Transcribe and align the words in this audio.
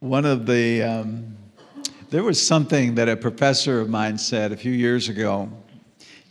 one 0.00 0.24
of 0.24 0.46
the, 0.46 0.82
um, 0.82 1.36
there 2.08 2.24
was 2.24 2.44
something 2.44 2.94
that 2.94 3.08
a 3.08 3.16
professor 3.16 3.82
of 3.82 3.90
mine 3.90 4.16
said 4.16 4.50
a 4.50 4.56
few 4.56 4.72
years 4.72 5.10
ago. 5.10 5.50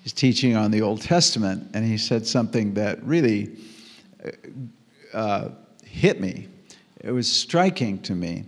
He's 0.01 0.11
teaching 0.11 0.55
on 0.55 0.71
the 0.71 0.81
Old 0.81 1.01
Testament, 1.03 1.69
and 1.75 1.85
he 1.85 1.97
said 1.97 2.25
something 2.25 2.73
that 2.73 3.01
really 3.03 3.57
uh, 5.13 5.49
hit 5.85 6.19
me. 6.19 6.47
It 7.01 7.11
was 7.11 7.31
striking 7.31 8.01
to 8.01 8.15
me. 8.15 8.45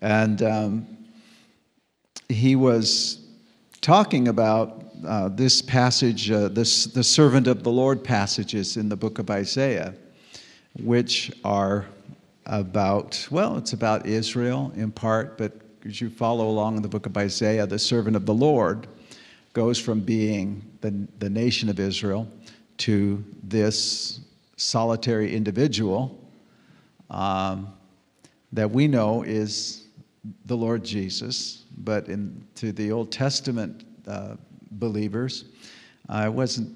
And 0.00 0.42
um, 0.42 0.86
he 2.30 2.56
was 2.56 3.26
talking 3.82 4.28
about 4.28 4.86
uh, 5.06 5.28
this 5.28 5.60
passage, 5.60 6.30
uh, 6.30 6.48
this, 6.48 6.86
the 6.86 7.04
servant 7.04 7.48
of 7.48 7.64
the 7.64 7.70
Lord 7.70 8.02
passages 8.02 8.78
in 8.78 8.88
the 8.88 8.96
book 8.96 9.18
of 9.18 9.30
Isaiah, 9.30 9.94
which 10.82 11.30
are 11.44 11.84
about, 12.46 13.26
well, 13.30 13.56
it's 13.56 13.72
about 13.72 14.06
Israel 14.06 14.72
in 14.76 14.90
part, 14.90 15.38
but 15.38 15.52
as 15.84 16.00
you 16.00 16.10
follow 16.10 16.48
along 16.48 16.76
in 16.76 16.82
the 16.82 16.88
book 16.88 17.06
of 17.06 17.16
Isaiah, 17.16 17.66
the 17.66 17.78
servant 17.78 18.16
of 18.16 18.26
the 18.26 18.34
Lord 18.34 18.86
goes 19.52 19.78
from 19.78 20.00
being 20.00 20.62
the, 20.80 21.06
the 21.18 21.30
nation 21.30 21.68
of 21.68 21.78
Israel 21.78 22.28
to 22.78 23.24
this 23.42 24.20
solitary 24.56 25.34
individual 25.34 26.18
um, 27.10 27.72
that 28.52 28.70
we 28.70 28.88
know 28.88 29.22
is 29.22 29.86
the 30.46 30.56
Lord 30.56 30.84
Jesus, 30.84 31.64
but 31.78 32.08
in, 32.08 32.46
to 32.56 32.72
the 32.72 32.90
Old 32.90 33.12
Testament 33.12 33.84
uh, 34.06 34.36
believers, 34.72 35.46
uh, 36.08 36.24
it 36.26 36.32
wasn't 36.32 36.74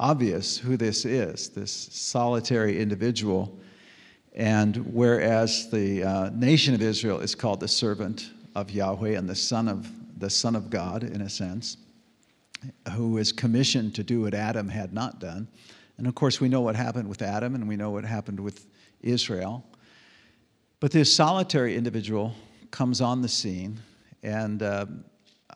obvious 0.00 0.58
who 0.58 0.76
this 0.76 1.04
is, 1.04 1.48
this 1.48 1.70
solitary 1.72 2.80
individual. 2.80 3.58
And 4.34 4.76
whereas 4.94 5.70
the 5.70 6.02
uh, 6.02 6.30
nation 6.30 6.74
of 6.74 6.82
Israel 6.82 7.20
is 7.20 7.34
called 7.34 7.60
the 7.60 7.68
servant 7.68 8.30
of 8.54 8.70
Yahweh 8.70 9.16
and 9.16 9.28
the 9.28 9.34
son 9.34 9.68
of 9.68 9.90
the 10.18 10.30
son 10.30 10.54
of 10.54 10.70
God, 10.70 11.02
in 11.02 11.20
a 11.22 11.28
sense, 11.28 11.76
who 12.92 13.18
is 13.18 13.32
commissioned 13.32 13.94
to 13.96 14.04
do 14.04 14.22
what 14.22 14.34
Adam 14.34 14.68
had 14.68 14.92
not 14.92 15.18
done. 15.18 15.48
And 15.98 16.06
of 16.06 16.14
course, 16.14 16.40
we 16.40 16.48
know 16.48 16.60
what 16.60 16.76
happened 16.76 17.08
with 17.08 17.22
Adam, 17.22 17.54
and 17.54 17.68
we 17.68 17.76
know 17.76 17.90
what 17.90 18.04
happened 18.04 18.38
with 18.38 18.66
Israel. 19.00 19.64
But 20.80 20.92
this 20.92 21.14
solitary 21.14 21.76
individual 21.76 22.34
comes 22.70 23.00
on 23.00 23.20
the 23.20 23.28
scene, 23.28 23.80
and 24.22 24.62
uh, 24.62 24.86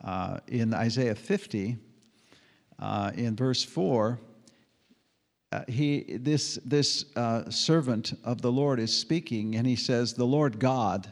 uh, 0.03 0.39
in 0.47 0.73
Isaiah 0.73 1.15
50, 1.15 1.77
uh, 2.79 3.11
in 3.15 3.35
verse 3.35 3.63
4, 3.63 4.19
uh, 5.51 5.63
he, 5.67 6.17
this, 6.19 6.59
this 6.65 7.05
uh, 7.15 7.49
servant 7.49 8.13
of 8.23 8.41
the 8.41 8.51
Lord 8.51 8.79
is 8.79 8.93
speaking, 8.93 9.55
and 9.55 9.65
he 9.65 9.77
says, 9.77 10.13
The 10.13 10.25
Lord 10.25 10.59
God 10.59 11.09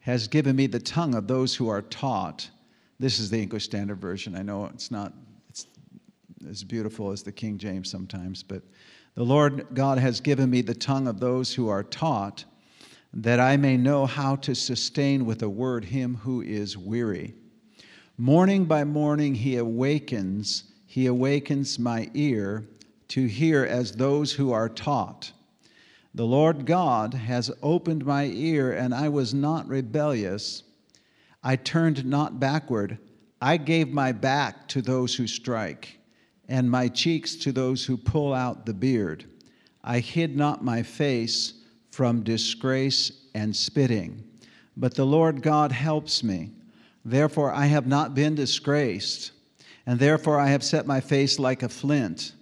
has 0.00 0.28
given 0.28 0.56
me 0.56 0.66
the 0.66 0.80
tongue 0.80 1.14
of 1.14 1.26
those 1.26 1.54
who 1.54 1.68
are 1.68 1.82
taught. 1.82 2.50
This 2.98 3.18
is 3.18 3.30
the 3.30 3.40
English 3.40 3.64
Standard 3.64 4.00
Version. 4.00 4.36
I 4.36 4.42
know 4.42 4.66
it's 4.66 4.90
not 4.90 5.14
it's 5.48 5.66
as 6.48 6.64
beautiful 6.64 7.12
as 7.12 7.22
the 7.22 7.32
King 7.32 7.56
James 7.56 7.90
sometimes, 7.90 8.42
but 8.42 8.62
the 9.14 9.22
Lord 9.22 9.66
God 9.72 9.98
has 9.98 10.20
given 10.20 10.50
me 10.50 10.60
the 10.60 10.74
tongue 10.74 11.08
of 11.08 11.18
those 11.18 11.54
who 11.54 11.68
are 11.68 11.82
taught, 11.82 12.44
that 13.14 13.40
I 13.40 13.56
may 13.56 13.76
know 13.76 14.04
how 14.06 14.36
to 14.36 14.54
sustain 14.54 15.24
with 15.24 15.42
a 15.42 15.48
word 15.48 15.84
him 15.84 16.16
who 16.16 16.42
is 16.42 16.76
weary. 16.76 17.34
Morning 18.18 18.66
by 18.66 18.84
morning 18.84 19.34
he 19.34 19.56
awakens, 19.56 20.64
he 20.86 21.06
awakens 21.06 21.78
my 21.78 22.10
ear 22.14 22.68
to 23.12 23.26
hear 23.26 23.62
as 23.62 23.92
those 23.92 24.32
who 24.32 24.52
are 24.52 24.70
taught. 24.70 25.32
The 26.14 26.24
Lord 26.24 26.64
God 26.64 27.12
has 27.12 27.50
opened 27.62 28.06
my 28.06 28.24
ear, 28.24 28.72
and 28.72 28.94
I 28.94 29.10
was 29.10 29.34
not 29.34 29.68
rebellious. 29.68 30.62
I 31.42 31.56
turned 31.56 32.06
not 32.06 32.40
backward. 32.40 32.96
I 33.38 33.58
gave 33.58 33.88
my 33.88 34.12
back 34.12 34.66
to 34.68 34.80
those 34.80 35.14
who 35.14 35.26
strike, 35.26 35.98
and 36.48 36.70
my 36.70 36.88
cheeks 36.88 37.36
to 37.36 37.52
those 37.52 37.84
who 37.84 37.98
pull 37.98 38.32
out 38.32 38.64
the 38.64 38.72
beard. 38.72 39.26
I 39.84 39.98
hid 39.98 40.34
not 40.34 40.64
my 40.64 40.82
face 40.82 41.52
from 41.90 42.22
disgrace 42.22 43.12
and 43.34 43.54
spitting. 43.54 44.24
But 44.74 44.94
the 44.94 45.04
Lord 45.04 45.42
God 45.42 45.70
helps 45.70 46.24
me. 46.24 46.52
Therefore 47.04 47.52
I 47.52 47.66
have 47.66 47.86
not 47.86 48.14
been 48.14 48.34
disgraced, 48.34 49.32
and 49.84 49.98
therefore 49.98 50.40
I 50.40 50.48
have 50.48 50.64
set 50.64 50.86
my 50.86 51.00
face 51.00 51.38
like 51.38 51.62
a 51.62 51.68
flint. 51.68 52.32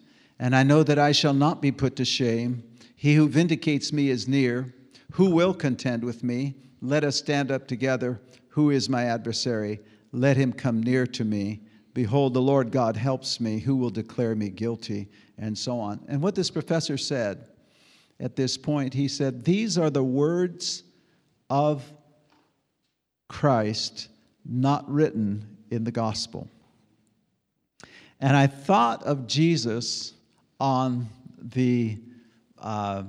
And 0.41 0.57
I 0.57 0.63
know 0.63 0.83
that 0.83 0.99
I 0.99 1.13
shall 1.13 1.35
not 1.35 1.61
be 1.61 1.71
put 1.71 1.97
to 1.97 2.05
shame. 2.07 2.65
He 2.97 3.15
who 3.15 3.29
vindicates 3.29 3.93
me 3.93 4.09
is 4.09 4.27
near. 4.27 4.75
Who 5.13 5.31
will 5.31 5.53
contend 5.53 6.03
with 6.03 6.25
me? 6.25 6.55
Let 6.81 7.05
us 7.05 7.17
stand 7.17 7.51
up 7.51 7.69
together. 7.69 8.23
Who 8.49 8.71
is 8.71 8.89
my 8.89 9.05
adversary? 9.05 9.81
Let 10.13 10.39
him 10.39 10.55
come 10.55 10.83
near 10.83 11.07
to 11.09 11.25
me. 11.27 11.61
Behold, 11.93 12.33
the 12.33 12.41
Lord 12.41 12.71
God 12.73 12.97
helps 12.97 13.39
me. 13.39 13.59
Who 13.59 13.77
will 13.77 13.91
declare 13.91 14.35
me 14.35 14.49
guilty? 14.49 15.09
And 15.37 15.57
so 15.57 15.79
on. 15.79 16.01
And 16.09 16.23
what 16.23 16.35
this 16.35 16.51
professor 16.51 16.97
said 16.97 17.45
at 18.19 18.35
this 18.35 18.57
point, 18.57 18.95
he 18.95 19.09
said, 19.09 19.45
These 19.45 19.77
are 19.77 19.91
the 19.91 20.03
words 20.03 20.85
of 21.51 21.85
Christ 23.29 24.09
not 24.47 24.91
written 24.91 25.59
in 25.71 25.85
the 25.85 25.93
gospel. 25.93 26.49
And 28.21 28.35
I 28.35 28.47
thought 28.47 29.03
of 29.03 29.27
Jesus 29.27 30.15
on 30.61 31.09
the, 31.41 31.99
uh, 32.59 33.05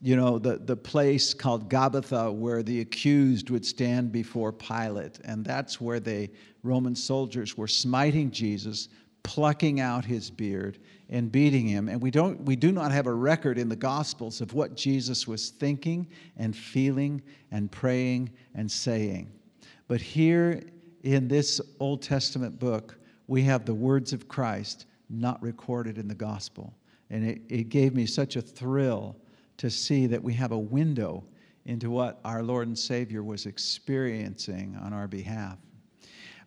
you 0.00 0.16
know, 0.16 0.38
the, 0.38 0.58
the 0.58 0.76
place 0.76 1.32
called 1.32 1.70
Gabbatha 1.70 2.34
where 2.34 2.62
the 2.62 2.80
accused 2.80 3.50
would 3.50 3.64
stand 3.64 4.10
before 4.10 4.52
Pilate. 4.52 5.20
And 5.24 5.44
that's 5.44 5.80
where 5.80 6.00
the 6.00 6.28
Roman 6.62 6.96
soldiers 6.96 7.56
were 7.56 7.68
smiting 7.68 8.30
Jesus, 8.30 8.88
plucking 9.22 9.78
out 9.78 10.04
his 10.04 10.30
beard 10.30 10.78
and 11.08 11.30
beating 11.30 11.68
him. 11.68 11.88
And 11.88 12.00
we, 12.00 12.10
don't, 12.10 12.40
we 12.44 12.56
do 12.56 12.72
not 12.72 12.90
have 12.90 13.06
a 13.06 13.14
record 13.14 13.58
in 13.58 13.68
the 13.68 13.76
Gospels 13.76 14.40
of 14.40 14.54
what 14.54 14.76
Jesus 14.76 15.28
was 15.28 15.50
thinking 15.50 16.08
and 16.36 16.56
feeling 16.56 17.22
and 17.52 17.70
praying 17.70 18.30
and 18.54 18.70
saying. 18.70 19.30
But 19.86 20.00
here 20.00 20.62
in 21.02 21.28
this 21.28 21.60
Old 21.78 22.02
Testament 22.02 22.58
book, 22.58 22.98
we 23.28 23.42
have 23.42 23.64
the 23.64 23.74
words 23.74 24.12
of 24.12 24.26
Christ 24.26 24.86
not 25.12 25.42
recorded 25.42 25.98
in 25.98 26.08
the 26.08 26.14
gospel. 26.14 26.74
And 27.10 27.24
it, 27.24 27.42
it 27.48 27.68
gave 27.68 27.94
me 27.94 28.06
such 28.06 28.36
a 28.36 28.42
thrill 28.42 29.16
to 29.58 29.70
see 29.70 30.06
that 30.06 30.22
we 30.22 30.32
have 30.34 30.52
a 30.52 30.58
window 30.58 31.24
into 31.66 31.90
what 31.90 32.20
our 32.24 32.42
Lord 32.42 32.66
and 32.66 32.78
Savior 32.78 33.22
was 33.22 33.46
experiencing 33.46 34.76
on 34.82 34.92
our 34.92 35.06
behalf. 35.06 35.58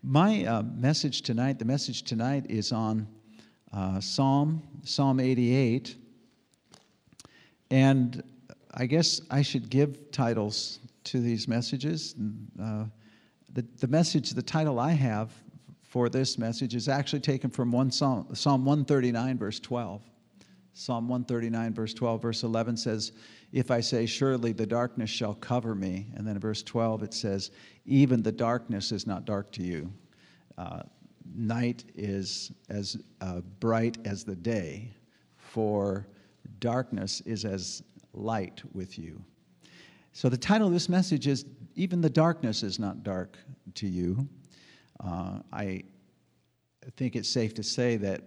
My 0.03 0.45
uh, 0.45 0.63
message 0.63 1.21
tonight, 1.21 1.59
the 1.59 1.65
message 1.65 2.03
tonight 2.03 2.45
is 2.49 2.71
on 2.71 3.07
uh, 3.71 3.99
Psalm, 3.99 4.61
Psalm 4.83 5.19
88. 5.19 5.95
And 7.71 8.23
I 8.73 8.85
guess 8.85 9.21
I 9.29 9.41
should 9.41 9.69
give 9.69 10.11
titles 10.11 10.79
to 11.05 11.19
these 11.19 11.47
messages. 11.47 12.15
Uh, 12.61 12.85
the, 13.53 13.65
the 13.79 13.87
message, 13.87 14.31
the 14.31 14.41
title 14.41 14.79
I 14.79 14.91
have 14.91 15.31
for 15.95 16.09
this 16.09 16.37
message 16.37 16.75
is 16.75 16.89
actually 16.89 17.21
taken 17.21 17.49
from 17.49 17.71
one 17.71 17.89
Psalm, 17.89 18.27
Psalm 18.35 18.65
139, 18.65 19.37
verse 19.37 19.61
12. 19.61 20.01
Psalm 20.73 21.07
139, 21.07 21.73
verse 21.73 21.93
12, 21.93 22.21
verse 22.21 22.43
11 22.43 22.75
says, 22.75 23.13
If 23.53 23.71
I 23.71 23.79
say, 23.79 24.05
Surely 24.05 24.51
the 24.51 24.65
darkness 24.65 25.09
shall 25.09 25.35
cover 25.35 25.73
me. 25.73 26.07
And 26.13 26.27
then 26.27 26.35
in 26.35 26.41
verse 26.41 26.63
12 26.63 27.03
it 27.03 27.13
says, 27.13 27.51
Even 27.85 28.21
the 28.21 28.31
darkness 28.33 28.91
is 28.91 29.07
not 29.07 29.23
dark 29.23 29.53
to 29.53 29.63
you. 29.63 29.89
Uh, 30.57 30.81
night 31.33 31.85
is 31.95 32.51
as 32.67 33.01
uh, 33.21 33.39
bright 33.61 33.97
as 34.03 34.25
the 34.25 34.35
day, 34.35 34.93
for 35.37 36.09
darkness 36.59 37.21
is 37.21 37.45
as 37.45 37.83
light 38.11 38.61
with 38.73 38.99
you. 38.99 39.23
So 40.11 40.27
the 40.27 40.35
title 40.35 40.67
of 40.67 40.73
this 40.73 40.89
message 40.89 41.25
is 41.25 41.45
Even 41.75 42.01
the 42.01 42.09
Darkness 42.09 42.63
is 42.63 42.79
Not 42.79 43.03
Dark 43.03 43.37
to 43.75 43.87
You. 43.87 44.27
Uh, 45.03 45.39
I 45.51 45.83
think 46.95 47.15
it's 47.15 47.29
safe 47.29 47.53
to 47.55 47.63
say 47.63 47.97
that 47.97 48.21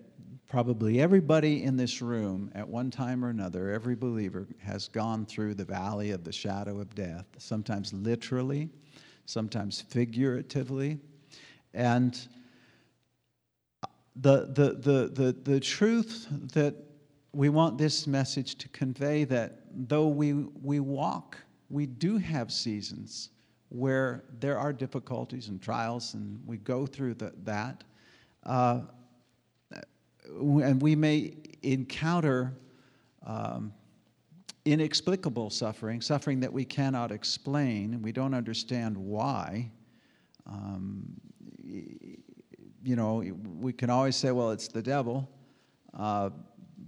probably 0.49 1.01
everybody 1.01 1.63
in 1.63 1.77
this 1.77 2.01
room 2.01 2.51
at 2.55 2.67
one 2.67 2.91
time 2.91 3.25
or 3.25 3.29
another, 3.29 3.71
every 3.71 3.95
believer, 3.95 4.47
has 4.59 4.89
gone 4.89 5.27
through 5.27 5.55
the 5.55 5.65
valley 5.65 6.11
of 6.11 6.25
the 6.25 6.33
shadow 6.33 6.81
of 6.81 6.95
death, 6.95 7.27
sometimes 7.37 7.93
literally, 7.93 8.71
sometimes 9.27 9.81
figuratively. 9.81 10.99
And 11.75 12.19
the, 14.17 14.47
the, 14.47 14.73
the, 14.81 15.09
the, 15.09 15.37
the 15.45 15.61
truth 15.61 16.27
that 16.55 16.75
we 17.33 17.51
want 17.51 17.77
this 17.77 18.07
message 18.07 18.57
to 18.57 18.69
convey 18.69 19.25
that 19.25 19.61
though 19.71 20.09
we, 20.09 20.33
we 20.33 20.81
walk, 20.81 21.37
we 21.69 21.87
do 21.87 22.17
have 22.17 22.51
seasons 22.51 23.31
where 23.71 24.25
there 24.41 24.59
are 24.59 24.73
difficulties 24.73 25.49
and 25.49 25.61
trials, 25.61 26.15
and 26.15 26.41
we 26.47 26.57
go 26.59 26.87
through 26.87 27.15
the, 27.15 27.33
that. 27.45 27.85
Uh, 28.45 28.81
and 30.27 30.81
we 30.81 30.95
may 30.95 31.35
encounter 31.63 32.55
um, 33.27 33.73
inexplicable 34.65 35.51
suffering, 35.51 36.01
suffering 36.01 36.41
that 36.41 36.53
we 36.53 36.65
cannot 36.65 37.11
explain, 37.11 37.95
and 37.95 38.03
we 38.03 38.13
don't 38.13 38.35
understand 38.35 38.97
why. 38.97 39.71
Um, 40.47 41.05
you 41.63 42.97
know, 42.97 43.23
we 43.61 43.73
can 43.73 43.91
always 43.91 44.17
say, 44.17 44.31
well, 44.31 44.51
it's 44.51 44.69
the 44.69 44.83
devil. 44.83 45.29
Uh, 45.95 46.31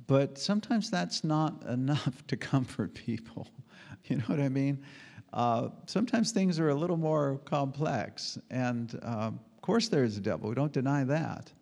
but 0.06 0.38
sometimes 0.38 0.90
that's 0.90 1.24
not 1.24 1.62
enough 1.64 2.26
to 2.28 2.36
comfort 2.36 2.94
people. 2.94 3.48
You 4.06 4.16
know 4.16 4.24
what 4.28 4.40
I 4.40 4.48
mean? 4.48 4.82
Uh, 5.32 5.68
sometimes 5.86 6.32
things 6.32 6.58
are 6.58 6.70
a 6.70 6.74
little 6.74 6.96
more 6.96 7.40
complex. 7.44 8.38
And 8.50 8.98
uh, 9.02 9.30
of 9.30 9.62
course, 9.62 9.88
there 9.88 10.04
is 10.04 10.16
a 10.16 10.20
devil. 10.20 10.48
We 10.48 10.54
don't 10.54 10.72
deny 10.72 11.04
that. 11.04 11.52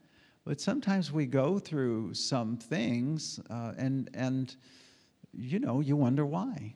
But 0.45 0.61
sometimes 0.61 1.13
we 1.13 1.27
go 1.27 1.59
through 1.59 2.15
some 2.15 2.57
things, 2.57 3.39
uh, 3.51 3.75
and, 3.77 4.09
and, 4.15 4.57
you 5.35 5.59
know, 5.59 5.81
you 5.81 5.95
wonder 5.95 6.25
why. 6.25 6.75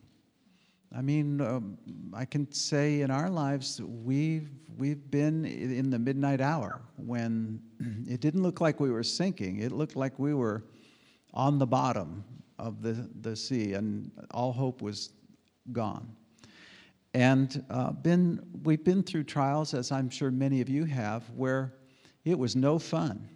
I 0.95 1.01
mean, 1.01 1.41
um, 1.41 1.79
I 2.13 2.25
can 2.25 2.51
say 2.51 3.01
in 3.01 3.09
our 3.09 3.31
lives, 3.31 3.81
we've, 3.81 4.51
we've 4.77 5.09
been 5.09 5.43
in 5.45 5.89
the 5.89 5.97
midnight 5.97 6.39
hour 6.39 6.81
when 6.97 7.59
it 8.07 8.19
didn't 8.21 8.43
look 8.43 8.61
like 8.61 8.79
we 8.79 8.91
were 8.91 9.01
sinking. 9.01 9.57
It 9.57 9.71
looked 9.71 9.95
like 9.95 10.19
we 10.19 10.35
were 10.35 10.65
on 11.33 11.57
the 11.57 11.65
bottom 11.65 12.23
of 12.59 12.83
the, 12.83 13.09
the 13.21 13.35
sea, 13.35 13.73
and 13.73 14.11
all 14.29 14.53
hope 14.53 14.83
was 14.83 15.13
gone. 15.71 16.15
And 17.13 17.63
uh, 17.69 17.91
been, 17.91 18.41
we've 18.63 18.83
been 18.83 19.03
through 19.03 19.25
trials, 19.25 19.73
as 19.73 19.91
I'm 19.91 20.09
sure 20.09 20.31
many 20.31 20.61
of 20.61 20.69
you 20.69 20.85
have, 20.85 21.29
where 21.31 21.73
it 22.25 22.37
was 22.37 22.55
no 22.55 22.79
fun. 22.79 23.29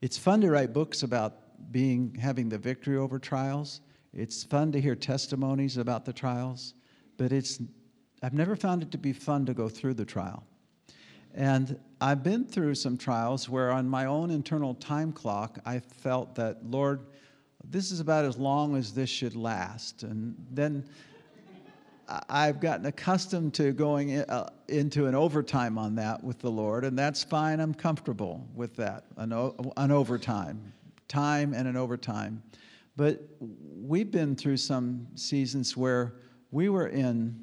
It's 0.00 0.18
fun 0.18 0.40
to 0.40 0.50
write 0.50 0.72
books 0.72 1.04
about 1.04 1.70
being 1.70 2.16
having 2.20 2.48
the 2.48 2.58
victory 2.58 2.96
over 2.96 3.18
trials. 3.18 3.80
It's 4.12 4.42
fun 4.42 4.72
to 4.72 4.80
hear 4.80 4.96
testimonies 4.96 5.76
about 5.76 6.04
the 6.04 6.12
trials, 6.12 6.74
but 7.16 7.32
it's 7.32 7.60
I've 8.22 8.34
never 8.34 8.56
found 8.56 8.82
it 8.82 8.90
to 8.92 8.98
be 8.98 9.12
fun 9.12 9.46
to 9.46 9.54
go 9.54 9.68
through 9.68 9.94
the 9.94 10.04
trial. 10.04 10.44
And 11.34 11.78
I've 12.00 12.22
been 12.22 12.44
through 12.44 12.74
some 12.74 12.96
trials 12.96 13.48
where 13.48 13.70
on 13.70 13.88
my 13.88 14.04
own 14.04 14.30
internal 14.30 14.74
time 14.74 15.12
clock 15.12 15.58
I 15.64 15.78
felt 15.78 16.34
that 16.34 16.64
Lord, 16.64 17.06
this 17.64 17.90
is 17.90 18.00
about 18.00 18.24
as 18.24 18.36
long 18.36 18.76
as 18.76 18.92
this 18.92 19.08
should 19.08 19.34
last. 19.34 20.02
And 20.02 20.34
then 20.50 20.84
I've 22.28 22.60
gotten 22.60 22.86
accustomed 22.86 23.54
to 23.54 23.72
going 23.72 24.10
in, 24.10 24.22
uh, 24.22 24.50
into 24.68 25.06
an 25.06 25.14
overtime 25.14 25.78
on 25.78 25.94
that 25.96 26.22
with 26.22 26.38
the 26.38 26.50
Lord, 26.50 26.84
and 26.84 26.98
that's 26.98 27.22
fine. 27.22 27.60
I'm 27.60 27.74
comfortable 27.74 28.46
with 28.54 28.76
that, 28.76 29.04
an, 29.16 29.32
an 29.76 29.90
overtime, 29.90 30.72
time 31.08 31.54
and 31.54 31.68
an 31.68 31.76
overtime. 31.76 32.42
But 32.96 33.22
we've 33.40 34.10
been 34.10 34.36
through 34.36 34.58
some 34.58 35.06
seasons 35.14 35.76
where 35.76 36.14
we 36.50 36.68
were 36.68 36.88
in 36.88 37.42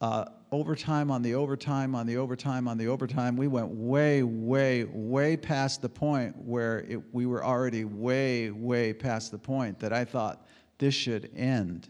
uh, 0.00 0.26
overtime 0.52 1.10
on 1.10 1.22
the 1.22 1.34
overtime 1.34 1.94
on 1.94 2.06
the 2.06 2.16
overtime 2.16 2.68
on 2.68 2.78
the 2.78 2.86
overtime. 2.86 3.36
We 3.36 3.48
went 3.48 3.68
way, 3.68 4.22
way, 4.22 4.84
way 4.84 5.36
past 5.36 5.82
the 5.82 5.88
point 5.88 6.36
where 6.36 6.80
it, 6.80 7.02
we 7.12 7.26
were 7.26 7.44
already 7.44 7.84
way, 7.84 8.50
way 8.50 8.92
past 8.92 9.32
the 9.32 9.38
point 9.38 9.80
that 9.80 9.92
I 9.92 10.04
thought 10.04 10.46
this 10.78 10.94
should 10.94 11.30
end 11.34 11.88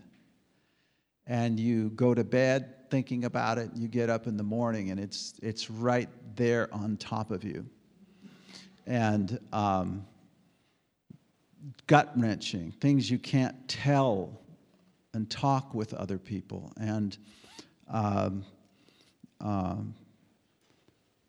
and 1.27 1.59
you 1.59 1.91
go 1.91 2.15
to 2.15 2.25
bed 2.25 2.91
thinking 2.91 3.25
about 3.25 3.59
it, 3.59 3.71
you 3.75 3.89
get 3.89 4.09
up 4.09 4.27
in 4.27 4.37
the 4.37 4.43
morning 4.43 4.91
and 4.91 5.01
it's, 5.01 5.35
it's 5.43 5.71
right 5.71 6.09
there 6.37 6.73
on 6.73 6.97
top 6.97 7.31
of 7.31 7.43
you. 7.43 7.67
And 8.87 9.39
um, 9.53 10.07
gut 11.87 12.13
wrenching, 12.17 12.73
things 12.81 13.11
you 13.11 13.19
can't 13.19 13.69
tell 13.69 14.41
and 15.15 15.29
talk 15.29 15.75
with 15.75 15.95
other 15.95 16.19
people. 16.19 16.73
And, 16.79 17.17
um, 17.89 18.45
um, 19.41 19.95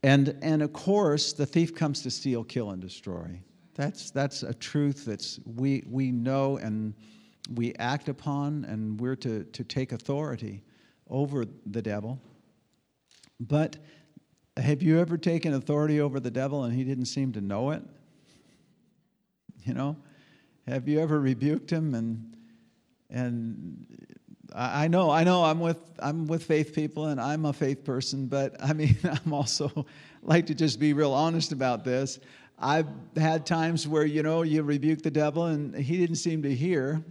and, 0.03 0.37
and 0.41 0.61
of 0.61 0.73
course, 0.73 1.33
the 1.33 1.45
thief 1.45 1.73
comes 1.73 2.03
to 2.03 2.11
steal, 2.11 2.43
kill, 2.43 2.69
and 2.71 2.81
destroy. 2.81 3.39
That's, 3.73 4.11
that's 4.11 4.43
a 4.43 4.53
truth 4.53 5.05
that's 5.05 5.39
we, 5.45 5.83
we 5.89 6.11
know 6.11 6.57
and 6.57 6.93
we 7.53 7.73
act 7.79 8.09
upon 8.09 8.65
and 8.65 8.99
we're 8.99 9.15
to, 9.17 9.43
to 9.43 9.63
take 9.63 9.91
authority 9.91 10.63
over 11.09 11.45
the 11.65 11.81
devil. 11.81 12.19
But 13.39 13.77
have 14.57 14.81
you 14.81 14.99
ever 14.99 15.17
taken 15.17 15.53
authority 15.53 16.01
over 16.01 16.19
the 16.19 16.31
devil 16.31 16.63
and 16.63 16.73
he 16.73 16.83
didn't 16.83 17.05
seem 17.05 17.31
to 17.33 17.41
know 17.41 17.71
it? 17.71 17.83
You 19.63 19.73
know? 19.73 19.97
Have 20.67 20.87
you 20.87 20.99
ever 20.99 21.19
rebuked 21.19 21.71
him 21.71 21.93
and 21.93 22.33
and 23.09 23.85
I 24.53 24.87
know, 24.87 25.09
I 25.09 25.23
know 25.23 25.43
I'm 25.43 25.59
with 25.59 25.77
I'm 25.99 26.27
with 26.27 26.43
faith 26.43 26.73
people 26.73 27.07
and 27.07 27.19
I'm 27.19 27.45
a 27.45 27.53
faith 27.53 27.83
person, 27.83 28.27
but 28.27 28.55
I 28.61 28.73
mean 28.73 28.97
I'm 29.03 29.33
also 29.33 29.85
like 30.21 30.47
to 30.47 30.55
just 30.55 30.79
be 30.79 30.93
real 30.93 31.13
honest 31.13 31.51
about 31.51 31.83
this. 31.83 32.19
I've 32.59 32.87
had 33.15 33.45
times 33.45 33.87
where, 33.87 34.05
you 34.05 34.23
know, 34.23 34.41
you 34.41 34.63
rebuke 34.63 35.03
the 35.03 35.11
devil 35.11 35.45
and 35.45 35.75
he 35.75 35.97
didn't 35.97 36.15
seem 36.15 36.41
to 36.43 36.53
hear. 36.53 37.03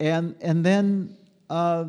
And, 0.00 0.34
and 0.40 0.64
then 0.64 1.16
uh, 1.48 1.86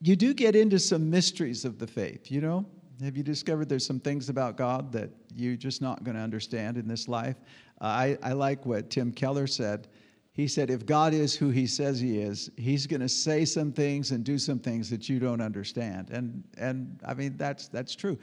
you 0.00 0.16
do 0.16 0.34
get 0.34 0.56
into 0.56 0.78
some 0.78 1.08
mysteries 1.10 1.64
of 1.64 1.78
the 1.78 1.86
faith, 1.86 2.30
you 2.30 2.40
know? 2.40 2.66
Have 3.02 3.16
you 3.16 3.22
discovered 3.22 3.68
there's 3.68 3.84
some 3.84 4.00
things 4.00 4.30
about 4.30 4.56
God 4.56 4.90
that 4.92 5.10
you're 5.34 5.56
just 5.56 5.82
not 5.82 6.02
going 6.02 6.16
to 6.16 6.22
understand 6.22 6.78
in 6.78 6.88
this 6.88 7.08
life? 7.08 7.36
Uh, 7.80 7.84
I, 7.84 8.18
I 8.22 8.32
like 8.32 8.64
what 8.64 8.90
Tim 8.90 9.12
Keller 9.12 9.46
said. 9.46 9.88
He 10.32 10.48
said, 10.48 10.70
if 10.70 10.86
God 10.86 11.14
is 11.14 11.34
who 11.34 11.50
he 11.50 11.66
says 11.66 12.00
he 12.00 12.18
is, 12.18 12.50
he's 12.56 12.86
going 12.86 13.00
to 13.00 13.08
say 13.08 13.44
some 13.44 13.72
things 13.72 14.10
and 14.10 14.24
do 14.24 14.38
some 14.38 14.58
things 14.58 14.90
that 14.90 15.08
you 15.08 15.18
don't 15.18 15.40
understand. 15.40 16.10
And, 16.10 16.42
and 16.58 17.00
I 17.06 17.14
mean, 17.14 17.36
that's, 17.36 17.68
that's 17.68 17.94
true. 17.94 18.18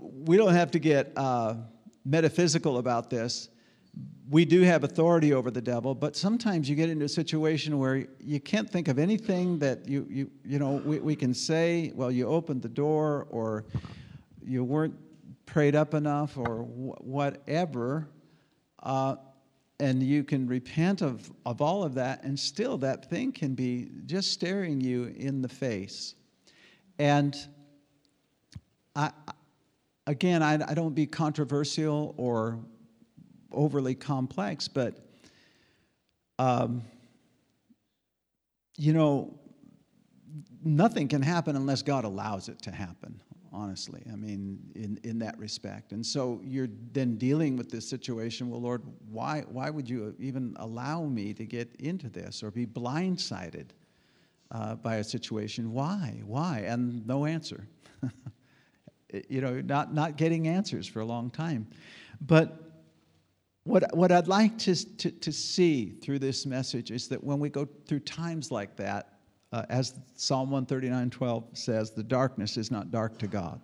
We 0.00 0.36
don't 0.36 0.54
have 0.54 0.70
to 0.72 0.78
get 0.78 1.12
uh, 1.16 1.54
metaphysical 2.04 2.78
about 2.78 3.08
this 3.10 3.50
we 4.28 4.44
do 4.44 4.62
have 4.62 4.82
authority 4.82 5.32
over 5.32 5.50
the 5.50 5.60
devil, 5.62 5.94
but 5.94 6.16
sometimes 6.16 6.68
you 6.68 6.74
get 6.74 6.90
into 6.90 7.04
a 7.04 7.08
situation 7.08 7.78
where 7.78 8.06
you 8.18 8.40
can't 8.40 8.68
think 8.68 8.88
of 8.88 8.98
anything 8.98 9.58
that 9.60 9.88
you, 9.88 10.06
you, 10.10 10.30
you 10.44 10.58
know, 10.58 10.82
we, 10.84 10.98
we 10.98 11.14
can 11.14 11.32
say, 11.32 11.92
well, 11.94 12.10
you 12.10 12.26
opened 12.26 12.62
the 12.62 12.68
door 12.68 13.28
or 13.30 13.64
you 14.44 14.64
weren't 14.64 14.94
prayed 15.44 15.76
up 15.76 15.94
enough 15.94 16.36
or 16.36 16.64
wh- 16.64 17.06
whatever. 17.06 18.08
Uh, 18.82 19.16
and 19.78 20.02
you 20.02 20.24
can 20.24 20.46
repent 20.46 21.02
of, 21.02 21.30
of 21.44 21.60
all 21.60 21.84
of 21.84 21.94
that, 21.94 22.22
and 22.24 22.38
still 22.38 22.78
that 22.78 23.10
thing 23.10 23.30
can 23.30 23.54
be 23.54 23.90
just 24.06 24.32
staring 24.32 24.80
you 24.80 25.14
in 25.16 25.42
the 25.42 25.48
face. 25.48 26.14
And 26.98 27.36
I, 28.94 29.10
again, 30.06 30.42
I, 30.42 30.54
I 30.54 30.74
don't 30.74 30.94
be 30.94 31.06
controversial 31.06 32.14
or 32.16 32.58
overly 33.52 33.94
complex, 33.94 34.68
but 34.68 34.98
um, 36.38 36.82
you 38.76 38.92
know, 38.92 39.38
nothing 40.64 41.08
can 41.08 41.22
happen 41.22 41.56
unless 41.56 41.82
God 41.82 42.04
allows 42.04 42.48
it 42.48 42.60
to 42.62 42.70
happen, 42.70 43.20
honestly. 43.52 44.02
I 44.12 44.16
mean, 44.16 44.58
in, 44.74 44.98
in 45.02 45.18
that 45.20 45.38
respect. 45.38 45.92
And 45.92 46.04
so 46.04 46.40
you're 46.44 46.68
then 46.92 47.16
dealing 47.16 47.56
with 47.56 47.70
this 47.70 47.88
situation. 47.88 48.50
Well, 48.50 48.60
Lord, 48.60 48.82
why, 49.10 49.44
why 49.48 49.70
would 49.70 49.88
you 49.88 50.14
even 50.18 50.54
allow 50.58 51.04
me 51.04 51.32
to 51.34 51.46
get 51.46 51.74
into 51.78 52.08
this 52.08 52.42
or 52.42 52.50
be 52.50 52.66
blindsided 52.66 53.68
uh, 54.50 54.74
by 54.74 54.96
a 54.96 55.04
situation? 55.04 55.72
Why? 55.72 56.20
Why? 56.26 56.64
And 56.66 57.06
no 57.06 57.24
answer. 57.24 57.66
you 59.28 59.40
know, 59.40 59.60
not, 59.62 59.94
not 59.94 60.16
getting 60.16 60.48
answers 60.48 60.86
for 60.86 61.00
a 61.00 61.06
long 61.06 61.30
time. 61.30 61.66
But 62.20 62.65
what, 63.66 63.96
what 63.96 64.12
I'd 64.12 64.28
like 64.28 64.56
to, 64.58 64.96
to, 64.96 65.10
to 65.10 65.32
see 65.32 65.90
through 65.90 66.20
this 66.20 66.46
message 66.46 66.92
is 66.92 67.08
that 67.08 67.22
when 67.22 67.40
we 67.40 67.48
go 67.48 67.66
through 67.86 68.00
times 68.00 68.52
like 68.52 68.76
that, 68.76 69.18
uh, 69.52 69.64
as 69.68 69.98
Psalm 70.14 70.50
139 70.50 71.10
12 71.10 71.44
says, 71.54 71.90
the 71.90 72.02
darkness 72.02 72.56
is 72.56 72.70
not 72.70 72.90
dark 72.90 73.18
to 73.18 73.26
God. 73.26 73.60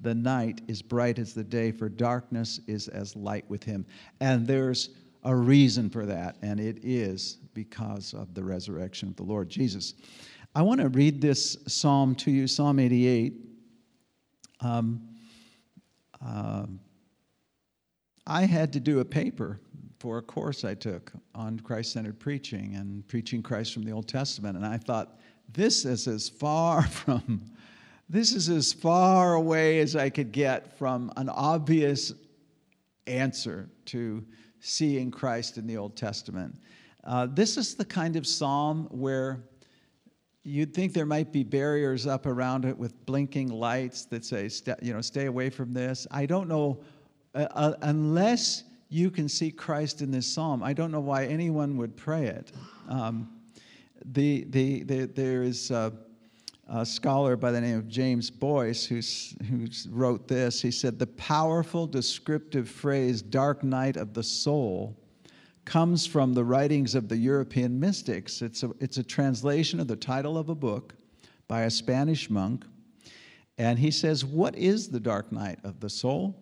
The 0.00 0.14
night 0.14 0.60
is 0.68 0.82
bright 0.82 1.18
as 1.18 1.32
the 1.32 1.44
day, 1.44 1.72
for 1.72 1.88
darkness 1.88 2.60
is 2.66 2.88
as 2.88 3.16
light 3.16 3.48
with 3.48 3.62
him. 3.62 3.86
And 4.20 4.46
there's 4.46 4.90
a 5.22 5.34
reason 5.34 5.88
for 5.88 6.04
that, 6.06 6.36
and 6.42 6.60
it 6.60 6.80
is 6.82 7.38
because 7.54 8.12
of 8.12 8.34
the 8.34 8.42
resurrection 8.42 9.08
of 9.08 9.16
the 9.16 9.22
Lord 9.22 9.48
Jesus. 9.48 9.94
I 10.54 10.62
want 10.62 10.80
to 10.80 10.88
read 10.88 11.20
this 11.22 11.56
psalm 11.68 12.14
to 12.16 12.30
you, 12.30 12.46
Psalm 12.46 12.78
88. 12.78 13.34
Um, 14.60 15.08
uh, 16.24 16.66
I 18.26 18.44
had 18.44 18.72
to 18.74 18.80
do 18.80 19.00
a 19.00 19.04
paper 19.04 19.60
for 19.98 20.18
a 20.18 20.22
course 20.22 20.64
I 20.64 20.74
took 20.74 21.12
on 21.34 21.60
Christ 21.60 21.92
centered 21.92 22.18
preaching 22.18 22.74
and 22.74 23.06
preaching 23.08 23.42
Christ 23.42 23.72
from 23.72 23.84
the 23.84 23.92
Old 23.92 24.08
Testament. 24.08 24.56
And 24.56 24.66
I 24.66 24.76
thought, 24.76 25.18
this 25.52 25.84
is 25.84 26.08
as 26.08 26.28
far 26.28 26.82
from, 26.88 27.42
this 28.08 28.32
is 28.32 28.48
as 28.48 28.72
far 28.72 29.34
away 29.34 29.80
as 29.80 29.96
I 29.96 30.10
could 30.10 30.32
get 30.32 30.76
from 30.78 31.12
an 31.16 31.28
obvious 31.28 32.12
answer 33.06 33.68
to 33.86 34.24
seeing 34.60 35.10
Christ 35.10 35.58
in 35.58 35.66
the 35.66 35.76
Old 35.76 35.96
Testament. 35.96 36.56
Uh, 37.04 37.26
this 37.30 37.56
is 37.56 37.74
the 37.74 37.84
kind 37.84 38.16
of 38.16 38.26
psalm 38.26 38.88
where 38.90 39.42
you'd 40.44 40.74
think 40.74 40.92
there 40.92 41.06
might 41.06 41.32
be 41.32 41.42
barriers 41.44 42.06
up 42.06 42.26
around 42.26 42.64
it 42.64 42.76
with 42.76 43.04
blinking 43.06 43.48
lights 43.48 44.04
that 44.06 44.24
say, 44.24 44.48
you 44.80 44.92
know, 44.92 45.00
stay 45.00 45.26
away 45.26 45.50
from 45.50 45.72
this. 45.72 46.06
I 46.10 46.26
don't 46.26 46.48
know, 46.48 46.82
uh, 47.34 47.46
uh, 47.50 47.74
unless 47.82 48.64
you 48.88 49.10
can 49.10 49.28
see 49.28 49.50
Christ 49.50 50.02
in 50.02 50.10
this 50.10 50.26
psalm, 50.26 50.62
I 50.62 50.72
don't 50.72 50.90
know 50.90 51.00
why 51.00 51.24
anyone 51.24 51.76
would 51.78 51.96
pray 51.96 52.26
it. 52.26 52.52
Um, 52.88 53.30
the, 54.04 54.44
the, 54.50 54.82
the, 54.82 55.06
there 55.06 55.42
is 55.42 55.70
a, 55.70 55.92
a, 56.68 56.84
scholar 56.84 57.36
by 57.36 57.52
the 57.52 57.60
name 57.60 57.78
of 57.78 57.88
James 57.88 58.30
Boice 58.30 58.84
who 58.84 59.00
wrote 59.90 60.28
this. 60.28 60.60
He 60.60 60.70
said, 60.70 60.98
The 60.98 61.06
powerful 61.06 61.86
descriptive 61.86 62.68
phrase, 62.68 63.22
dark 63.22 63.62
night 63.62 63.96
of 63.96 64.12
the 64.12 64.22
soul, 64.22 64.98
comes 65.64 66.06
from 66.06 66.34
the 66.34 66.44
writings 66.44 66.94
of 66.94 67.08
the 67.08 67.16
European 67.16 67.78
mystics. 67.78 68.42
It's 68.42 68.62
a, 68.62 68.72
it's 68.80 68.98
a 68.98 69.04
translation 69.04 69.80
of 69.80 69.88
the 69.88 69.96
title 69.96 70.36
of 70.36 70.48
a 70.48 70.54
book 70.54 70.94
by 71.48 71.62
a 71.62 71.70
Spanish 71.70 72.28
monk. 72.28 72.64
And 73.56 73.78
he 73.78 73.90
says, 73.90 74.24
What 74.24 74.56
is 74.56 74.88
the 74.88 75.00
dark 75.00 75.32
night 75.32 75.60
of 75.64 75.80
the 75.80 75.88
soul? 75.88 76.41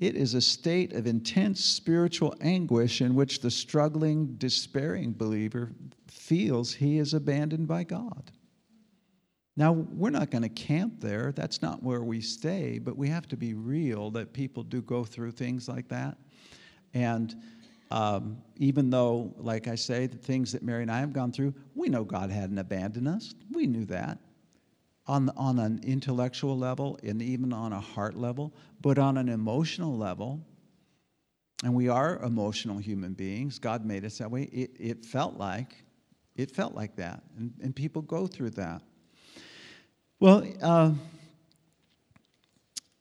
It 0.00 0.16
is 0.16 0.32
a 0.32 0.40
state 0.40 0.94
of 0.94 1.06
intense 1.06 1.62
spiritual 1.62 2.34
anguish 2.40 3.02
in 3.02 3.14
which 3.14 3.40
the 3.40 3.50
struggling, 3.50 4.34
despairing 4.38 5.12
believer 5.12 5.72
feels 6.06 6.72
he 6.72 6.98
is 6.98 7.12
abandoned 7.12 7.68
by 7.68 7.84
God. 7.84 8.32
Now, 9.58 9.72
we're 9.72 10.08
not 10.08 10.30
going 10.30 10.42
to 10.42 10.48
camp 10.48 11.00
there. 11.00 11.32
That's 11.32 11.60
not 11.60 11.82
where 11.82 12.02
we 12.02 12.22
stay, 12.22 12.78
but 12.78 12.96
we 12.96 13.08
have 13.08 13.28
to 13.28 13.36
be 13.36 13.52
real 13.52 14.10
that 14.12 14.32
people 14.32 14.62
do 14.62 14.80
go 14.80 15.04
through 15.04 15.32
things 15.32 15.68
like 15.68 15.88
that. 15.88 16.16
And 16.94 17.34
um, 17.90 18.38
even 18.56 18.88
though, 18.88 19.34
like 19.36 19.68
I 19.68 19.74
say, 19.74 20.06
the 20.06 20.16
things 20.16 20.50
that 20.52 20.62
Mary 20.62 20.80
and 20.80 20.90
I 20.90 21.00
have 21.00 21.12
gone 21.12 21.30
through, 21.30 21.52
we 21.74 21.90
know 21.90 22.04
God 22.04 22.30
hadn't 22.30 22.56
abandoned 22.56 23.06
us. 23.06 23.34
We 23.52 23.66
knew 23.66 23.84
that 23.86 24.18
on, 25.10 25.30
on 25.36 25.58
an 25.58 25.80
intellectual 25.82 26.56
level 26.56 26.98
and 27.02 27.20
even 27.20 27.52
on 27.52 27.72
a 27.72 27.80
heart 27.80 28.16
level, 28.16 28.54
but 28.80 28.98
on 28.98 29.16
an 29.16 29.28
emotional 29.28 29.96
level, 29.96 30.40
and 31.64 31.74
we 31.74 31.88
are 31.88 32.22
emotional 32.22 32.78
human 32.78 33.14
beings, 33.14 33.58
God 33.58 33.84
made 33.84 34.04
us 34.04 34.18
that 34.18 34.30
way, 34.30 34.44
it, 34.44 34.70
it 34.78 35.04
felt 35.04 35.36
like, 35.36 35.84
it 36.36 36.50
felt 36.50 36.74
like 36.74 36.94
that. 36.96 37.22
And, 37.36 37.52
and 37.60 37.74
people 37.74 38.02
go 38.02 38.26
through 38.26 38.50
that. 38.50 38.82
Well, 40.20 40.46
uh, 40.62 40.92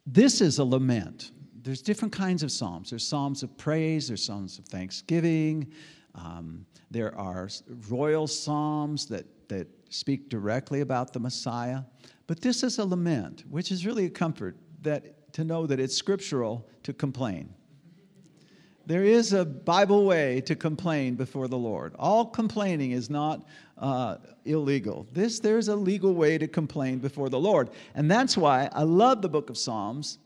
this 0.05 0.41
is 0.41 0.57
a 0.57 0.65
lament 0.65 1.31
there's 1.61 1.81
different 1.81 2.13
kinds 2.13 2.41
of 2.41 2.53
psalms. 2.53 2.89
There's 2.89 3.05
psalms 3.05 3.43
of 3.43 3.55
praise, 3.57 4.07
there's 4.07 4.23
psalms 4.23 4.57
of 4.57 4.65
thanksgiving, 4.65 5.71
um, 6.15 6.65
there 6.89 7.13
are 7.17 7.49
royal 7.89 8.27
psalms 8.27 9.07
that, 9.07 9.25
that 9.50 9.68
speak 9.89 10.29
directly 10.29 10.82
about 10.82 11.13
the 11.13 11.20
Messiah. 11.20 11.82
But 12.27 12.41
this 12.41 12.63
is 12.63 12.77
a 12.79 12.86
lament, 12.86 13.44
which 13.50 13.72
is 13.72 13.86
really 13.86 14.06
a 14.06 14.10
comfort 14.10 14.56
that 14.82 15.34
to 15.34 15.44
know 15.44 15.68
that 15.68 15.79
it's 15.79 15.96
scriptural 15.96 16.68
to 16.84 16.94
complain. 16.94 17.53
There 18.86 19.03
is 19.03 19.34
a 19.34 19.46
Bible 19.46 20.06
way 20.06 20.41
to 20.41 20.56
complain 20.56 21.15
before 21.15 21.48
the 21.48 21.58
Lord. 21.58 21.94
All 22.00 22.25
complaining 22.25 22.91
is 22.91 23.10
not 23.10 23.46
uh, 23.77 24.18
illegal. 24.46 25.06
This 25.12 25.39
there's 25.39 25.68
a 25.68 25.75
legal 25.75 26.15
way 26.15 26.39
to 26.39 26.48
complain 26.48 26.98
before 26.98 27.29
the 27.29 27.39
Lord, 27.39 27.70
and 27.94 28.10
that's 28.10 28.36
why 28.36 28.70
I 28.72 28.84
love 28.84 29.22
the 29.22 29.29
Book 29.29 29.51
of 29.51 29.58
Psalms 29.58 30.18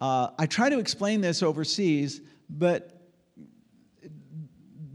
uh, 0.00 0.30
I 0.38 0.46
try 0.46 0.68
to 0.68 0.78
explain 0.78 1.20
this 1.20 1.42
overseas, 1.42 2.20
but 2.50 2.93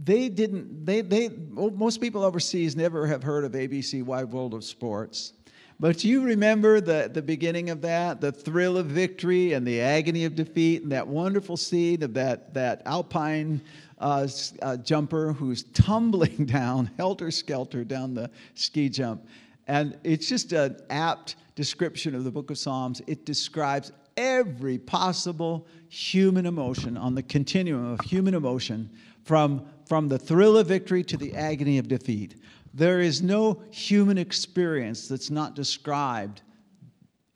they 0.10 0.28
didn't, 0.28 0.88
they, 0.88 1.02
they, 1.02 1.30
most 1.30 2.02
people 2.02 2.24
overseas 2.24 2.76
never 2.76 3.06
have 3.06 3.22
heard 3.22 3.46
of 3.46 3.52
ABC 3.52 4.02
Wide 4.02 4.32
World 4.32 4.56
of 4.56 4.64
Sports. 4.64 5.34
But 5.80 6.04
you 6.04 6.24
remember 6.24 6.82
the, 6.82 7.12
the 7.14 7.22
beginning 7.22 7.70
of 7.70 7.80
that, 7.84 8.20
the 8.20 8.32
thrill 8.32 8.76
of 8.76 8.88
victory 8.88 9.54
and 9.54 9.68
the 9.68 9.80
agony 9.80 10.26
of 10.26 10.34
defeat, 10.34 10.82
and 10.82 10.92
that 10.92 11.08
wonderful 11.08 11.58
scene 11.58 12.02
of 12.02 12.16
that, 12.16 12.56
that 12.56 12.82
alpine 12.88 13.62
uh, 14.00 14.28
uh, 14.64 14.78
jumper 14.78 15.32
who's 15.32 15.62
tumbling 15.74 16.46
down, 16.48 16.90
helter 16.98 17.30
skelter, 17.30 17.84
down 17.84 18.16
the 18.16 18.32
ski 18.56 18.90
jump. 18.90 19.28
And 19.68 19.96
it's 20.04 20.28
just 20.28 20.54
an 20.54 20.78
apt 20.90 21.36
description 21.54 22.16
of 22.16 22.24
the 22.24 22.32
book 22.32 22.50
of 22.50 22.58
Psalms. 22.58 23.00
It 23.06 23.28
describes 23.28 23.92
every 24.18 24.80
possible 24.80 25.68
human 25.88 26.48
emotion 26.48 26.98
on 26.98 27.14
the 27.14 27.22
continuum 27.24 27.94
of 27.94 28.02
human 28.02 28.34
emotion 28.34 28.90
from, 29.30 29.64
from 29.86 30.08
the 30.08 30.18
thrill 30.18 30.58
of 30.58 30.66
victory 30.66 31.04
to 31.04 31.16
the 31.16 31.36
agony 31.36 31.78
of 31.78 31.88
defeat. 31.88 32.42
There 32.74 33.00
is 33.00 33.22
no 33.22 33.62
human 33.70 34.18
experience 34.18 35.08
that's 35.08 35.30
not 35.30 35.54
described 35.54 36.42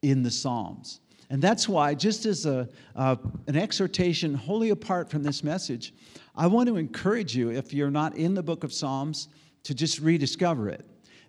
in 0.01 0.23
the 0.23 0.31
Psalms. 0.31 1.01
And 1.29 1.39
that's 1.39 1.69
why, 1.69 1.93
just 1.93 2.25
as 2.25 2.47
a, 2.47 2.67
uh, 2.95 3.17
an 3.45 3.55
exhortation 3.55 4.33
wholly 4.33 4.71
apart 4.71 5.07
from 5.07 5.21
this 5.21 5.43
message, 5.43 5.93
I 6.35 6.47
want 6.47 6.67
to 6.67 6.77
encourage 6.77 7.35
you, 7.35 7.51
if 7.51 7.75
you're 7.75 7.91
not 7.91 8.17
in 8.17 8.33
the 8.33 8.41
book 8.41 8.63
of 8.63 8.73
Psalms, 8.73 9.27
to 9.61 9.75
just 9.75 9.99
rediscover 9.99 10.69
it 10.69 10.83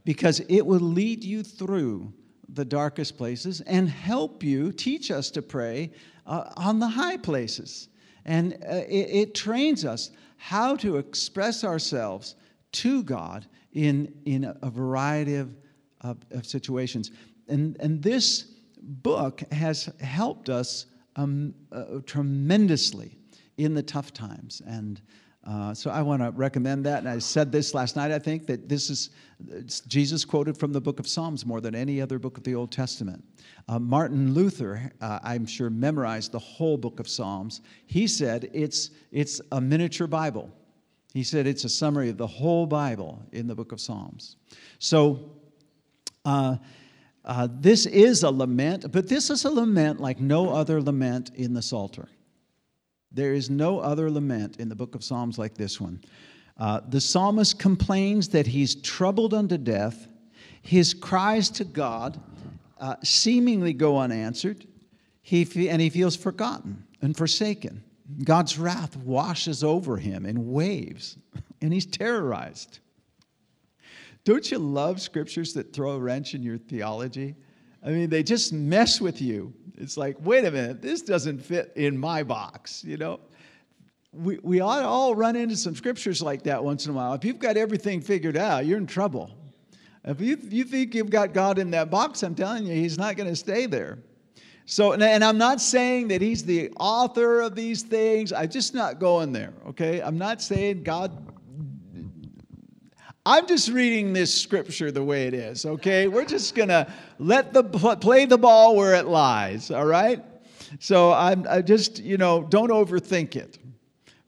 because 0.06 0.40
it 0.48 0.62
will 0.64 0.80
lead 0.80 1.22
you 1.22 1.42
through 1.42 2.10
the 2.48 2.64
darkest 2.64 3.18
places 3.18 3.60
and 3.66 3.86
help 3.90 4.42
you 4.42 4.72
teach 4.72 5.10
us 5.10 5.30
to 5.32 5.42
pray 5.42 5.90
uh, 6.26 6.52
on 6.56 6.78
the 6.78 6.88
high 6.88 7.18
places. 7.18 7.90
And 8.24 8.54
uh, 8.54 8.76
it, 8.88 9.10
it, 9.10 9.34
trains 9.34 9.84
us 9.84 10.10
how 10.44 10.76
to 10.76 10.98
express 10.98 11.64
ourselves 11.64 12.34
to 12.70 13.02
God 13.02 13.46
in, 13.72 14.12
in 14.26 14.44
a, 14.60 14.68
variety 14.68 15.36
of, 15.36 15.56
of, 16.02 16.18
of, 16.32 16.44
situations. 16.44 17.12
And, 17.48 17.78
and 17.80 18.02
this 18.02 18.52
book 18.82 19.40
has 19.50 19.88
helped 20.00 20.50
us 20.50 20.84
um, 21.16 21.54
uh, 21.72 22.00
tremendously 22.04 23.16
in 23.56 23.72
the 23.72 23.82
tough 23.82 24.12
times. 24.12 24.60
And 24.66 25.00
uh, 25.46 25.74
so 25.74 25.90
I 25.90 26.00
want 26.00 26.22
to 26.22 26.30
recommend 26.30 26.86
that. 26.86 27.00
And 27.00 27.08
I 27.08 27.18
said 27.18 27.52
this 27.52 27.74
last 27.74 27.96
night, 27.96 28.10
I 28.10 28.18
think, 28.18 28.46
that 28.46 28.68
this 28.68 28.88
is 28.88 29.10
Jesus 29.86 30.24
quoted 30.24 30.56
from 30.56 30.72
the 30.72 30.80
book 30.80 30.98
of 30.98 31.06
Psalms 31.06 31.44
more 31.44 31.60
than 31.60 31.74
any 31.74 32.00
other 32.00 32.18
book 32.18 32.38
of 32.38 32.44
the 32.44 32.54
Old 32.54 32.72
Testament. 32.72 33.22
Uh, 33.68 33.78
Martin 33.78 34.32
Luther, 34.32 34.90
uh, 35.00 35.18
I'm 35.22 35.44
sure, 35.44 35.68
memorized 35.68 36.32
the 36.32 36.38
whole 36.38 36.78
book 36.78 36.98
of 36.98 37.08
Psalms. 37.08 37.60
He 37.86 38.06
said 38.06 38.48
it's, 38.54 38.90
it's 39.12 39.40
a 39.52 39.60
miniature 39.60 40.06
Bible. 40.06 40.50
He 41.12 41.22
said 41.22 41.46
it's 41.46 41.64
a 41.64 41.68
summary 41.68 42.08
of 42.08 42.16
the 42.16 42.26
whole 42.26 42.66
Bible 42.66 43.22
in 43.32 43.46
the 43.46 43.54
book 43.54 43.72
of 43.72 43.80
Psalms. 43.80 44.36
So, 44.78 45.30
uh, 46.24 46.56
uh, 47.24 47.48
this 47.60 47.86
is 47.86 48.22
a 48.22 48.30
lament, 48.30 48.90
but 48.92 49.08
this 49.08 49.30
is 49.30 49.44
a 49.44 49.50
lament 49.50 50.00
like 50.00 50.20
no 50.20 50.50
other 50.50 50.82
lament 50.82 51.30
in 51.34 51.54
the 51.54 51.62
Psalter. 51.62 52.08
There 53.14 53.32
is 53.32 53.48
no 53.48 53.78
other 53.78 54.10
lament 54.10 54.58
in 54.58 54.68
the 54.68 54.74
book 54.74 54.96
of 54.96 55.04
Psalms 55.04 55.38
like 55.38 55.54
this 55.54 55.80
one. 55.80 56.02
Uh, 56.58 56.80
the 56.88 57.00
psalmist 57.00 57.58
complains 57.58 58.28
that 58.28 58.48
he's 58.48 58.74
troubled 58.74 59.32
unto 59.32 59.56
death. 59.56 60.08
His 60.62 60.92
cries 60.94 61.48
to 61.50 61.64
God 61.64 62.20
uh, 62.78 62.96
seemingly 63.04 63.72
go 63.72 63.98
unanswered, 63.98 64.66
he, 65.22 65.68
and 65.68 65.80
he 65.80 65.90
feels 65.90 66.16
forgotten 66.16 66.84
and 67.00 67.16
forsaken. 67.16 67.84
God's 68.24 68.58
wrath 68.58 68.96
washes 68.96 69.64
over 69.64 69.96
him 69.96 70.26
in 70.26 70.52
waves, 70.52 71.16
and 71.62 71.72
he's 71.72 71.86
terrorized. 71.86 72.80
Don't 74.24 74.50
you 74.50 74.58
love 74.58 75.00
scriptures 75.00 75.52
that 75.54 75.72
throw 75.72 75.92
a 75.92 75.98
wrench 75.98 76.34
in 76.34 76.42
your 76.42 76.58
theology? 76.58 77.36
I 77.84 77.90
mean, 77.90 78.10
they 78.10 78.22
just 78.22 78.52
mess 78.52 79.00
with 79.00 79.20
you. 79.20 79.52
It's 79.76 79.96
like, 79.96 80.16
wait 80.20 80.44
a 80.44 80.50
minute, 80.50 80.80
this 80.80 81.02
doesn't 81.02 81.38
fit 81.38 81.72
in 81.76 81.98
my 81.98 82.22
box, 82.22 82.84
you 82.84 82.96
know? 82.96 83.20
We, 84.12 84.38
we 84.42 84.60
ought 84.60 84.80
to 84.80 84.86
all 84.86 85.16
run 85.16 85.34
into 85.34 85.56
some 85.56 85.74
scriptures 85.74 86.22
like 86.22 86.44
that 86.44 86.62
once 86.62 86.86
in 86.86 86.92
a 86.92 86.94
while. 86.94 87.14
If 87.14 87.24
you've 87.24 87.40
got 87.40 87.56
everything 87.56 88.00
figured 88.00 88.36
out, 88.36 88.64
you're 88.64 88.78
in 88.78 88.86
trouble. 88.86 89.30
If 90.04 90.20
you, 90.20 90.38
you 90.50 90.64
think 90.64 90.94
you've 90.94 91.10
got 91.10 91.32
God 91.32 91.58
in 91.58 91.70
that 91.72 91.90
box, 91.90 92.22
I'm 92.22 92.34
telling 92.34 92.66
you, 92.66 92.74
He's 92.74 92.98
not 92.98 93.16
going 93.16 93.28
to 93.28 93.34
stay 93.34 93.66
there. 93.66 93.98
So, 94.66 94.92
and 94.92 95.24
I'm 95.24 95.38
not 95.38 95.60
saying 95.60 96.08
that 96.08 96.20
He's 96.20 96.44
the 96.44 96.70
author 96.78 97.40
of 97.40 97.56
these 97.56 97.82
things. 97.82 98.32
I'm 98.32 98.50
just 98.50 98.74
not 98.74 99.00
going 99.00 99.32
there, 99.32 99.52
okay? 99.68 100.00
I'm 100.00 100.18
not 100.18 100.40
saying 100.40 100.84
God 100.84 101.33
I'm 103.26 103.46
just 103.46 103.70
reading 103.70 104.12
this 104.12 104.34
scripture 104.34 104.90
the 104.90 105.02
way 105.02 105.26
it 105.26 105.32
is, 105.32 105.64
okay? 105.64 106.08
We're 106.08 106.26
just 106.26 106.54
gonna 106.54 106.92
let 107.18 107.54
the 107.54 107.64
play 107.64 108.26
the 108.26 108.36
ball 108.36 108.76
where 108.76 108.94
it 108.94 109.06
lies, 109.06 109.70
all 109.70 109.86
right? 109.86 110.22
So 110.78 111.10
I'm 111.12 111.46
I 111.48 111.62
just, 111.62 112.00
you 112.00 112.18
know, 112.18 112.42
don't 112.42 112.70
overthink 112.70 113.34
it. 113.34 113.58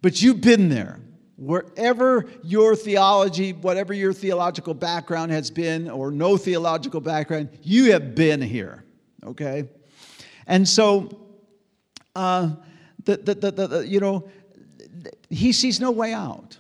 But 0.00 0.22
you've 0.22 0.40
been 0.40 0.70
there. 0.70 1.00
Wherever 1.36 2.24
your 2.42 2.74
theology, 2.74 3.52
whatever 3.52 3.92
your 3.92 4.14
theological 4.14 4.72
background 4.72 5.30
has 5.30 5.50
been, 5.50 5.90
or 5.90 6.10
no 6.10 6.38
theological 6.38 7.00
background, 7.00 7.50
you 7.62 7.92
have 7.92 8.14
been 8.14 8.40
here, 8.40 8.84
okay? 9.22 9.68
And 10.46 10.66
so, 10.66 11.20
uh, 12.14 12.52
the, 13.04 13.18
the, 13.18 13.34
the, 13.34 13.66
the, 13.66 13.86
you 13.86 14.00
know, 14.00 14.30
he 15.28 15.52
sees 15.52 15.80
no 15.80 15.90
way 15.90 16.14
out. 16.14 16.58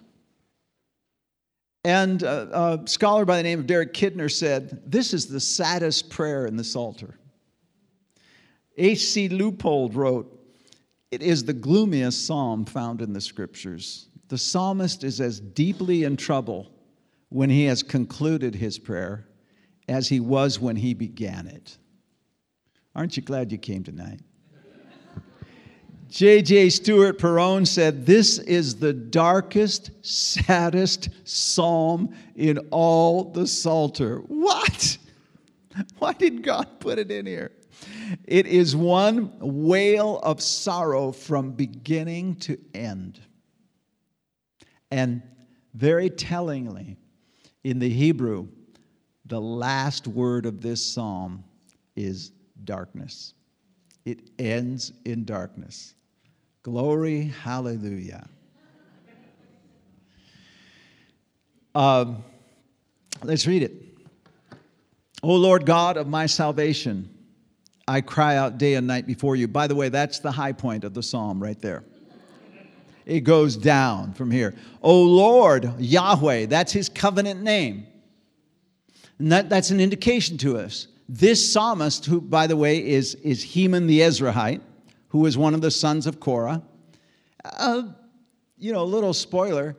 And 1.86 2.24
a, 2.24 2.80
a 2.82 2.88
scholar 2.88 3.24
by 3.24 3.36
the 3.36 3.44
name 3.44 3.60
of 3.60 3.68
Derek 3.68 3.94
Kidner 3.94 4.28
said, 4.28 4.82
This 4.90 5.14
is 5.14 5.28
the 5.28 5.38
saddest 5.38 6.10
prayer 6.10 6.44
in 6.44 6.56
the 6.56 6.64
Psalter. 6.64 7.16
H.C. 8.76 9.28
Leupold 9.28 9.94
wrote, 9.94 10.36
It 11.12 11.22
is 11.22 11.44
the 11.44 11.52
gloomiest 11.52 12.26
psalm 12.26 12.64
found 12.64 13.02
in 13.02 13.12
the 13.12 13.20
scriptures. 13.20 14.08
The 14.26 14.36
psalmist 14.36 15.04
is 15.04 15.20
as 15.20 15.38
deeply 15.38 16.02
in 16.02 16.16
trouble 16.16 16.72
when 17.28 17.50
he 17.50 17.66
has 17.66 17.84
concluded 17.84 18.56
his 18.56 18.80
prayer 18.80 19.28
as 19.86 20.08
he 20.08 20.18
was 20.18 20.58
when 20.58 20.74
he 20.74 20.92
began 20.92 21.46
it. 21.46 21.78
Aren't 22.96 23.16
you 23.16 23.22
glad 23.22 23.52
you 23.52 23.58
came 23.58 23.84
tonight? 23.84 24.18
J.J. 26.08 26.70
Stewart 26.70 27.18
Perowne 27.18 27.66
said, 27.66 28.06
This 28.06 28.38
is 28.38 28.76
the 28.76 28.92
darkest, 28.92 29.90
saddest 30.02 31.08
psalm 31.24 32.14
in 32.36 32.58
all 32.70 33.24
the 33.24 33.46
Psalter. 33.46 34.18
What? 34.28 34.98
Why 35.98 36.12
did 36.12 36.42
God 36.42 36.80
put 36.80 36.98
it 36.98 37.10
in 37.10 37.26
here? 37.26 37.52
It 38.24 38.46
is 38.46 38.76
one 38.76 39.32
wail 39.40 40.18
of 40.22 40.40
sorrow 40.40 41.12
from 41.12 41.52
beginning 41.52 42.36
to 42.36 42.58
end. 42.72 43.20
And 44.90 45.22
very 45.74 46.08
tellingly, 46.08 46.96
in 47.64 47.78
the 47.78 47.90
Hebrew, 47.90 48.48
the 49.26 49.40
last 49.40 50.06
word 50.06 50.46
of 50.46 50.62
this 50.62 50.84
psalm 50.84 51.42
is 51.96 52.30
darkness. 52.64 53.34
It 54.04 54.30
ends 54.38 54.92
in 55.04 55.24
darkness. 55.24 55.95
Glory, 56.66 57.32
hallelujah. 57.44 58.28
Um, 61.76 62.24
let's 63.22 63.46
read 63.46 63.62
it. 63.62 63.72
O 65.22 65.36
Lord 65.36 65.64
God 65.64 65.96
of 65.96 66.08
my 66.08 66.26
salvation, 66.26 67.08
I 67.86 68.00
cry 68.00 68.34
out 68.34 68.58
day 68.58 68.74
and 68.74 68.84
night 68.84 69.06
before 69.06 69.36
you. 69.36 69.46
By 69.46 69.68
the 69.68 69.76
way, 69.76 69.90
that's 69.90 70.18
the 70.18 70.32
high 70.32 70.50
point 70.50 70.82
of 70.82 70.92
the 70.92 71.04
psalm 71.04 71.40
right 71.40 71.60
there. 71.62 71.84
It 73.04 73.20
goes 73.20 73.56
down 73.56 74.14
from 74.14 74.32
here. 74.32 74.52
O 74.82 75.00
Lord, 75.04 75.72
Yahweh, 75.78 76.46
that's 76.46 76.72
his 76.72 76.88
covenant 76.88 77.42
name. 77.42 77.86
And 79.20 79.30
that, 79.30 79.48
that's 79.48 79.70
an 79.70 79.78
indication 79.78 80.36
to 80.38 80.58
us. 80.58 80.88
This 81.08 81.52
psalmist, 81.52 82.06
who, 82.06 82.20
by 82.20 82.48
the 82.48 82.56
way, 82.56 82.84
is, 82.84 83.14
is 83.14 83.40
Heman 83.40 83.86
the 83.86 84.00
Ezrahite, 84.00 84.62
who 85.16 85.22
was 85.22 85.38
one 85.38 85.54
of 85.54 85.62
the 85.62 85.70
sons 85.70 86.06
of 86.06 86.20
Korah. 86.20 86.60
Uh, 87.42 87.84
you 88.58 88.70
know, 88.70 88.82
a 88.82 88.84
little 88.84 89.14
spoiler, 89.14 89.74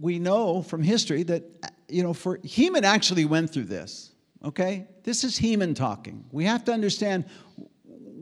we 0.00 0.18
know 0.18 0.62
from 0.62 0.82
history 0.82 1.24
that, 1.24 1.44
you 1.90 2.02
know, 2.02 2.14
for 2.14 2.38
Heman 2.42 2.82
actually 2.82 3.26
went 3.26 3.52
through 3.52 3.64
this, 3.64 4.12
okay? 4.42 4.86
This 5.04 5.24
is 5.24 5.36
Heman 5.36 5.74
talking. 5.74 6.24
We 6.32 6.46
have 6.46 6.64
to 6.64 6.72
understand 6.72 7.26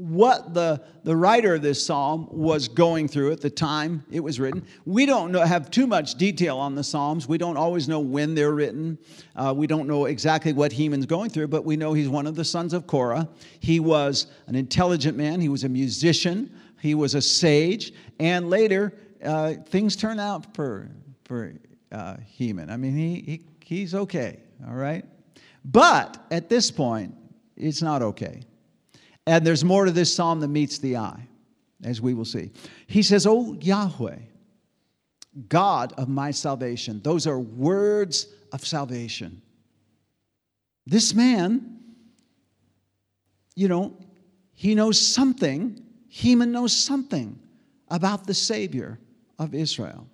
what 0.01 0.55
the, 0.55 0.81
the 1.05 1.15
writer 1.15 1.57
of 1.57 1.63
this 1.63 1.85
psalm 1.85 2.27
was 2.31 2.69
going 2.69 3.07
through 3.07 3.33
at 3.33 3.43
the 3.43 3.51
time 3.51 4.03
it 4.11 4.21
was 4.21 4.41
written. 4.41 4.65
We 4.87 5.05
don't 5.05 5.31
know, 5.31 5.41
have 5.43 5.71
too 5.71 5.87
much 5.87 6.15
detail 6.15 6.57
on 6.57 6.75
the 6.75 6.83
psalms. 6.83 7.29
We 7.29 7.37
don't 7.37 7.59
always 7.59 7.87
know 7.87 8.01
when 8.01 8.35
they're 8.35 8.53
written. 8.53 8.97
Uh, 9.37 9.53
we 9.55 9.67
don't 9.67 9.87
know 9.87 10.07
exactly 10.07 10.55
what 10.55 10.73
Heman's 10.73 11.05
going 11.05 11.29
through, 11.29 11.49
but 11.49 11.67
we 11.67 11.77
know 11.77 11.93
he's 11.93 12.09
one 12.09 12.27
of 12.27 12.35
the 12.35 12.47
sons 12.47 12.73
of 12.73 12.87
Korah. 12.87 13.29
He 13.61 13.79
was 13.79 14.29
an 14.47 14.55
intelligent 14.55 15.19
man, 15.19 15.39
he 15.39 15.51
was 15.51 15.65
a 15.65 15.69
musician, 15.69 16.51
he 16.81 16.95
was 16.95 17.15
a 17.15 17.21
sage, 17.21 17.93
and 18.19 18.49
later 18.49 18.95
uh, 19.23 19.53
things 19.67 19.97
turn 19.97 20.19
out 20.19 20.55
for, 20.57 20.89
for 21.25 21.53
uh, 21.93 22.17
Heman. 22.27 22.71
I 22.71 22.79
mean, 22.79 22.97
he, 22.97 23.21
he, 23.21 23.43
he's 23.63 23.95
okay, 23.95 24.41
all 24.67 24.77
right? 24.77 25.05
But 25.63 26.25
at 26.31 26.49
this 26.49 26.71
point, 26.71 27.15
it's 27.55 27.83
not 27.83 28.01
okay. 28.01 28.41
And 29.27 29.47
there's 29.47 29.65
more 29.65 29.85
to 29.85 29.91
this 29.91 30.13
psalm 30.15 30.41
than 30.41 30.53
meets 30.53 30.79
the 30.79 30.97
eye, 30.97 31.29
as 31.85 32.01
we 32.01 32.15
will 32.15 32.25
see. 32.25 32.51
He 32.87 33.03
says, 33.03 33.27
Oh 33.27 33.55
Yahweh, 33.61 34.19
God 35.49 35.93
of 35.97 36.09
my 36.09 36.31
salvation. 36.31 37.01
Those 37.03 37.27
are 37.27 37.39
words 37.39 38.29
of 38.53 38.67
salvation. 38.67 39.43
This 40.87 41.15
man, 41.15 41.79
you 43.55 43.69
know, 43.69 43.97
he 44.53 44.75
knows 44.75 44.99
something, 44.99 45.83
Heman 46.09 46.51
knows 46.51 46.77
something 46.77 47.39
about 47.89 48.27
the 48.27 48.35
Savior 48.35 48.99
of 49.39 49.55
Israel. 49.55 50.07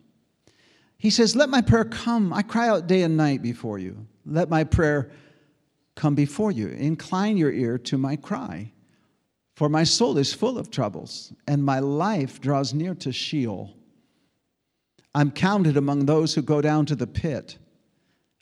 He 0.98 1.10
says, 1.10 1.34
Let 1.36 1.48
my 1.48 1.60
prayer 1.60 1.84
come. 1.84 2.32
I 2.32 2.42
cry 2.42 2.68
out 2.68 2.86
day 2.86 3.02
and 3.02 3.16
night 3.16 3.42
before 3.42 3.78
you. 3.78 4.06
Let 4.24 4.48
my 4.48 4.64
prayer 4.64 5.10
come 5.94 6.14
before 6.14 6.52
you. 6.52 6.68
Incline 6.68 7.36
your 7.36 7.52
ear 7.52 7.78
to 7.78 7.98
my 7.98 8.16
cry. 8.16 8.72
For 9.56 9.70
my 9.70 9.84
soul 9.84 10.18
is 10.18 10.34
full 10.34 10.58
of 10.58 10.70
troubles, 10.70 11.32
and 11.48 11.64
my 11.64 11.78
life 11.78 12.42
draws 12.42 12.74
near 12.74 12.94
to 12.96 13.10
Sheol. 13.10 13.74
I'm 15.14 15.30
counted 15.30 15.78
among 15.78 16.04
those 16.04 16.34
who 16.34 16.42
go 16.42 16.60
down 16.60 16.84
to 16.86 16.94
the 16.94 17.06
pit. 17.06 17.56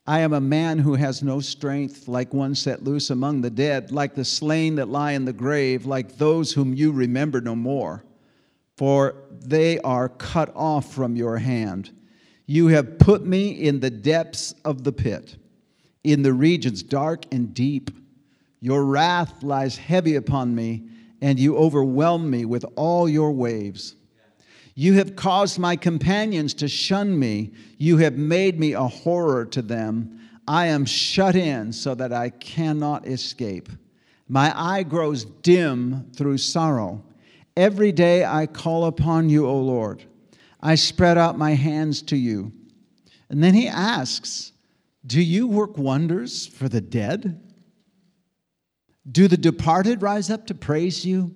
I 0.09 0.20
am 0.20 0.33
a 0.33 0.40
man 0.40 0.81
who 0.81 0.96
has 0.96 1.22
no 1.22 1.38
strength, 1.38 2.09
like 2.09 2.35
one 2.35 2.57
set 2.57 2.83
loose 2.83 3.11
among 3.11 3.42
the 3.42 3.50
dead, 3.50 3.92
like 3.92 4.16
the 4.16 4.24
slain 4.24 4.74
that 4.74 4.88
lie 4.88 5.12
in 5.12 5.24
the 5.24 5.33
grave, 5.33 5.87
like 5.87 6.18
those 6.18 6.53
whom 6.53 6.74
you 6.74 6.90
remember 6.90 7.40
no 7.40 7.55
more. 7.55 8.05
For 8.77 9.14
they 9.31 9.79
are 9.79 10.09
cut 10.09 10.50
off 10.57 10.92
from 10.92 11.14
your 11.14 11.38
hand. 11.38 11.92
You 12.46 12.66
have 12.68 12.98
put 12.98 13.24
me 13.24 13.50
in 13.50 13.79
the 13.79 13.90
depths 13.90 14.53
of 14.64 14.83
the 14.83 14.92
pit, 14.92 15.37
in 16.03 16.22
the 16.22 16.33
regions 16.33 16.83
dark 16.83 17.24
and 17.33 17.55
deep. 17.55 17.92
Your 18.59 18.85
wrath 18.85 19.44
lies 19.44 19.77
heavy 19.77 20.16
upon 20.16 20.57
me 20.57 20.88
and 21.25 21.41
you 21.41 21.57
overwhelm 21.57 22.29
me 22.29 22.45
with 22.45 22.67
all 22.77 23.09
your 23.09 23.33
waves. 23.33 23.95
You 24.75 24.93
have 24.99 25.17
caused 25.17 25.59
my 25.59 25.75
companions 25.75 26.53
to 26.55 26.69
shun 26.69 27.19
me. 27.19 27.53
You 27.79 27.97
have 27.97 28.19
made 28.19 28.61
me 28.61 28.75
a 28.75 28.83
horror 28.83 29.47
to 29.47 29.63
them. 29.63 30.21
I 30.47 30.67
am 30.67 30.85
shut 30.85 31.35
in 31.35 31.73
so 31.73 31.95
that 31.95 32.13
I 32.13 32.29
cannot 32.29 33.07
escape. 33.07 33.71
My 34.29 34.53
eye 34.55 34.83
grows 34.83 35.25
dim 35.25 36.11
through 36.15 36.37
sorrow. 36.37 37.03
Every 37.57 37.91
day 37.91 38.27
I 38.27 38.47
call 38.47 38.85
upon 38.85 39.31
you, 39.31 39.47
O 39.47 39.59
Lord. 39.59 40.05
I 40.61 40.75
spread 40.75 41.17
out 41.17 41.39
my 41.39 41.53
hands 41.53 42.03
to 42.03 42.17
you. 42.17 42.53
And 43.31 43.43
then 43.43 43.55
he 43.55 43.67
asks, 43.67 44.53
Do 45.07 45.23
you 45.23 45.47
work 45.47 45.79
wonders 45.79 46.47
for 46.47 46.69
the 46.69 46.83
dead? 46.83 47.41
Do 49.11 49.29
the 49.29 49.37
departed 49.37 50.03
rise 50.03 50.31
up 50.31 50.47
to 50.47 50.55
praise 50.55 51.05
you? 51.05 51.35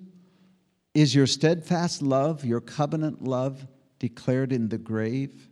Is 0.95 1.15
your 1.15 1.27
steadfast 1.27 2.03
love, 2.03 2.45
your 2.45 2.61
covenant 2.61 3.23
love, 3.23 3.67
declared 3.99 4.53
in 4.53 4.69
the 4.69 4.79
grave? 4.79 5.49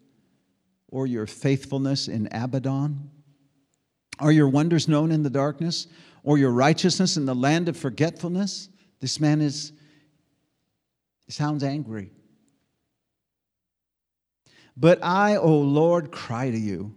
Or 0.88 1.07
your 1.07 1.26
faithfulness 1.26 2.09
in 2.09 2.29
Abaddon? 2.33 3.11
Are 4.18 4.33
your 4.33 4.48
wonders 4.48 4.88
known 4.88 5.12
in 5.12 5.22
the 5.22 5.31
darkness? 5.31 5.88
Or 6.22 6.38
your 6.38 6.52
righteousness 6.52 7.16
in 7.16 7.26
the 7.26 7.35
land 7.35 7.68
of 7.68 7.76
forgetfulness? 7.76 8.70
This 9.00 9.20
man 9.20 9.40
is, 9.40 9.72
sounds 11.29 11.62
angry. 11.62 12.12
But 14.76 15.02
I, 15.02 15.37
O 15.37 15.59
Lord, 15.59 16.12
cry 16.12 16.50
to 16.50 16.59
you. 16.59 16.94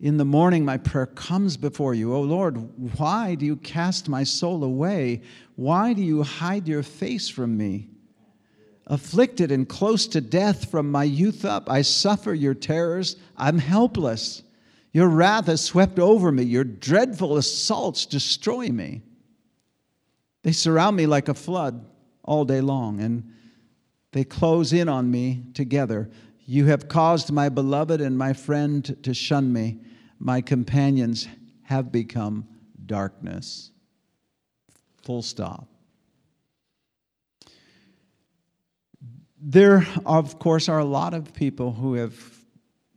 In 0.00 0.16
the 0.16 0.24
morning, 0.24 0.64
my 0.64 0.76
prayer 0.76 1.06
comes 1.06 1.56
before 1.56 1.92
you. 1.92 2.14
O 2.14 2.20
Lord, 2.20 2.56
why 2.98 3.34
do 3.34 3.44
you 3.44 3.56
cast 3.56 4.08
my 4.08 4.22
soul 4.22 4.62
away? 4.62 5.22
Why 5.56 5.92
do 5.92 6.02
you 6.02 6.22
hide 6.22 6.68
your 6.68 6.84
face 6.84 7.28
from 7.28 7.56
me? 7.56 7.88
Afflicted 8.86 9.50
and 9.50 9.68
close 9.68 10.06
to 10.08 10.20
death 10.20 10.70
from 10.70 10.90
my 10.90 11.04
youth 11.04 11.44
up, 11.44 11.68
I 11.68 11.82
suffer 11.82 12.32
your 12.32 12.54
terrors. 12.54 13.16
I'm 13.36 13.58
helpless. 13.58 14.44
Your 14.92 15.08
wrath 15.08 15.46
has 15.46 15.62
swept 15.62 15.98
over 15.98 16.30
me. 16.32 16.44
Your 16.44 16.64
dreadful 16.64 17.36
assaults 17.36 18.06
destroy 18.06 18.68
me. 18.68 19.02
They 20.42 20.52
surround 20.52 20.96
me 20.96 21.06
like 21.06 21.28
a 21.28 21.34
flood 21.34 21.84
all 22.22 22.44
day 22.44 22.60
long, 22.60 23.00
and 23.00 23.32
they 24.12 24.24
close 24.24 24.72
in 24.72 24.88
on 24.88 25.10
me 25.10 25.42
together. 25.54 26.08
You 26.50 26.64
have 26.64 26.88
caused 26.88 27.30
my 27.30 27.50
beloved 27.50 28.00
and 28.00 28.16
my 28.16 28.32
friend 28.32 28.96
to 29.02 29.12
shun 29.12 29.52
me 29.52 29.80
my 30.18 30.40
companions 30.40 31.28
have 31.64 31.92
become 31.92 32.48
darkness. 32.86 33.70
Full 35.02 35.20
stop. 35.20 35.68
There, 39.38 39.86
of 40.06 40.38
course, 40.38 40.70
are 40.70 40.78
a 40.78 40.86
lot 40.86 41.12
of 41.12 41.34
people 41.34 41.70
who 41.70 41.92
have 41.92 42.14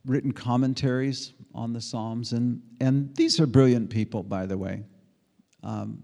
written 0.05 0.31
commentaries 0.31 1.33
on 1.53 1.73
the 1.73 1.81
Psalms, 1.81 2.31
and, 2.31 2.61
and 2.79 3.13
these 3.17 3.37
are 3.41 3.45
brilliant 3.47 3.89
people, 3.89 4.23
by 4.23 4.45
the 4.45 4.57
way. 4.57 4.85
Um, 5.61 6.01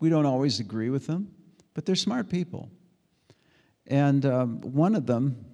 we 0.00 0.10
don't 0.10 0.26
always 0.26 0.60
agree 0.60 0.90
with 0.90 1.06
them, 1.06 1.32
but 1.72 1.86
they're 1.86 1.96
smart 1.96 2.28
people. 2.28 2.70
And 3.86 4.26
um, 4.26 4.60
one 4.60 4.94
of 4.94 5.06
them, 5.06 5.46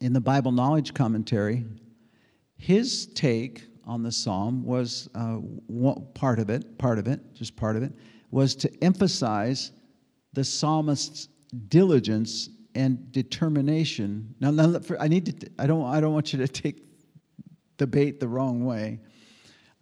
in 0.00 0.12
the 0.12 0.20
Bible 0.20 0.52
Knowledge 0.52 0.94
Commentary, 0.94 1.64
his 2.56 3.06
take 3.06 3.66
on 3.84 4.02
the 4.02 4.12
psalm 4.12 4.64
was 4.64 5.08
uh, 5.14 5.38
part 6.14 6.38
of 6.38 6.50
it, 6.50 6.78
part 6.78 6.98
of 6.98 7.06
it, 7.06 7.20
just 7.34 7.56
part 7.56 7.76
of 7.76 7.82
it, 7.82 7.92
was 8.30 8.54
to 8.54 8.84
emphasize 8.84 9.72
the 10.32 10.44
psalmist's 10.44 11.28
diligence 11.68 12.50
and 12.74 13.10
determination. 13.12 14.34
Now, 14.40 14.50
now 14.50 14.80
I 15.00 15.08
need 15.08 15.40
to. 15.40 15.50
I 15.58 15.66
don't. 15.66 15.84
I 15.84 16.00
don't 16.00 16.12
want 16.12 16.32
you 16.32 16.38
to 16.38 16.48
take 16.62 16.84
the 17.78 17.86
bait 17.86 18.20
the 18.20 18.28
wrong 18.28 18.64
way. 18.64 19.00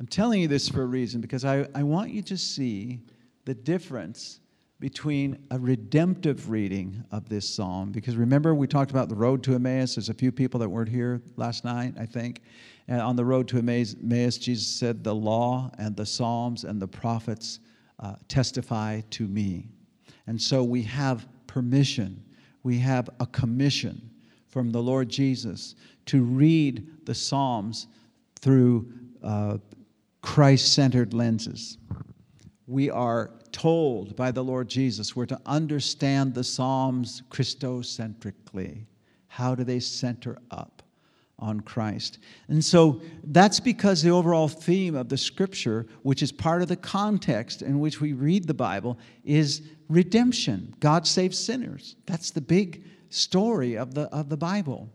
I'm 0.01 0.07
telling 0.07 0.41
you 0.41 0.49
this 0.49 0.69
for 0.69 0.83
a 0.83 0.87
reason 0.87 1.21
because 1.21 1.45
I, 1.45 1.67
I 1.75 1.83
want 1.83 2.11
you 2.11 2.23
to 2.23 2.37
see 2.37 3.03
the 3.45 3.55
difference 3.55 4.39
between 4.81 5.39
a 5.51 5.59
redemptive 5.59 6.51
reading 6.51 7.03
of 7.11 7.29
this 7.29 7.49
psalm. 7.49 7.91
Because 7.91 8.17
remember, 8.17 8.55
we 8.55 8.69
talked 8.69 8.93
about 8.93 9.09
the 9.09 9.15
road 9.15 9.43
to 9.45 9.55
Emmaus. 9.55 9.97
There's 9.97 10.09
a 10.09 10.15
few 10.15 10.31
people 10.31 10.61
that 10.61 10.69
weren't 10.69 10.89
here 10.89 11.21
last 11.37 11.65
night, 11.65 11.95
I 11.99 12.07
think. 12.07 12.43
And 12.87 13.01
on 13.01 13.17
the 13.17 13.25
road 13.25 13.49
to 13.49 13.59
Emmaus, 13.59 14.39
Jesus 14.39 14.67
said, 14.67 15.03
The 15.03 15.15
law 15.15 15.71
and 15.79 15.97
the 15.97 16.07
Psalms 16.07 16.65
and 16.65 16.81
the 16.81 16.87
prophets 16.87 17.59
uh, 17.99 18.15
testify 18.29 19.01
to 19.11 19.27
me. 19.27 19.69
And 20.29 20.41
so 20.41 20.63
we 20.63 20.83
have 20.83 21.27
permission, 21.47 22.23
we 22.63 22.79
have 22.79 23.11
a 23.19 23.27
commission 23.27 24.11
from 24.47 24.71
the 24.71 24.81
Lord 24.81 25.09
Jesus 25.09 25.75
to 26.07 26.23
read 26.23 26.87
the 27.05 27.15
Psalms 27.15 27.89
through 28.41 28.93
uh, 29.25 29.59
Christ 30.23 30.73
centered 30.73 31.15
lenses. 31.15 31.79
We 32.69 32.91
are 32.91 33.31
told 33.51 34.15
by 34.15 34.31
the 34.31 34.45
Lord 34.45 34.69
Jesus 34.69 35.17
we're 35.17 35.25
to 35.25 35.41
understand 35.47 36.35
the 36.35 36.45
Psalms 36.45 37.23
Christocentrically. 37.31 38.85
How 39.27 39.55
do 39.55 39.65
they 39.65 39.81
center 39.81 40.37
up 40.51 40.83
on 41.39 41.61
Christ? 41.61 42.19
And 42.49 42.63
so 42.63 43.01
that's 43.25 43.59
because 43.59 44.03
the 44.03 44.11
overall 44.11 44.49
theme 44.49 44.95
of 44.97 45.09
the 45.09 45.17
scripture, 45.17 45.87
which 46.03 46.23
is 46.23 46.31
part 46.31 46.61
of 46.61 46.69
the 46.69 46.77
context 46.77 47.63
in 47.63 47.81
which 47.81 48.03
we 48.03 48.13
read 48.13 48.47
the 48.47 48.53
Bible, 48.53 48.99
is 49.25 49.63
redemption. 49.89 50.75
God 50.79 51.07
saves 51.07 51.39
sinners. 51.39 51.97
That's 52.05 52.33
the 52.33 52.43
big 52.43 52.85
story 53.09 53.79
of 53.79 53.95
the, 53.95 54.03
of 54.15 54.29
the 54.29 54.37
Bible. 54.37 54.91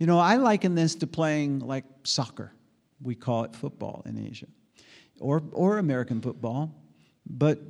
You 0.00 0.08
know, 0.08 0.18
I 0.18 0.34
liken 0.34 0.74
this 0.74 0.96
to 0.96 1.06
playing 1.06 1.60
like 1.60 1.84
soccer. 2.02 2.52
We 3.00 3.14
call 3.14 3.44
it 3.44 3.54
football 3.54 4.02
in 4.04 4.18
Asia, 4.18 4.48
or, 5.20 5.44
or 5.52 5.78
American 5.78 6.20
football. 6.20 6.74
But 7.26 7.60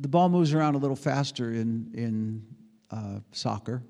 the 0.00 0.08
ball 0.08 0.28
moves 0.28 0.52
around 0.52 0.74
a 0.74 0.78
little 0.78 0.96
faster 0.96 1.52
in, 1.52 1.90
in 1.94 2.42
uh, 2.90 3.20
soccer 3.32 3.82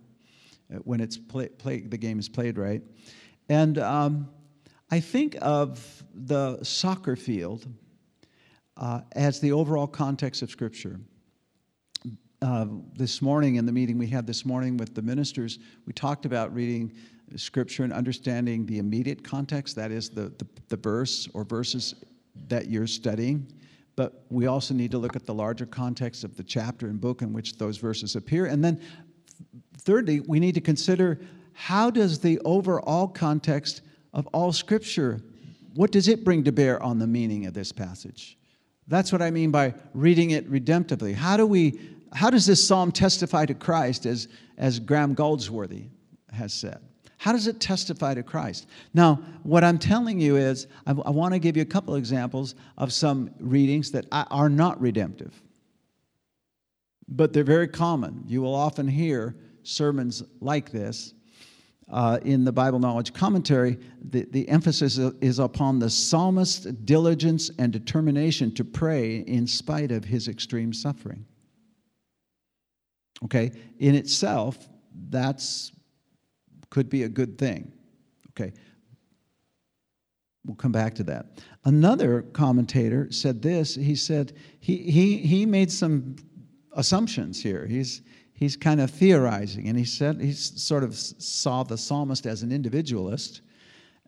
uh, 0.73 0.79
when 0.79 1.01
it's 1.01 1.16
play, 1.16 1.49
play, 1.49 1.81
the 1.81 1.99
game 1.99 2.18
is 2.18 2.29
played 2.29 2.59
right. 2.59 2.83
And 3.49 3.79
um, 3.79 4.29
I 4.90 5.01
think 5.01 5.37
of 5.40 6.05
the 6.14 6.62
soccer 6.62 7.16
field 7.16 7.66
uh, 8.77 9.01
as 9.12 9.40
the 9.40 9.53
overall 9.53 9.87
context 9.87 10.42
of 10.42 10.51
Scripture. 10.51 11.01
Uh, 12.40 12.66
this 12.94 13.21
morning, 13.21 13.57
in 13.57 13.66
the 13.66 13.73
meeting 13.73 13.99
we 13.99 14.07
had 14.07 14.25
this 14.25 14.44
morning 14.44 14.77
with 14.77 14.94
the 14.94 15.03
ministers, 15.03 15.59
we 15.87 15.92
talked 15.92 16.25
about 16.25 16.55
reading 16.55 16.92
Scripture 17.35 17.83
and 17.83 17.92
understanding 17.92 18.64
the 18.64 18.79
immediate 18.79 19.25
context, 19.25 19.75
that 19.75 19.90
is, 19.90 20.09
the, 20.09 20.33
the, 20.38 20.47
the 20.68 20.77
verse 20.77 21.29
or 21.35 21.42
verses 21.42 21.97
that 22.47 22.71
you're 22.71 22.87
studying 22.87 23.53
but 23.98 24.22
we 24.30 24.46
also 24.46 24.74
need 24.74 24.92
to 24.92 24.98
look 24.98 25.16
at 25.16 25.26
the 25.26 25.34
larger 25.34 25.66
context 25.66 26.22
of 26.22 26.37
the 26.37 26.44
chapter 26.44 26.87
and 26.87 27.00
book 27.00 27.20
in 27.20 27.32
which 27.32 27.58
those 27.58 27.78
verses 27.78 28.14
appear. 28.14 28.46
And 28.46 28.64
then, 28.64 28.80
thirdly, 29.78 30.20
we 30.20 30.38
need 30.38 30.54
to 30.54 30.61
consider 30.61 31.18
how 31.52 31.90
does 31.90 32.20
the 32.20 32.38
overall 32.44 33.08
context 33.08 33.82
of 34.12 34.28
all 34.28 34.52
Scripture, 34.52 35.20
what 35.74 35.90
does 35.90 36.06
it 36.06 36.22
bring 36.22 36.44
to 36.44 36.52
bear 36.52 36.80
on 36.80 37.00
the 37.00 37.08
meaning 37.08 37.46
of 37.46 37.54
this 37.54 37.72
passage? 37.72 38.38
That's 38.87 39.11
what 39.11 39.20
I 39.20 39.32
mean 39.32 39.50
by 39.50 39.74
reading 39.94 40.30
it 40.30 40.48
redemptively. 40.48 41.12
How 41.12 41.37
do 41.37 41.44
we, 41.44 41.80
how 42.12 42.30
does 42.30 42.46
this 42.46 42.64
psalm 42.64 42.92
testify 42.92 43.46
to 43.46 43.54
Christ, 43.54 44.06
as, 44.06 44.28
as 44.58 44.78
Graham 44.78 45.14
Goldsworthy 45.14 45.87
has 46.30 46.54
said? 46.54 46.88
How 47.18 47.33
does 47.33 47.48
it 47.48 47.61
testify 47.61 48.14
to 48.14 48.22
Christ? 48.22 48.66
Now, 48.94 49.16
what 49.42 49.64
I'm 49.64 49.78
telling 49.78 50.20
you 50.20 50.37
is, 50.37 50.68
I, 50.87 50.92
I 50.92 51.11
want 51.11 51.35
to 51.35 51.40
give 51.40 51.57
you 51.57 51.62
a 51.62 51.66
couple 51.66 51.96
examples 51.96 52.54
of 52.76 52.92
some 52.92 53.31
readings 53.40 53.90
that 53.90 54.07
are 54.12 54.48
not 54.48 54.81
redemptive, 54.81 55.35
but 57.09 57.33
they're 57.33 57.44
very 57.44 57.68
common. 57.68 58.22
You 58.26 58.40
will 58.40 58.54
often 58.54 58.87
hear 58.87 59.35
sermons 59.62 60.22
like 60.40 60.70
this. 60.70 61.14
Uh, 61.90 62.18
in 62.22 62.44
the 62.44 62.52
Bible 62.52 62.78
Knowledge 62.78 63.14
Commentary, 63.14 63.78
the, 64.11 64.26
the 64.31 64.46
emphasis 64.50 64.98
is 64.98 65.38
upon 65.38 65.78
the 65.78 65.88
psalmist's 65.88 66.66
diligence 66.66 67.50
and 67.59 67.72
determination 67.72 68.52
to 68.57 68.62
pray 68.62 69.20
in 69.20 69.46
spite 69.46 69.90
of 69.90 70.04
his 70.04 70.28
extreme 70.28 70.74
suffering. 70.74 71.24
Okay, 73.24 73.52
in 73.78 73.94
itself, 73.94 74.68
that's 75.09 75.72
could 76.70 76.88
be 76.88 77.02
a 77.04 77.09
good 77.09 77.38
thing. 77.38 77.72
Okay. 78.31 78.52
We'll 80.44 80.57
come 80.57 80.72
back 80.72 80.94
to 80.96 81.04
that. 81.04 81.26
Another 81.64 82.22
commentator 82.22 83.11
said 83.11 83.42
this. 83.42 83.74
He 83.74 83.94
said 83.94 84.33
he, 84.61 84.78
he, 84.78 85.18
he 85.18 85.44
made 85.44 85.70
some 85.70 86.16
assumptions 86.72 87.42
here. 87.42 87.66
He's, 87.66 88.02
he's 88.33 88.57
kind 88.57 88.81
of 88.81 88.90
theorizing, 88.90 89.68
and 89.68 89.76
he 89.76 89.85
said 89.85 90.20
he 90.20 90.33
sort 90.33 90.85
of 90.85 90.94
saw 90.96 91.64
the 91.64 91.76
psalmist 91.76 92.24
as 92.24 92.42
an 92.42 92.52
individualist, 92.52 93.42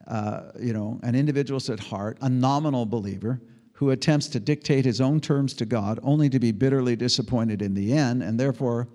uh, 0.06 0.52
you 0.58 0.72
know, 0.72 0.98
an 1.02 1.14
individualist 1.14 1.68
at 1.68 1.80
heart, 1.80 2.16
a 2.22 2.28
nominal 2.28 2.86
believer 2.86 3.42
who 3.72 3.90
attempts 3.90 4.28
to 4.28 4.40
dictate 4.40 4.84
his 4.84 5.00
own 5.00 5.20
terms 5.20 5.52
to 5.54 5.66
God, 5.66 5.98
only 6.02 6.30
to 6.30 6.38
be 6.38 6.52
bitterly 6.52 6.96
disappointed 6.96 7.60
in 7.60 7.74
the 7.74 7.92
end, 7.92 8.22
and 8.22 8.38
therefore 8.38 8.88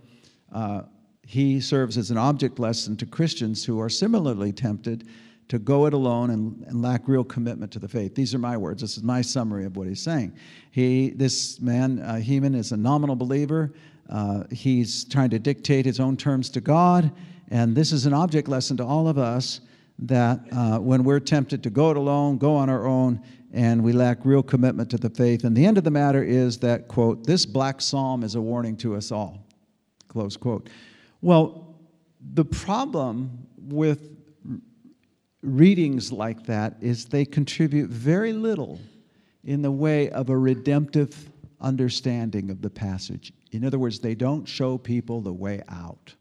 uh, 0.52 0.84
he 1.26 1.60
serves 1.60 1.98
as 1.98 2.12
an 2.12 2.18
object 2.18 2.60
lesson 2.60 2.96
to 2.98 3.06
Christians 3.06 3.66
who 3.66 3.80
are 3.80 3.90
similarly 3.90 4.52
tempted 4.52 5.08
to 5.48 5.60
go 5.60 5.86
it 5.86 5.94
alone 5.94 6.32
and, 6.32 6.64
and, 6.68 6.82
lack 6.82 7.08
real 7.08 7.24
commitment 7.24 7.72
to 7.72 7.80
the 7.80 7.88
faith. 7.88 8.16
These 8.16 8.34
are 8.34 8.40
my 8.40 8.58
words. 8.58 8.82
This 8.82 8.98
is 8.98 9.04
my 9.04 9.22
summary 9.22 9.66
of 9.66 9.78
what 9.78 9.88
he's 9.88 10.02
saying. 10.02 10.36
He, 10.72 11.12
this 11.12 11.60
man, 11.62 12.00
uh, 12.00 12.16
Heman, 12.16 12.56
is 12.56 12.72
a 12.72 12.78
nominal 12.78 13.16
believer. 13.16 13.72
Uh, 14.10 14.44
he's 14.52 15.04
trying 15.06 15.30
to 15.32 15.40
dictate 15.40 15.86
his 15.86 16.00
own 16.00 16.18
terms 16.18 16.50
to 16.52 16.62
God. 16.62 17.12
And 17.50 17.76
this 17.76 17.92
is 17.92 18.08
an 18.08 18.14
object 18.14 18.48
lesson 18.48 18.78
to 18.78 18.86
all 18.86 19.08
of 19.08 19.20
us 19.20 19.62
that 20.00 20.40
uh, 20.52 20.80
when 20.80 21.04
we're 21.04 21.20
tempted 21.20 21.62
to 21.64 21.70
go 21.70 21.92
it 21.92 21.98
alone, 21.98 22.38
go 22.38 22.56
on 22.56 22.70
our 22.70 22.88
own, 22.88 23.22
and 23.54 23.84
we 23.84 23.94
lack 23.94 24.26
real 24.26 24.44
commitment 24.44 24.90
to 24.90 24.98
the 24.98 25.10
faith. 25.10 25.44
And 25.44 25.56
the 25.56 25.66
end 25.66 25.78
of 25.78 25.84
the 25.84 25.92
matter 25.92 26.24
is 26.24 26.58
that, 26.60 26.88
quote, 26.88 27.26
this 27.26 27.46
black 27.46 27.82
psalm 27.82 28.24
is 28.24 28.36
a 28.36 28.42
warning 28.42 28.76
to 28.78 28.96
us 28.96 29.12
all, 29.12 29.46
close 30.08 30.36
quote. 30.36 30.70
Well, 31.26 31.76
the 32.36 32.46
problem 32.46 33.48
with 33.58 34.16
readings 35.42 36.12
like 36.12 36.46
that 36.46 36.76
is 36.82 37.06
they 37.06 37.26
contribute 37.26 37.90
very 37.90 38.32
little 38.32 38.80
in 39.44 39.64
the 39.64 39.72
way 39.72 40.12
of 40.12 40.30
a 40.30 40.38
redemptive 40.38 41.32
understanding 41.60 42.52
of 42.52 42.62
the 42.62 42.70
passage. 42.70 43.34
In 43.52 43.66
other 43.66 43.80
words, 43.80 44.02
they 44.02 44.14
don't 44.14 44.46
show 44.46 44.78
people 44.78 45.20
the 45.22 45.34
way 45.34 45.64
out. 45.68 46.14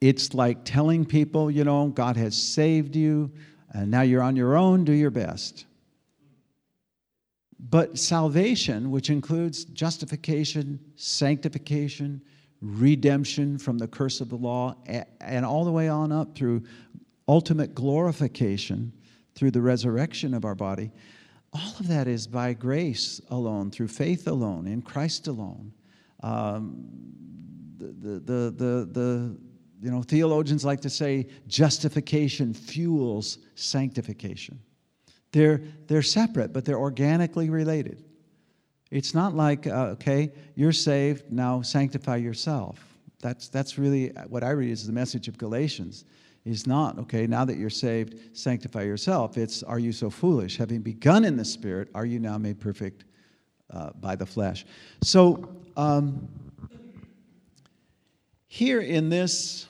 It's 0.00 0.34
like 0.34 0.64
telling 0.64 1.04
people, 1.04 1.52
you 1.52 1.62
know, 1.62 1.86
God 1.86 2.16
has 2.16 2.36
saved 2.36 2.96
you, 2.96 3.30
and 3.70 3.92
now 3.92 4.02
you're 4.02 4.22
on 4.22 4.34
your 4.34 4.56
own, 4.56 4.84
do 4.84 4.92
your 4.92 5.12
best. 5.12 5.66
But 7.70 7.98
salvation, 7.98 8.90
which 8.90 9.10
includes 9.10 9.64
justification, 9.64 10.78
sanctification, 10.96 12.20
redemption 12.60 13.58
from 13.58 13.78
the 13.78 13.88
curse 13.88 14.20
of 14.20 14.28
the 14.28 14.36
law, 14.36 14.76
and 15.20 15.46
all 15.46 15.64
the 15.64 15.72
way 15.72 15.88
on 15.88 16.12
up 16.12 16.34
through 16.34 16.62
ultimate 17.26 17.74
glorification 17.74 18.92
through 19.34 19.50
the 19.50 19.60
resurrection 19.60 20.34
of 20.34 20.44
our 20.44 20.54
body, 20.54 20.92
all 21.52 21.74
of 21.78 21.88
that 21.88 22.06
is 22.06 22.26
by 22.26 22.52
grace 22.52 23.20
alone, 23.30 23.70
through 23.70 23.88
faith 23.88 24.28
alone, 24.28 24.66
in 24.66 24.82
Christ 24.82 25.26
alone. 25.28 25.72
Um, 26.22 26.84
the, 27.78 28.20
the, 28.20 28.54
the, 28.56 28.88
the, 28.92 29.38
you 29.80 29.90
know, 29.90 30.02
theologians 30.02 30.64
like 30.64 30.80
to 30.82 30.90
say 30.90 31.28
justification 31.46 32.52
fuels 32.54 33.38
sanctification. 33.54 34.58
They're, 35.34 35.62
they're 35.88 36.00
separate, 36.00 36.52
but 36.52 36.64
they're 36.64 36.78
organically 36.78 37.50
related. 37.50 38.04
It's 38.92 39.14
not 39.14 39.34
like, 39.34 39.66
uh, 39.66 39.94
okay, 39.94 40.32
you're 40.54 40.70
saved, 40.70 41.32
now 41.32 41.60
sanctify 41.60 42.16
yourself. 42.16 42.78
That's, 43.20 43.48
that's 43.48 43.76
really 43.76 44.10
what 44.28 44.44
I 44.44 44.50
read 44.50 44.70
is 44.70 44.86
the 44.86 44.92
message 44.92 45.26
of 45.26 45.36
Galatians. 45.36 46.04
Is 46.44 46.68
not, 46.68 47.00
okay, 47.00 47.26
now 47.26 47.44
that 47.46 47.56
you're 47.56 47.68
saved, 47.68 48.36
sanctify 48.36 48.82
yourself. 48.82 49.36
It's, 49.36 49.64
are 49.64 49.80
you 49.80 49.90
so 49.90 50.08
foolish? 50.08 50.56
Having 50.56 50.82
begun 50.82 51.24
in 51.24 51.36
the 51.36 51.44
Spirit, 51.44 51.88
are 51.96 52.06
you 52.06 52.20
now 52.20 52.38
made 52.38 52.60
perfect 52.60 53.04
uh, 53.70 53.90
by 53.94 54.14
the 54.14 54.26
flesh? 54.26 54.64
So, 55.02 55.48
um, 55.76 56.28
here 58.46 58.82
in 58.82 59.08
this 59.08 59.66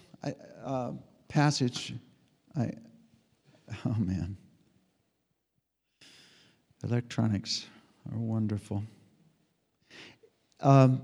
uh, 0.63 0.93
passage, 1.29 1.95
I, 2.55 2.73
oh 3.87 3.97
man, 3.99 4.37
Electronics 6.85 7.67
are 8.13 8.19
wonderful. 8.19 8.85
Um, 10.61 11.03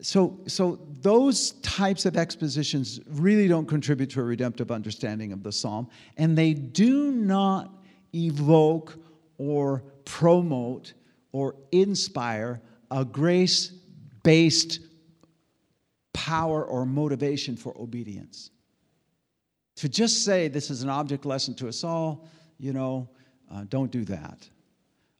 so, 0.00 0.40
so 0.46 0.80
those 1.02 1.52
types 1.60 2.06
of 2.06 2.16
expositions 2.16 3.00
really 3.06 3.46
don't 3.46 3.66
contribute 3.66 4.08
to 4.10 4.20
a 4.20 4.24
redemptive 4.24 4.70
understanding 4.70 5.32
of 5.32 5.42
the 5.42 5.52
psalm, 5.52 5.88
and 6.16 6.36
they 6.36 6.54
do 6.54 7.10
not 7.12 7.70
evoke 8.14 8.98
or 9.36 9.84
promote 10.06 10.94
or 11.32 11.54
inspire 11.70 12.62
a 12.90 13.04
grace 13.04 13.72
based 14.22 14.80
power 16.14 16.64
or 16.64 16.86
motivation 16.86 17.56
for 17.56 17.78
obedience. 17.78 18.50
To 19.76 19.88
just 19.88 20.24
say 20.24 20.48
this 20.48 20.70
is 20.70 20.82
an 20.82 20.88
object 20.88 21.26
lesson 21.26 21.54
to 21.56 21.68
us 21.68 21.84
all, 21.84 22.28
you 22.58 22.72
know, 22.72 23.08
uh, 23.50 23.64
don't 23.68 23.90
do 23.90 24.04
that. 24.04 24.48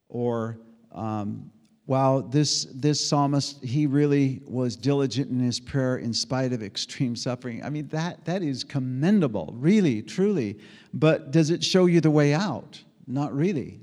Or, 0.09 0.59
um, 0.93 1.51
wow, 1.87 2.21
this, 2.21 2.67
this 2.75 3.05
psalmist, 3.05 3.63
he 3.65 3.87
really 3.87 4.41
was 4.47 4.77
diligent 4.77 5.31
in 5.31 5.41
his 5.41 5.61
prayer 5.61 5.99
in 5.99 6.13
spite 6.13 6.53
of 6.53 6.63
extreme 6.63 7.17
suffering. 7.17 7.65
I 7.65 7.71
mean, 7.71 7.89
that, 7.89 8.25
that 8.25 8.43
is 8.43 8.65
commendable, 8.65 9.55
really, 9.57 10.03
truly. 10.03 10.59
But 10.95 11.31
does 11.31 11.51
it 11.51 11.63
show 11.63 11.87
you 11.87 12.01
the 12.01 12.11
way 12.11 12.35
out? 12.35 12.83
Not 13.07 13.35
really. 13.35 13.81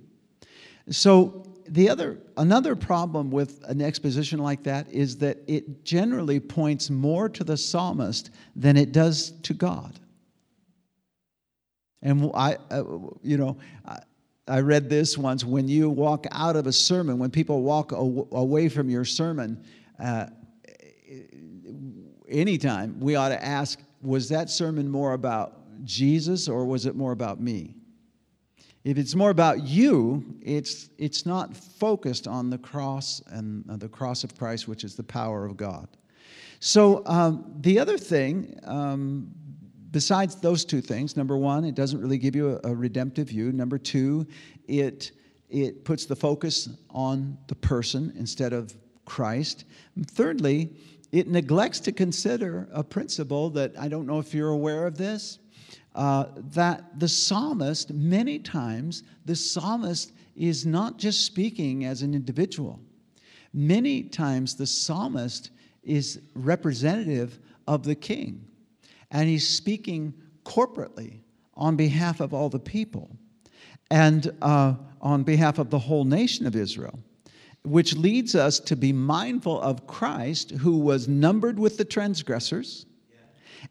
So 0.89 1.43
the 1.69 1.89
other 1.89 2.19
another 2.37 2.75
problem 2.75 3.29
with 3.29 3.63
an 3.65 3.81
exposition 3.81 4.39
like 4.39 4.63
that 4.63 4.89
is 4.89 5.17
that 5.17 5.37
it 5.47 5.83
generally 5.83 6.39
points 6.39 6.89
more 6.89 7.27
to 7.29 7.43
the 7.43 7.57
psalmist 7.57 8.29
than 8.55 8.77
it 8.77 8.91
does 8.91 9.31
to 9.43 9.53
God. 9.53 9.99
And 12.01 12.31
I, 12.33 12.57
uh, 12.71 12.83
you 13.21 13.37
know, 13.37 13.57
I, 14.47 14.59
read 14.59 14.89
this 14.89 15.17
once. 15.17 15.43
When 15.43 15.67
you 15.67 15.89
walk 15.89 16.25
out 16.31 16.55
of 16.55 16.67
a 16.67 16.71
sermon, 16.71 17.19
when 17.19 17.29
people 17.31 17.61
walk 17.61 17.91
away 17.91 18.69
from 18.69 18.89
your 18.89 19.05
sermon, 19.05 19.63
uh, 19.99 20.27
anytime 22.27 22.99
we 22.99 23.15
ought 23.15 23.29
to 23.29 23.43
ask, 23.43 23.79
was 24.01 24.29
that 24.29 24.49
sermon 24.49 24.89
more 24.89 25.13
about 25.13 25.83
Jesus 25.83 26.47
or 26.47 26.65
was 26.65 26.85
it 26.85 26.95
more 26.95 27.11
about 27.11 27.39
me? 27.41 27.75
If 28.83 28.97
it's 28.97 29.15
more 29.15 29.31
about 29.31 29.63
you, 29.63 30.23
it's, 30.41 30.89
it's 30.97 31.25
not 31.25 31.55
focused 31.55 32.27
on 32.27 32.49
the 32.49 32.57
cross 32.57 33.21
and 33.27 33.69
uh, 33.69 33.75
the 33.75 33.89
cross 33.89 34.23
of 34.23 34.37
Christ, 34.37 34.67
which 34.67 34.83
is 34.83 34.95
the 34.95 35.03
power 35.03 35.45
of 35.45 35.57
God. 35.57 35.89
So, 36.59 37.03
um, 37.05 37.53
the 37.59 37.79
other 37.79 37.97
thing, 37.97 38.57
um, 38.63 39.29
besides 39.97 40.35
those 40.35 40.63
two 40.63 40.79
things, 40.79 41.17
number 41.17 41.35
one, 41.35 41.65
it 41.65 41.73
doesn't 41.73 41.99
really 41.99 42.19
give 42.19 42.35
you 42.35 42.59
a, 42.63 42.69
a 42.69 42.75
redemptive 42.75 43.29
view. 43.29 43.51
Number 43.51 43.79
two, 43.79 44.27
it, 44.67 45.11
it 45.49 45.83
puts 45.85 46.05
the 46.05 46.15
focus 46.15 46.69
on 46.91 47.35
the 47.47 47.55
person 47.55 48.13
instead 48.15 48.53
of 48.53 48.75
Christ. 49.05 49.65
And 49.95 50.07
thirdly, 50.07 50.69
it 51.11 51.27
neglects 51.27 51.79
to 51.79 51.91
consider 51.91 52.67
a 52.71 52.83
principle 52.83 53.49
that 53.49 53.71
I 53.75 53.87
don't 53.87 54.05
know 54.05 54.19
if 54.19 54.35
you're 54.35 54.51
aware 54.51 54.85
of 54.85 54.99
this 54.99 55.39
uh, 55.95 56.25
that 56.53 56.99
the 56.99 57.07
psalmist, 57.07 57.91
many 57.91 58.37
times, 58.37 59.01
the 59.25 59.35
psalmist 59.35 60.11
is 60.35 60.63
not 60.63 60.99
just 60.99 61.25
speaking 61.25 61.85
as 61.85 62.03
an 62.03 62.13
individual. 62.13 62.79
Many 63.51 64.03
times, 64.03 64.53
the 64.53 64.67
psalmist 64.67 65.49
is 65.81 66.21
representative 66.35 67.39
of 67.65 67.81
the 67.81 67.95
king, 67.95 68.45
and 69.11 69.27
he's 69.27 69.47
speaking 69.47 70.13
corporately 70.43 71.19
on 71.53 71.75
behalf 71.75 72.19
of 72.19 72.33
all 72.33 72.49
the 72.49 72.59
people 72.59 73.09
and 73.89 74.31
uh, 74.41 74.75
on 75.01 75.23
behalf 75.23 75.59
of 75.59 75.69
the 75.69 75.79
whole 75.79 76.03
nation 76.03 76.45
of 76.45 76.55
Israel 76.55 76.99
which 77.67 77.95
leads 77.95 78.35
us 78.35 78.59
to 78.59 78.75
be 78.75 78.93
mindful 78.93 79.61
of 79.61 79.87
Christ, 79.87 80.51
who 80.51 80.77
was 80.77 81.07
numbered 81.07 81.59
with 81.59 81.77
the 81.77 81.85
transgressors 81.85 82.85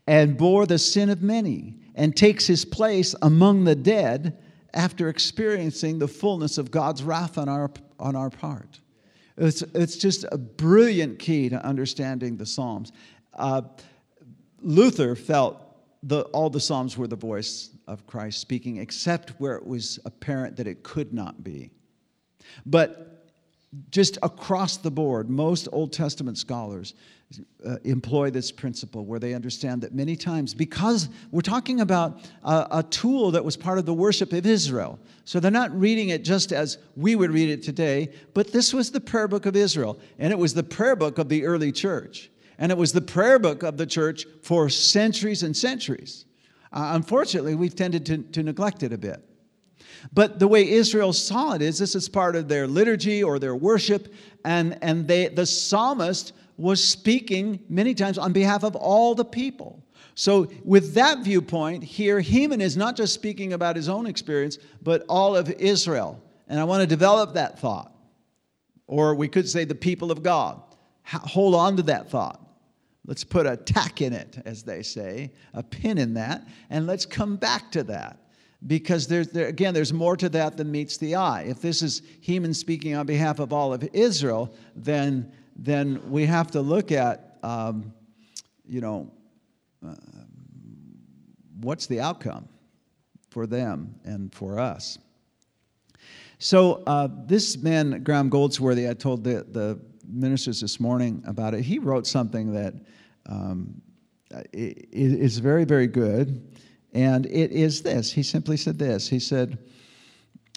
and 0.06 0.36
bore 0.36 0.66
the 0.66 0.78
sin 0.78 1.10
of 1.10 1.22
many 1.22 1.78
and 1.94 2.14
takes 2.14 2.46
his 2.46 2.64
place 2.64 3.14
among 3.22 3.64
the 3.64 3.74
dead 3.74 4.38
after 4.74 5.08
experiencing 5.08 5.98
the 5.98 6.08
fullness 6.08 6.58
of 6.58 6.70
God's 6.70 7.02
wrath 7.02 7.38
on 7.38 7.48
our, 7.48 7.70
on 7.98 8.14
our 8.14 8.28
part. 8.28 8.80
It's, 9.38 9.62
it's 9.62 9.96
just 9.96 10.24
a 10.30 10.38
brilliant 10.38 11.18
key 11.18 11.48
to 11.48 11.64
understanding 11.64 12.36
the 12.36 12.46
Psalms. 12.46 12.92
Uh, 13.34 13.62
Luther 14.66 15.14
felt 15.14 15.62
the, 16.02 16.22
all 16.32 16.50
the 16.50 16.58
Psalms 16.58 16.98
were 16.98 17.06
the 17.06 17.14
voice 17.14 17.70
of 17.86 18.04
Christ 18.04 18.40
speaking, 18.40 18.78
except 18.78 19.30
where 19.38 19.54
it 19.54 19.64
was 19.64 20.00
apparent 20.04 20.56
that 20.56 20.66
it 20.66 20.82
could 20.82 21.14
not 21.14 21.44
be. 21.44 21.70
But 22.66 23.32
just 23.90 24.18
across 24.24 24.76
the 24.76 24.90
board, 24.90 25.30
most 25.30 25.68
Old 25.70 25.92
Testament 25.92 26.36
scholars 26.36 26.94
uh, 27.64 27.76
employ 27.84 28.32
this 28.32 28.50
principle 28.50 29.04
where 29.04 29.20
they 29.20 29.34
understand 29.34 29.82
that 29.82 29.94
many 29.94 30.16
times, 30.16 30.52
because 30.52 31.10
we're 31.30 31.42
talking 31.42 31.80
about 31.80 32.18
a, 32.42 32.66
a, 32.72 32.82
tool 32.90 33.30
that 33.30 33.44
was 33.44 33.56
part 33.56 33.78
of 33.78 33.86
the 33.86 33.94
worship 33.94 34.32
of 34.32 34.46
Israel, 34.46 34.98
so 35.24 35.38
they're 35.38 35.50
not 35.52 35.78
reading 35.78 36.08
it 36.08 36.24
just 36.24 36.52
as 36.52 36.78
we 36.96 37.14
would 37.14 37.30
read 37.30 37.50
it 37.50 37.62
today, 37.62 38.12
but 38.34 38.52
this 38.52 38.74
was 38.74 38.90
the 38.90 39.00
prayer 39.00 39.28
book 39.28 39.46
of 39.46 39.54
Israel, 39.54 39.98
and 40.18 40.32
it 40.32 40.38
was 40.38 40.54
the 40.54 40.64
prayer 40.64 40.96
book 40.96 41.18
of 41.18 41.28
the 41.28 41.44
early 41.44 41.70
church, 41.70 42.30
and 42.58 42.72
it 42.72 42.78
was 42.78 42.92
the 42.92 43.00
prayer 43.00 43.38
book 43.38 43.62
of 43.62 43.76
the 43.76 43.86
church 43.86 44.26
for 44.42 44.68
centuries 44.68 45.42
and 45.42 45.56
centuries. 45.56 46.24
Uh, 46.72 46.90
unfortunately, 46.94 47.54
we've 47.54 47.76
tended 47.76 48.06
to, 48.06 48.18
to 48.18 48.42
neglect 48.42 48.82
it 48.82 48.92
a 48.92 48.98
bit. 48.98 49.22
But 50.12 50.38
the 50.38 50.48
way 50.48 50.68
Israel 50.68 51.12
saw 51.12 51.54
it 51.54 51.62
is 51.62 51.78
this 51.78 51.94
is 51.94 52.08
part 52.08 52.36
of 52.36 52.48
their 52.48 52.66
liturgy 52.66 53.22
or 53.22 53.38
their 53.38 53.56
worship, 53.56 54.12
and, 54.44 54.78
and 54.82 55.06
they, 55.08 55.28
the 55.28 55.46
psalmist 55.46 56.32
was 56.56 56.82
speaking 56.82 57.60
many 57.68 57.94
times 57.94 58.18
on 58.18 58.32
behalf 58.32 58.62
of 58.62 58.76
all 58.76 59.14
the 59.14 59.24
people. 59.24 59.82
So, 60.14 60.48
with 60.64 60.94
that 60.94 61.18
viewpoint, 61.18 61.84
here, 61.84 62.20
Heman 62.20 62.62
is 62.62 62.74
not 62.74 62.96
just 62.96 63.12
speaking 63.12 63.52
about 63.52 63.76
his 63.76 63.88
own 63.88 64.06
experience, 64.06 64.56
but 64.82 65.04
all 65.10 65.36
of 65.36 65.50
Israel. 65.50 66.22
And 66.48 66.58
I 66.58 66.64
want 66.64 66.80
to 66.80 66.86
develop 66.86 67.34
that 67.34 67.58
thought. 67.58 67.92
Or 68.86 69.14
we 69.14 69.28
could 69.28 69.46
say 69.46 69.64
the 69.64 69.74
people 69.74 70.10
of 70.10 70.22
God. 70.22 70.62
Hold 71.04 71.54
on 71.54 71.76
to 71.76 71.82
that 71.84 72.08
thought. 72.08 72.40
Let's 73.06 73.24
put 73.24 73.46
a 73.46 73.56
tack 73.56 74.02
in 74.02 74.12
it, 74.12 74.42
as 74.44 74.62
they 74.62 74.82
say, 74.82 75.32
a 75.54 75.62
pin 75.62 75.96
in 75.98 76.14
that, 76.14 76.46
and 76.70 76.86
let's 76.86 77.06
come 77.06 77.36
back 77.36 77.72
to 77.72 77.84
that. 77.84 78.18
Because 78.66 79.06
there's, 79.06 79.28
there, 79.28 79.46
again, 79.46 79.74
there's 79.74 79.92
more 79.92 80.16
to 80.16 80.28
that 80.30 80.56
than 80.56 80.70
meets 80.72 80.96
the 80.96 81.14
eye. 81.14 81.42
If 81.42 81.60
this 81.60 81.82
is 81.82 82.02
Heman 82.20 82.54
speaking 82.54 82.96
on 82.96 83.06
behalf 83.06 83.38
of 83.38 83.52
all 83.52 83.72
of 83.72 83.88
Israel, 83.92 84.52
then 84.74 85.32
then 85.58 86.10
we 86.10 86.26
have 86.26 86.50
to 86.50 86.60
look 86.60 86.92
at, 86.92 87.38
um, 87.42 87.92
you 88.66 88.80
know, 88.80 89.10
uh, 89.86 89.94
what's 91.60 91.86
the 91.86 92.00
outcome 92.00 92.48
for 93.30 93.46
them 93.46 93.94
and 94.04 94.34
for 94.34 94.58
us. 94.58 94.98
So 96.38 96.82
uh, 96.86 97.08
this 97.26 97.56
man, 97.56 98.02
Graham 98.02 98.28
Goldsworthy, 98.28 98.88
I 98.88 98.92
told 98.92 99.24
the, 99.24 99.46
the 99.48 99.80
ministers 100.08 100.60
this 100.60 100.80
morning 100.80 101.22
about 101.26 101.54
it. 101.54 101.62
He 101.62 101.78
wrote 101.78 102.06
something 102.06 102.52
that 102.52 102.74
um, 103.26 103.80
is 104.52 105.38
very, 105.38 105.64
very 105.64 105.86
good. 105.86 106.56
And 106.92 107.26
it 107.26 107.52
is 107.52 107.82
this. 107.82 108.12
He 108.12 108.22
simply 108.22 108.56
said 108.56 108.78
this. 108.78 109.08
He 109.08 109.18
said, 109.18 109.58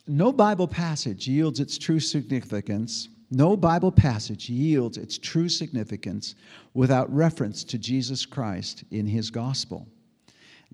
No 0.07 0.31
Bible 0.31 0.67
passage 0.67 1.27
yields 1.27 1.59
its 1.59 1.77
true 1.77 1.99
significance 1.99 3.09
no 3.31 3.55
Bible 3.55 3.91
passage 3.91 4.49
yields 4.49 4.97
its 4.97 5.17
true 5.17 5.49
significance 5.49 6.35
without 6.73 7.13
reference 7.13 7.63
to 7.65 7.77
Jesus 7.77 8.25
Christ 8.25 8.83
in 8.89 9.05
his 9.05 9.29
gospel. 9.29 9.87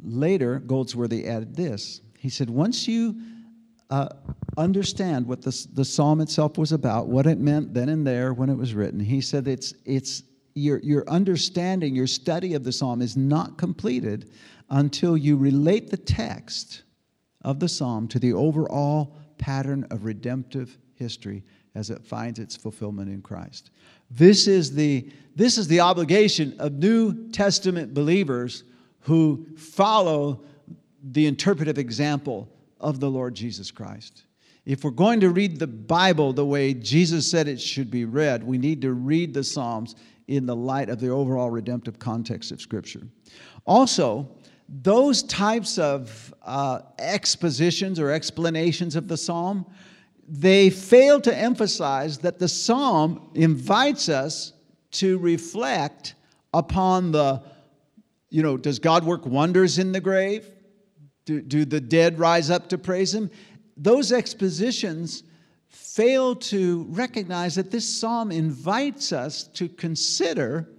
Later, 0.02 0.60
Goldsworthy 0.60 1.28
added 1.28 1.56
this. 1.56 2.02
He 2.18 2.30
said, 2.30 2.50
Once 2.50 2.88
you 2.88 3.22
uh, 3.90 4.10
understand 4.58 5.28
what 5.28 5.42
the, 5.42 5.68
the 5.74 5.86
psalm 5.86 6.22
itself 6.22 6.58
was 6.58 6.72
about, 6.72 7.08
what 7.08 7.26
it 7.28 7.40
meant 7.40 7.74
then 7.74 7.90
and 7.90 8.06
there 8.06 8.34
when 8.34 8.50
it 8.50 8.56
was 8.56 8.74
written, 8.74 9.00
he 9.00 9.22
said 9.22 9.48
it's, 9.48 9.74
it's 9.86 10.24
your, 10.56 10.80
your 10.80 11.08
understanding, 11.10 11.96
your 11.96 12.08
study 12.08 12.54
of 12.54 12.64
the 12.64 12.72
psalm 12.72 13.02
is 13.02 13.16
not 13.16 13.58
completed 13.58 14.32
until 14.70 15.16
you 15.16 15.38
relate 15.38 15.90
the 15.90 15.98
text 15.98 16.84
of 17.44 17.60
the 17.60 17.70
psalm 17.70 18.08
to 18.08 18.20
the 18.20 18.34
overall 18.34 19.16
pattern 19.38 19.86
of 19.92 20.06
redemptive 20.06 20.78
history 20.96 21.44
as 21.76 21.90
it 21.90 22.04
finds 22.04 22.40
its 22.40 22.56
fulfillment 22.56 23.10
in 23.10 23.22
Christ. 23.22 23.70
This 24.10 24.48
is 24.48 24.74
the, 24.74 25.12
this 25.36 25.58
is 25.58 25.68
the 25.68 25.82
obligation 25.82 26.56
of 26.58 26.74
New 26.74 27.30
Testament 27.32 27.94
believers 27.94 28.64
who 29.02 29.46
follow 29.58 30.42
the 31.12 31.28
interpretive 31.28 31.78
example 31.78 32.50
of 32.80 33.00
the 33.00 33.10
Lord 33.10 33.36
Jesus 33.36 33.72
Christ. 33.72 34.24
If 34.66 34.84
we're 34.84 34.92
going 34.92 35.20
to 35.20 35.30
read 35.30 35.60
the 35.60 35.68
Bible 35.68 36.34
the 36.34 36.46
way 36.46 36.74
Jesus 36.74 37.30
said 37.30 37.48
it 37.48 37.62
should 37.62 37.92
be 37.92 38.06
read, 38.06 38.44
we 38.44 38.58
need 38.58 38.82
to 38.82 38.94
read 38.94 39.34
the 39.34 39.44
Psalms 39.44 39.96
in 40.28 40.46
the 40.46 40.56
light 40.56 40.90
of 40.90 41.00
the 41.00 41.10
overall 41.10 41.52
redemptive 41.52 42.00
context 42.00 42.52
of 42.52 42.60
Scripture. 42.60 43.08
Also, 43.66 44.28
those 44.68 45.22
types 45.24 45.78
of 45.78 46.34
uh, 46.44 46.80
expositions 46.98 48.00
or 48.00 48.10
explanations 48.12 48.96
of 48.96 49.08
the 49.08 49.18
psalm, 49.18 49.66
they 50.28 50.72
fail 50.72 51.22
to 51.22 51.36
emphasize 51.36 52.18
that 52.20 52.40
the 52.40 52.48
psalm 52.48 53.30
invites 53.36 54.10
us 54.10 54.54
to 54.92 55.20
reflect 55.20 56.16
upon 56.54 57.12
the, 57.12 57.44
you 58.30 58.42
know, 58.42 58.58
does 58.58 58.80
God 58.80 59.04
work 59.04 59.26
wonders 59.26 59.78
in 59.78 59.92
the 59.92 60.02
grave? 60.02 60.50
Do, 61.26 61.42
do 61.42 61.66
the 61.66 61.82
dead 61.82 62.20
rise 62.20 62.50
up 62.50 62.70
to 62.70 62.78
praise 62.78 63.14
Him? 63.14 63.30
Those 63.76 64.12
expositions 64.12 65.24
fail 65.68 66.36
to 66.36 66.86
recognize 66.90 67.56
that 67.56 67.72
this 67.72 67.88
psalm 67.88 68.32
invites 68.32 69.12
us 69.12 69.44
to 69.44 69.68
consider 69.68 70.70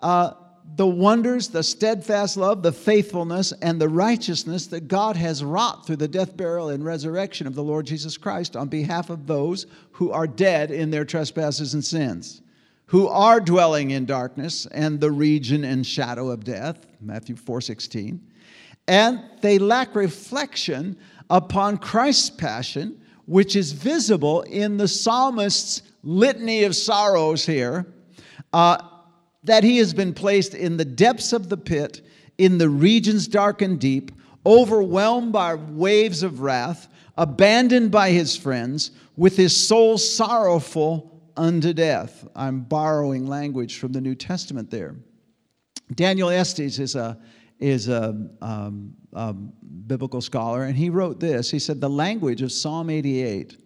uh, 0.00 0.32
the 0.76 0.86
wonders, 0.86 1.48
the 1.48 1.62
steadfast 1.62 2.36
love, 2.36 2.62
the 2.62 2.72
faithfulness, 2.72 3.52
and 3.62 3.80
the 3.80 3.88
righteousness 3.88 4.66
that 4.68 4.86
God 4.86 5.16
has 5.16 5.42
wrought 5.42 5.86
through 5.86 5.96
the 5.96 6.08
death, 6.08 6.36
burial, 6.36 6.68
and 6.68 6.84
resurrection 6.84 7.46
of 7.46 7.54
the 7.54 7.62
Lord 7.62 7.86
Jesus 7.86 8.16
Christ 8.16 8.54
on 8.54 8.68
behalf 8.68 9.10
of 9.10 9.26
those 9.26 9.66
who 9.92 10.12
are 10.12 10.26
dead 10.26 10.70
in 10.70 10.90
their 10.90 11.04
trespasses 11.04 11.74
and 11.74 11.84
sins, 11.84 12.42
who 12.86 13.08
are 13.08 13.40
dwelling 13.40 13.90
in 13.90 14.04
darkness 14.04 14.66
and 14.66 15.00
the 15.00 15.10
region 15.10 15.64
and 15.64 15.86
shadow 15.86 16.30
of 16.30 16.44
death, 16.44 16.86
Matthew 17.00 17.36
4:16. 17.36 18.20
And 18.88 19.20
they 19.42 19.58
lack 19.58 19.94
reflection 19.94 20.98
upon 21.30 21.78
Christ's 21.78 22.30
passion, 22.30 23.00
which 23.26 23.54
is 23.54 23.72
visible 23.72 24.42
in 24.42 24.78
the 24.78 24.88
psalmist's 24.88 25.82
litany 26.02 26.64
of 26.64 26.74
sorrows 26.74 27.44
here. 27.44 27.86
Uh, 28.52 28.78
that 29.44 29.62
he 29.62 29.78
has 29.78 29.94
been 29.94 30.14
placed 30.14 30.54
in 30.54 30.76
the 30.76 30.84
depths 30.84 31.32
of 31.32 31.48
the 31.48 31.56
pit, 31.56 32.00
in 32.38 32.58
the 32.58 32.68
regions 32.68 33.28
dark 33.28 33.62
and 33.62 33.78
deep, 33.78 34.10
overwhelmed 34.44 35.32
by 35.32 35.54
waves 35.54 36.22
of 36.22 36.40
wrath, 36.40 36.88
abandoned 37.16 37.90
by 37.90 38.10
his 38.10 38.36
friends, 38.36 38.90
with 39.16 39.36
his 39.36 39.56
soul 39.56 39.98
sorrowful 39.98 41.22
unto 41.36 41.72
death. 41.72 42.26
I'm 42.34 42.60
borrowing 42.60 43.26
language 43.26 43.78
from 43.78 43.92
the 43.92 44.00
New 44.00 44.14
Testament 44.14 44.70
there. 44.70 44.96
Daniel 45.94 46.30
Estes 46.30 46.78
is 46.78 46.94
a, 46.94 47.18
is 47.58 47.88
a, 47.88 48.28
um, 48.40 48.94
a 49.12 49.32
biblical 49.32 50.20
scholar, 50.20 50.64
and 50.64 50.76
he 50.76 50.90
wrote 50.90 51.20
this. 51.20 51.50
He 51.50 51.58
said, 51.58 51.80
The 51.80 51.90
language 51.90 52.42
of 52.42 52.52
Psalm 52.52 52.90
88 52.90 53.56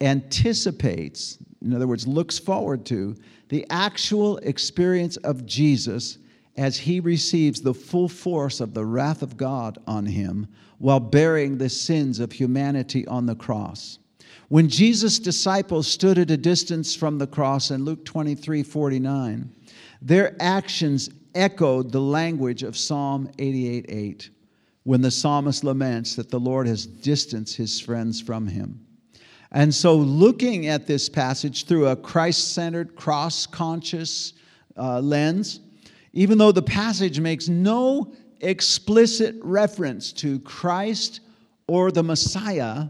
anticipates, 0.00 1.38
in 1.62 1.74
other 1.74 1.86
words, 1.86 2.06
looks 2.06 2.38
forward 2.38 2.84
to, 2.86 3.16
the 3.48 3.66
actual 3.70 4.38
experience 4.38 5.16
of 5.18 5.46
Jesus 5.46 6.18
as 6.56 6.76
he 6.76 7.00
receives 7.00 7.60
the 7.60 7.74
full 7.74 8.08
force 8.08 8.60
of 8.60 8.74
the 8.74 8.84
wrath 8.84 9.22
of 9.22 9.36
God 9.36 9.78
on 9.86 10.06
him 10.06 10.46
while 10.78 11.00
bearing 11.00 11.58
the 11.58 11.68
sins 11.68 12.20
of 12.20 12.32
humanity 12.32 13.06
on 13.06 13.26
the 13.26 13.34
cross. 13.34 13.98
When 14.48 14.68
Jesus' 14.68 15.18
disciples 15.18 15.86
stood 15.86 16.18
at 16.18 16.30
a 16.30 16.36
distance 16.36 16.94
from 16.94 17.18
the 17.18 17.26
cross 17.26 17.70
in 17.70 17.84
Luke 17.84 18.04
23 18.04 18.62
49, 18.62 19.54
their 20.02 20.36
actions 20.40 21.10
echoed 21.34 21.92
the 21.92 22.00
language 22.00 22.62
of 22.62 22.76
Psalm 22.76 23.30
88 23.38 23.86
8, 23.88 24.30
when 24.84 25.00
the 25.00 25.10
psalmist 25.10 25.64
laments 25.64 26.16
that 26.16 26.30
the 26.30 26.40
Lord 26.40 26.66
has 26.66 26.86
distanced 26.86 27.56
his 27.56 27.80
friends 27.80 28.20
from 28.20 28.46
him. 28.46 28.84
And 29.52 29.74
so, 29.74 29.96
looking 29.96 30.68
at 30.68 30.86
this 30.86 31.08
passage 31.08 31.64
through 31.64 31.88
a 31.88 31.96
Christ 31.96 32.54
centered, 32.54 32.94
cross 32.94 33.46
conscious 33.46 34.34
uh, 34.76 35.00
lens, 35.00 35.60
even 36.12 36.38
though 36.38 36.52
the 36.52 36.62
passage 36.62 37.18
makes 37.20 37.48
no 37.48 38.12
explicit 38.40 39.36
reference 39.42 40.12
to 40.12 40.38
Christ 40.40 41.20
or 41.66 41.90
the 41.90 42.02
Messiah, 42.02 42.86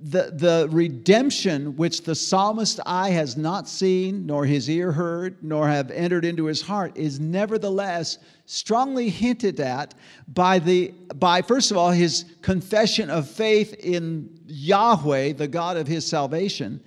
the, 0.00 0.30
the 0.34 0.68
redemption 0.70 1.76
which 1.76 2.02
the 2.02 2.14
psalmist's 2.14 2.80
eye 2.86 3.10
has 3.10 3.36
not 3.36 3.68
seen, 3.68 4.26
nor 4.26 4.44
his 4.44 4.68
ear 4.70 4.92
heard, 4.92 5.42
nor 5.42 5.68
have 5.68 5.90
entered 5.90 6.24
into 6.24 6.44
his 6.44 6.62
heart, 6.62 6.96
is 6.96 7.18
nevertheless 7.20 8.18
strongly 8.46 9.08
hinted 9.08 9.58
at 9.60 9.94
by 10.28 10.58
the 10.58 10.88
by 11.16 11.42
first 11.42 11.70
of 11.70 11.76
all 11.76 11.90
his 11.90 12.24
confession 12.42 13.10
of 13.10 13.28
faith 13.28 13.74
in 13.74 14.28
Yahweh, 14.46 15.32
the 15.32 15.48
God 15.48 15.76
of 15.76 15.86
his 15.86 16.06
salvation, 16.06 16.80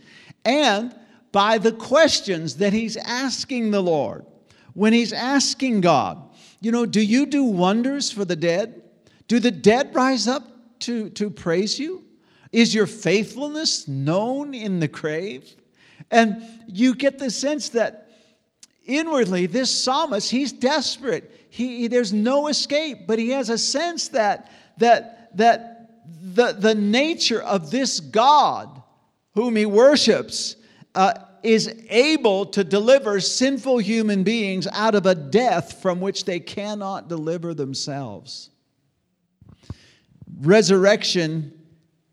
and 0.45 0.95
by 1.31 1.57
the 1.57 1.71
questions 1.71 2.55
that 2.55 2.73
he's 2.73 2.97
asking 2.97 3.71
the 3.71 3.81
Lord. 3.81 4.25
When 4.73 4.93
he's 4.93 5.11
asking 5.11 5.81
God, 5.81 6.21
you 6.61 6.71
know, 6.71 6.85
do 6.85 7.01
you 7.01 7.25
do 7.25 7.43
wonders 7.43 8.11
for 8.11 8.25
the 8.25 8.35
dead? 8.35 8.83
Do 9.27 9.39
the 9.39 9.51
dead 9.51 9.93
rise 9.93 10.27
up 10.27 10.43
to, 10.81 11.09
to 11.11 11.29
praise 11.29 11.79
you? 11.79 12.06
Is 12.51 12.73
your 12.73 12.87
faithfulness 12.87 13.87
known 13.87 14.53
in 14.53 14.79
the 14.79 14.87
grave? 14.87 15.55
And 16.11 16.43
you 16.67 16.95
get 16.95 17.19
the 17.19 17.29
sense 17.29 17.69
that 17.69 18.09
inwardly, 18.85 19.45
this 19.45 19.83
psalmist, 19.83 20.31
he's 20.31 20.53
desperate. 20.53 21.47
He, 21.49 21.87
there's 21.87 22.13
no 22.13 22.47
escape, 22.47 23.07
but 23.07 23.19
he 23.19 23.31
has 23.31 23.49
a 23.49 23.57
sense 23.57 24.09
that, 24.09 24.51
that, 24.77 25.35
that 25.37 25.91
the, 26.21 26.53
the 26.53 26.75
nature 26.75 27.41
of 27.41 27.71
this 27.71 27.99
God 27.99 28.81
whom 29.33 29.55
he 29.55 29.65
worships 29.65 30.55
uh, 30.95 31.13
is 31.43 31.83
able 31.89 32.45
to 32.47 32.63
deliver 32.63 33.19
sinful 33.19 33.77
human 33.77 34.23
beings 34.23 34.67
out 34.71 34.95
of 34.95 35.05
a 35.05 35.15
death 35.15 35.81
from 35.81 36.01
which 36.01 36.25
they 36.25 36.39
cannot 36.39 37.07
deliver 37.07 37.53
themselves. 37.53 38.49
Resurrection 40.39 41.56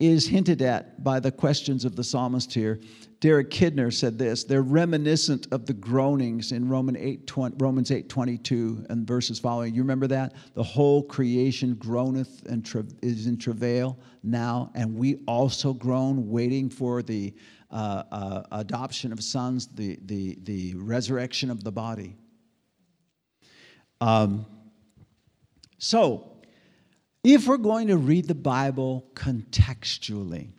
is 0.01 0.27
hinted 0.27 0.61
at 0.61 1.03
by 1.05 1.21
the 1.21 1.31
questions 1.31 1.85
of 1.85 1.95
the 1.95 2.03
psalmist 2.03 2.53
here. 2.53 2.81
Derek 3.21 3.51
Kidner 3.51 3.93
said 3.93 4.19
this 4.19 4.45
they're 4.45 4.63
reminiscent 4.63 5.47
of 5.53 5.67
the 5.67 5.73
groanings 5.73 6.53
in 6.53 6.69
Roman 6.69 6.97
8, 6.97 7.27
20, 7.27 7.57
Romans 7.59 7.91
8 7.91 8.09
22 8.09 8.87
and 8.91 9.07
verses 9.07 9.39
following. 9.39 9.75
You 9.75 9.83
remember 9.83 10.07
that? 10.09 10.35
The 10.55 10.63
whole 10.63 11.03
creation 11.03 11.75
groaneth 11.77 12.45
and 12.47 12.65
tra- 12.65 12.85
is 13.03 13.27
in 13.27 13.39
travail 13.39 13.99
now, 14.23 14.71
and 14.75 14.95
we 14.97 15.23
also 15.27 15.73
groan, 15.73 16.29
waiting 16.29 16.69
for 16.69 17.03
the 17.03 17.33
uh, 17.71 18.03
uh, 18.13 18.43
adoption 18.53 19.13
of 19.13 19.23
sons, 19.23 19.69
the, 19.69 19.99
the, 20.05 20.39
the 20.43 20.75
resurrection 20.77 21.51
of 21.51 21.65
the 21.65 21.73
body. 21.73 22.17
Um, 24.01 24.47
so, 25.79 26.34
if 27.25 27.49
we're 27.49 27.57
going 27.57 27.89
to 27.89 27.97
read 27.97 28.29
the 28.29 28.35
Bible 28.35 29.07
contextually, 29.15 30.51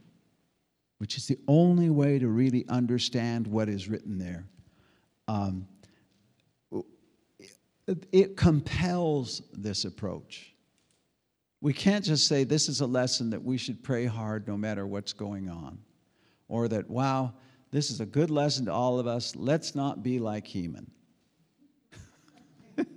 which 0.97 1.15
is 1.15 1.28
the 1.28 1.38
only 1.47 1.91
way 1.91 2.17
to 2.17 2.28
really 2.28 2.65
understand 2.67 3.45
what 3.45 3.69
is 3.69 3.88
written 3.88 4.17
there, 4.17 4.45
um, 5.28 5.67
it 8.12 8.36
compels 8.36 9.43
this 9.54 9.86
approach. 9.86 10.56
We 11.62 11.71
can't 11.71 12.04
just 12.04 12.28
say 12.28 12.43
this 12.43 12.67
is 12.67 12.82
a 12.82 12.88
lesson 12.88 13.30
that 13.30 13.43
we 13.43 13.58
should 13.58 13.84
pray 13.84 14.06
hard 14.06 14.47
no 14.47 14.58
matter 14.58 14.88
what's 14.88 15.13
going 15.13 15.49
on, 15.49 15.78
or 16.47 16.67
that, 16.67 16.89
wow, 16.89 17.34
this 17.69 17.91
is 17.91 17.99
a 17.99 18.06
good 18.06 18.32
lesson 18.32 18.65
to 18.65 18.73
all 18.73 18.99
of 18.99 19.06
us. 19.06 19.36
Let's 19.36 19.75
not 19.75 20.01
be 20.01 20.17
like 20.17 20.47
Heman. 20.47 20.89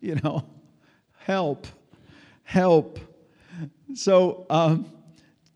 you 0.00 0.16
know, 0.16 0.44
help 1.16 1.66
help. 2.44 2.98
So, 3.94 4.46
um, 4.48 4.90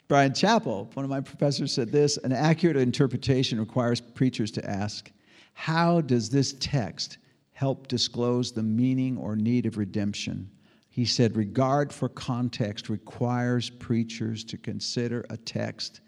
Bryan 0.09 0.33
Chapell, 0.33 0.94
one 0.96 1.05
of 1.05 1.11
my 1.11 1.20
professors, 1.20 1.72
said 1.72 1.92
this 1.92 2.16
an 2.18 2.33
accurate 2.33 2.77
interpretation 2.77 3.61
requires 3.61 4.01
preachers 4.01 4.51
to 4.53 4.68
ask, 4.68 5.12
How 5.53 6.01
does 6.01 6.31
this 6.31 6.55
text 6.59 7.18
help 7.53 7.88
disclose 7.88 8.53
the 8.53 8.62
meaning 8.62 9.18
or 9.18 9.37
need 9.37 9.66
of 9.66 9.77
redemption? 9.77 10.51
He 10.88 11.05
said, 11.05 11.37
Regard 11.37 11.92
for 11.92 12.09
context 12.09 12.88
requires 12.88 13.68
preachers 13.68 14.45
to 14.45 14.57
consider 14.57 15.26
a 15.28 15.36
text 15.36 16.01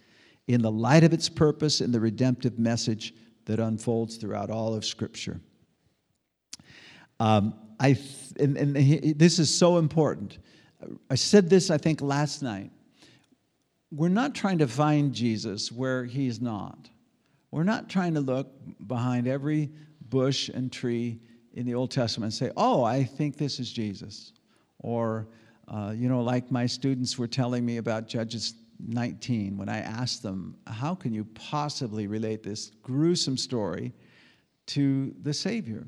in 0.49 0.62
the 0.62 0.70
light 0.70 1.05
of 1.05 1.12
its 1.12 1.28
purpose 1.28 1.81
and 1.81 1.93
the 1.93 2.01
redemptive 2.01 2.59
message 2.59 3.14
that 3.45 3.61
unfolds 3.61 4.16
throughout 4.16 4.51
all 4.51 4.74
of 4.74 4.85
Scripture. 4.85 5.41
Um, 7.20 7.55
I 7.78 7.93
th- 7.93 8.33
and, 8.41 8.57
and 8.57 8.76
he, 8.76 9.12
this 9.12 9.39
is 9.39 9.55
so 9.55 9.76
important. 9.76 10.39
I 11.11 11.14
said 11.14 11.51
this, 11.51 11.70
I 11.70 11.78
think, 11.78 12.01
last 12.01 12.43
night. 12.43 12.70
We're 13.93 14.09
not 14.09 14.35
trying 14.35 14.59
to 14.59 14.68
find 14.68 15.12
Jesus 15.12 15.72
where 15.72 16.05
he's 16.05 16.41
not. 16.41 16.89
We're 17.51 17.64
not 17.64 17.89
trying 17.89 18.14
to 18.14 18.20
look 18.20 18.49
behind 18.87 19.26
every 19.26 19.70
bush 20.09 20.49
and 20.49 20.70
tree 20.70 21.18
in 21.55 21.66
the 21.66 21.74
Old 21.74 21.91
Testament 21.91 22.33
and 22.33 22.35
say, 22.35 22.53
oh, 22.57 22.85
I 22.85 23.03
think 23.03 23.37
this 23.37 23.59
is 23.59 23.72
Jesus. 23.72 24.33
Or, 24.78 25.26
uh, 25.66 25.93
you 25.97 26.09
know, 26.09 26.22
like 26.22 26.51
my 26.51 26.66
students 26.66 27.18
were 27.18 27.26
telling 27.26 27.66
me 27.66 27.78
about 27.78 28.07
Judges 28.07 28.55
19 28.87 29.57
when 29.57 29.68
I 29.68 29.78
asked 29.78 30.22
them, 30.22 30.57
how 30.66 30.95
can 30.95 31.12
you 31.12 31.24
possibly 31.35 32.07
relate 32.07 32.43
this 32.43 32.70
gruesome 32.83 33.37
story 33.37 33.93
to 34.66 35.14
the 35.22 35.35
Savior? 35.35 35.87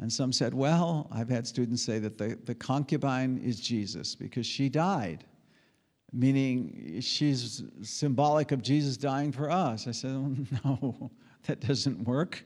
And 0.00 0.12
some 0.12 0.32
said, 0.32 0.54
well, 0.54 1.08
I've 1.12 1.28
had 1.28 1.46
students 1.46 1.82
say 1.82 1.98
that 2.00 2.18
the, 2.18 2.38
the 2.44 2.54
concubine 2.54 3.38
is 3.38 3.60
Jesus 3.60 4.14
because 4.14 4.46
she 4.46 4.68
died, 4.68 5.24
meaning 6.12 7.00
she's 7.00 7.62
symbolic 7.82 8.50
of 8.50 8.60
Jesus 8.62 8.96
dying 8.96 9.30
for 9.30 9.50
us. 9.50 9.86
I 9.86 9.92
said, 9.92 10.10
no, 10.64 11.10
that 11.46 11.60
doesn't 11.60 12.04
work. 12.04 12.44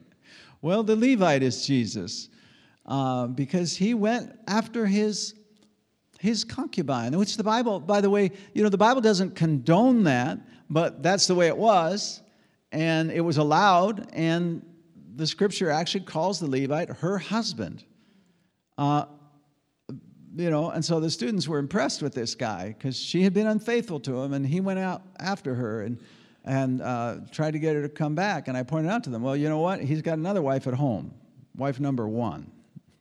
Well, 0.61 0.83
the 0.83 0.97
Levite 0.97 1.43
is 1.43 1.67
Jesus 1.67 2.29
uh, 2.85 3.29
because 3.29 3.77
he 3.77 3.95
went 3.95 4.39
after 4.47 4.87
his, 4.87 5.35
his 6.19 6.45
concubine, 6.45 7.17
which 7.17 7.37
the 7.37 7.45
Bible, 7.45 7.81
by 7.81 8.01
the 8.01 8.11
way, 8.11 8.31
you 8.53 8.63
know, 8.63 8.69
the 8.69 8.79
Bible 8.79 9.01
doesn't 9.01 9.35
condone 9.35 10.05
that, 10.05 10.39
but 10.69 11.03
that's 11.03 11.27
the 11.27 11.35
way 11.35 11.47
it 11.47 11.57
was. 11.57 12.23
And 12.73 13.11
it 13.11 13.21
was 13.21 13.39
allowed, 13.39 14.11
and 14.13 14.63
the 15.19 15.27
scripture 15.27 15.69
actually 15.69 16.05
calls 16.05 16.39
the 16.39 16.47
Levite 16.47 16.89
her 16.89 17.19
husband. 17.19 17.85
Uh, 18.79 19.05
you 20.37 20.49
know, 20.49 20.71
and 20.71 20.85
so 20.85 21.01
the 21.01 21.11
students 21.11 21.49
were 21.49 21.59
impressed 21.59 22.03
with 22.03 22.15
this 22.15 22.37
guy 22.37 22.69
because 22.69 22.97
she 22.97 23.25
had 23.25 23.35
been 23.35 23.49
unfaithful 23.49 23.99
to 24.01 24.23
him, 24.23 24.33
and 24.33 24.47
he 24.47 24.61
went 24.61 24.79
out 24.79 25.03
after 25.19 25.57
her 25.57 25.83
and 25.83 25.99
and 26.45 26.81
uh, 26.81 27.17
tried 27.33 27.51
to 27.51 27.59
get 27.59 27.75
her 27.75 27.83
to 27.83 27.89
come 27.89 28.15
back. 28.15 28.47
And 28.47 28.57
I 28.57 28.63
pointed 28.63 28.91
out 28.91 29.05
to 29.05 29.11
them, 29.11 29.23
well, 29.23 29.37
you 29.37 29.49
know 29.49 29.59
what? 29.59 29.81
He's 29.81 30.01
got 30.01 30.17
another 30.17 30.41
wife 30.41 30.69
at 30.69 30.75
home, 30.75 31.13
wife 31.57 31.81
number 31.81 32.07
one, 32.07 32.51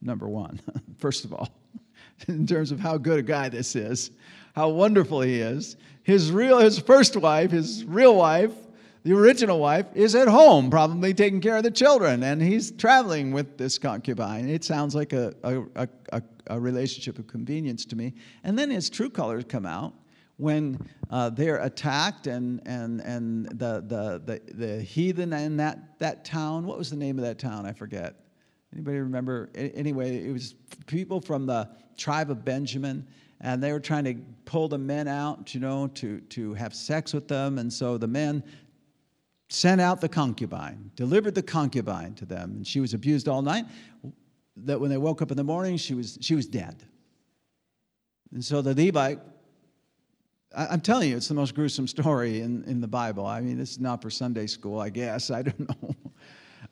number 0.02 0.28
one. 0.28 0.60
First 0.98 1.24
of 1.24 1.34
all, 1.34 1.50
in 2.28 2.48
terms 2.48 2.72
of 2.72 2.80
how 2.80 2.98
good 2.98 3.20
a 3.20 3.24
guy 3.24 3.48
this 3.48 3.76
is, 3.76 4.10
how 4.56 4.70
wonderful 4.70 5.22
he 5.22 5.40
is. 5.40 5.78
His 6.02 6.32
real, 6.32 6.58
his 6.58 6.80
first 6.80 7.16
wife, 7.16 7.52
his 7.52 7.86
real 7.86 8.16
wife, 8.16 8.54
the 9.08 9.14
original 9.14 9.58
wife 9.58 9.86
is 9.94 10.16
at 10.16 10.28
home, 10.28 10.70
probably 10.70 11.14
taking 11.14 11.40
care 11.40 11.56
of 11.56 11.64
the 11.64 11.72
children, 11.72 12.24
and 12.24 12.42
he's 12.42 12.72
traveling 12.72 13.32
with 13.32 13.58
this 13.58 13.78
concubine. 13.78 14.50
It 14.50 14.66
sounds 14.66 14.94
like 14.94 15.14
a, 15.14 15.34
a, 15.44 15.88
a, 16.12 16.22
a 16.48 16.60
relationship 16.60 17.18
of 17.18 17.26
convenience 17.26 17.86
to 17.86 17.96
me. 17.96 18.16
And 18.44 18.60
then 18.60 18.70
his 18.70 18.90
true 18.90 19.10
colors 19.10 19.46
come 19.48 19.66
out 19.66 19.94
when 20.36 20.86
uh, 21.10 21.30
they're 21.30 21.64
attacked 21.64 22.28
and, 22.28 22.62
and, 22.66 23.00
and 23.00 23.46
the, 23.58 23.82
the, 23.88 24.22
the, 24.26 24.54
the 24.54 24.82
heathen 24.82 25.32
in 25.32 25.56
that, 25.56 25.98
that 26.00 26.26
town. 26.26 26.66
What 26.66 26.78
was 26.78 26.90
the 26.90 26.98
name 26.98 27.18
of 27.18 27.24
that 27.24 27.40
town? 27.40 27.66
I 27.66 27.72
forget. 27.72 28.14
Anybody 28.74 28.98
remember? 28.98 29.50
Anyway, 29.56 30.18
it 30.18 30.34
was 30.34 30.56
people 30.86 31.22
from 31.22 31.46
the 31.46 31.70
tribe 31.96 32.30
of 32.30 32.44
Benjamin, 32.44 33.08
and 33.40 33.64
they 33.64 33.72
were 33.72 33.80
trying 33.80 34.04
to 34.04 34.16
pull 34.44 34.68
the 34.68 34.78
men 34.78 35.08
out, 35.08 35.54
you 35.54 35.62
know, 35.62 35.88
to, 35.88 36.20
to 36.20 36.54
have 36.56 36.76
sex 36.76 37.14
with 37.14 37.30
them. 37.30 37.58
And 37.58 37.72
so 37.72 37.98
the 37.98 38.08
men 38.08 38.44
sent 39.50 39.80
out 39.80 40.02
the 40.02 40.10
concubine, 40.10 40.92
delivered 40.96 41.36
the 41.36 41.44
concubine 41.44 42.14
to 42.16 42.26
them, 42.26 42.52
and 42.58 42.68
she 42.68 42.80
was 42.80 42.94
abused 42.94 43.28
all 43.28 43.42
night. 43.42 43.66
That 44.58 44.80
when 44.80 44.90
they 44.90 44.98
woke 44.98 45.22
up 45.22 45.32
in 45.32 45.38
the 45.38 45.44
morning, 45.44 45.78
she 45.78 45.94
was, 45.94 46.18
she 46.22 46.36
was 46.36 46.48
dead. 46.48 46.84
And 48.34 48.44
so 48.44 48.62
the 48.62 48.74
Levite, 48.74 49.20
I, 50.56 50.74
am 50.74 50.82
telling 50.82 51.10
you, 51.10 51.18
it's 51.18 51.28
the 51.28 51.34
most 51.34 51.54
gruesome 51.54 51.88
story 51.88 52.42
in, 52.42 52.64
in 52.64 52.82
the 52.82 52.88
Bible. 52.88 53.26
I 53.26 53.40
mean, 53.42 53.58
this 53.58 53.72
is 53.72 53.80
not 53.80 54.02
for 54.02 54.10
Sunday 54.10 54.48
school, 54.48 54.80
I 54.80 54.90
guess. 54.90 55.30
I 55.32 55.44
don't 55.44 55.60
know. 55.60 55.96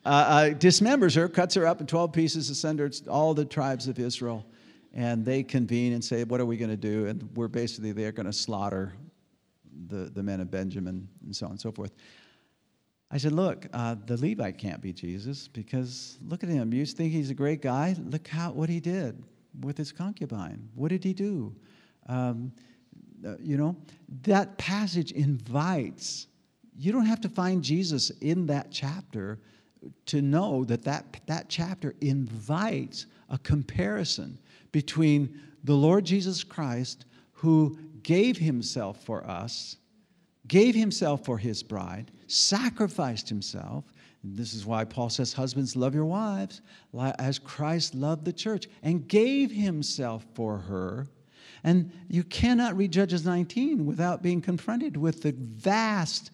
Uh, 0.04 0.08
uh, 0.08 0.54
dismembers 0.54 1.16
her, 1.16 1.28
cuts 1.28 1.56
her 1.56 1.66
up 1.66 1.80
in 1.80 1.86
12 1.86 2.12
pieces, 2.12 2.46
to 2.46 2.54
send 2.54 2.78
her 2.78 2.88
to 2.88 3.10
all 3.10 3.34
the 3.34 3.44
tribes 3.44 3.88
of 3.88 3.98
Israel. 3.98 4.46
And 4.94 5.24
they 5.24 5.42
convene 5.42 5.94
and 5.94 6.04
say, 6.04 6.22
What 6.22 6.40
are 6.40 6.46
we 6.46 6.56
going 6.56 6.70
to 6.70 6.76
do? 6.76 7.06
And 7.06 7.28
we're 7.34 7.48
basically, 7.48 7.90
they're 7.90 8.12
going 8.12 8.26
to 8.26 8.32
slaughter 8.32 8.92
the, 9.88 10.08
the 10.14 10.22
men 10.22 10.40
of 10.40 10.48
Benjamin 10.48 11.08
and 11.24 11.34
so 11.34 11.46
on 11.46 11.52
and 11.52 11.60
so 11.60 11.72
forth. 11.72 11.90
I 13.10 13.18
said, 13.18 13.32
Look, 13.32 13.66
uh, 13.72 13.96
the 14.06 14.16
Levite 14.16 14.58
can't 14.58 14.80
be 14.80 14.92
Jesus 14.92 15.48
because 15.48 16.18
look 16.26 16.42
at 16.42 16.48
him. 16.48 16.72
You 16.72 16.84
think 16.84 17.12
he's 17.12 17.30
a 17.30 17.34
great 17.34 17.62
guy? 17.62 17.94
Look 17.98 18.26
how, 18.28 18.52
what 18.52 18.68
he 18.68 18.80
did 18.80 19.22
with 19.60 19.76
his 19.76 19.92
concubine. 19.92 20.68
What 20.74 20.88
did 20.88 21.04
he 21.04 21.12
do? 21.12 21.54
Um, 22.08 22.52
uh, 23.26 23.36
you 23.40 23.56
know, 23.56 23.76
that 24.22 24.58
passage 24.58 25.12
invites, 25.12 26.26
you 26.76 26.92
don't 26.92 27.06
have 27.06 27.20
to 27.22 27.28
find 27.28 27.62
Jesus 27.62 28.10
in 28.20 28.46
that 28.46 28.70
chapter 28.70 29.38
to 30.06 30.20
know 30.20 30.64
that 30.64 30.82
that, 30.82 31.20
that 31.26 31.48
chapter 31.48 31.94
invites 32.00 33.06
a 33.30 33.38
comparison 33.38 34.38
between 34.72 35.40
the 35.64 35.74
Lord 35.74 36.04
Jesus 36.04 36.44
Christ, 36.44 37.06
who 37.32 37.78
gave 38.02 38.36
himself 38.36 39.02
for 39.04 39.26
us 39.26 39.76
gave 40.48 40.74
himself 40.74 41.24
for 41.24 41.38
his 41.38 41.62
bride, 41.62 42.10
sacrificed 42.26 43.28
himself. 43.28 43.84
This 44.22 44.54
is 44.54 44.66
why 44.66 44.84
Paul 44.84 45.08
says, 45.08 45.32
Husbands, 45.32 45.76
love 45.76 45.94
your 45.94 46.04
wives 46.04 46.60
as 47.18 47.38
Christ 47.38 47.94
loved 47.94 48.24
the 48.24 48.32
church 48.32 48.66
and 48.82 49.06
gave 49.06 49.50
himself 49.50 50.26
for 50.34 50.58
her. 50.58 51.06
And 51.62 51.92
you 52.08 52.24
cannot 52.24 52.76
read 52.76 52.92
Judges 52.92 53.24
19 53.24 53.86
without 53.86 54.22
being 54.22 54.40
confronted 54.40 54.96
with 54.96 55.22
the 55.22 55.32
vast 55.32 56.30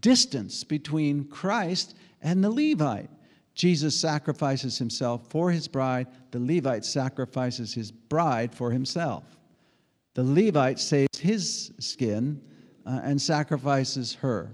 distance 0.00 0.64
between 0.64 1.24
Christ 1.24 1.96
and 2.22 2.42
the 2.42 2.50
Levite. 2.50 3.10
Jesus 3.54 3.98
sacrifices 3.98 4.78
himself 4.78 5.28
for 5.28 5.50
his 5.50 5.68
bride, 5.68 6.06
the 6.30 6.38
Levite 6.38 6.84
sacrifices 6.84 7.74
his 7.74 7.90
bride 7.90 8.54
for 8.54 8.70
himself. 8.70 9.24
The 10.14 10.24
Levite 10.24 10.78
saves 10.78 11.18
his 11.18 11.72
skin, 11.78 12.40
uh, 12.86 13.00
and 13.02 13.20
sacrifices 13.20 14.14
her. 14.14 14.52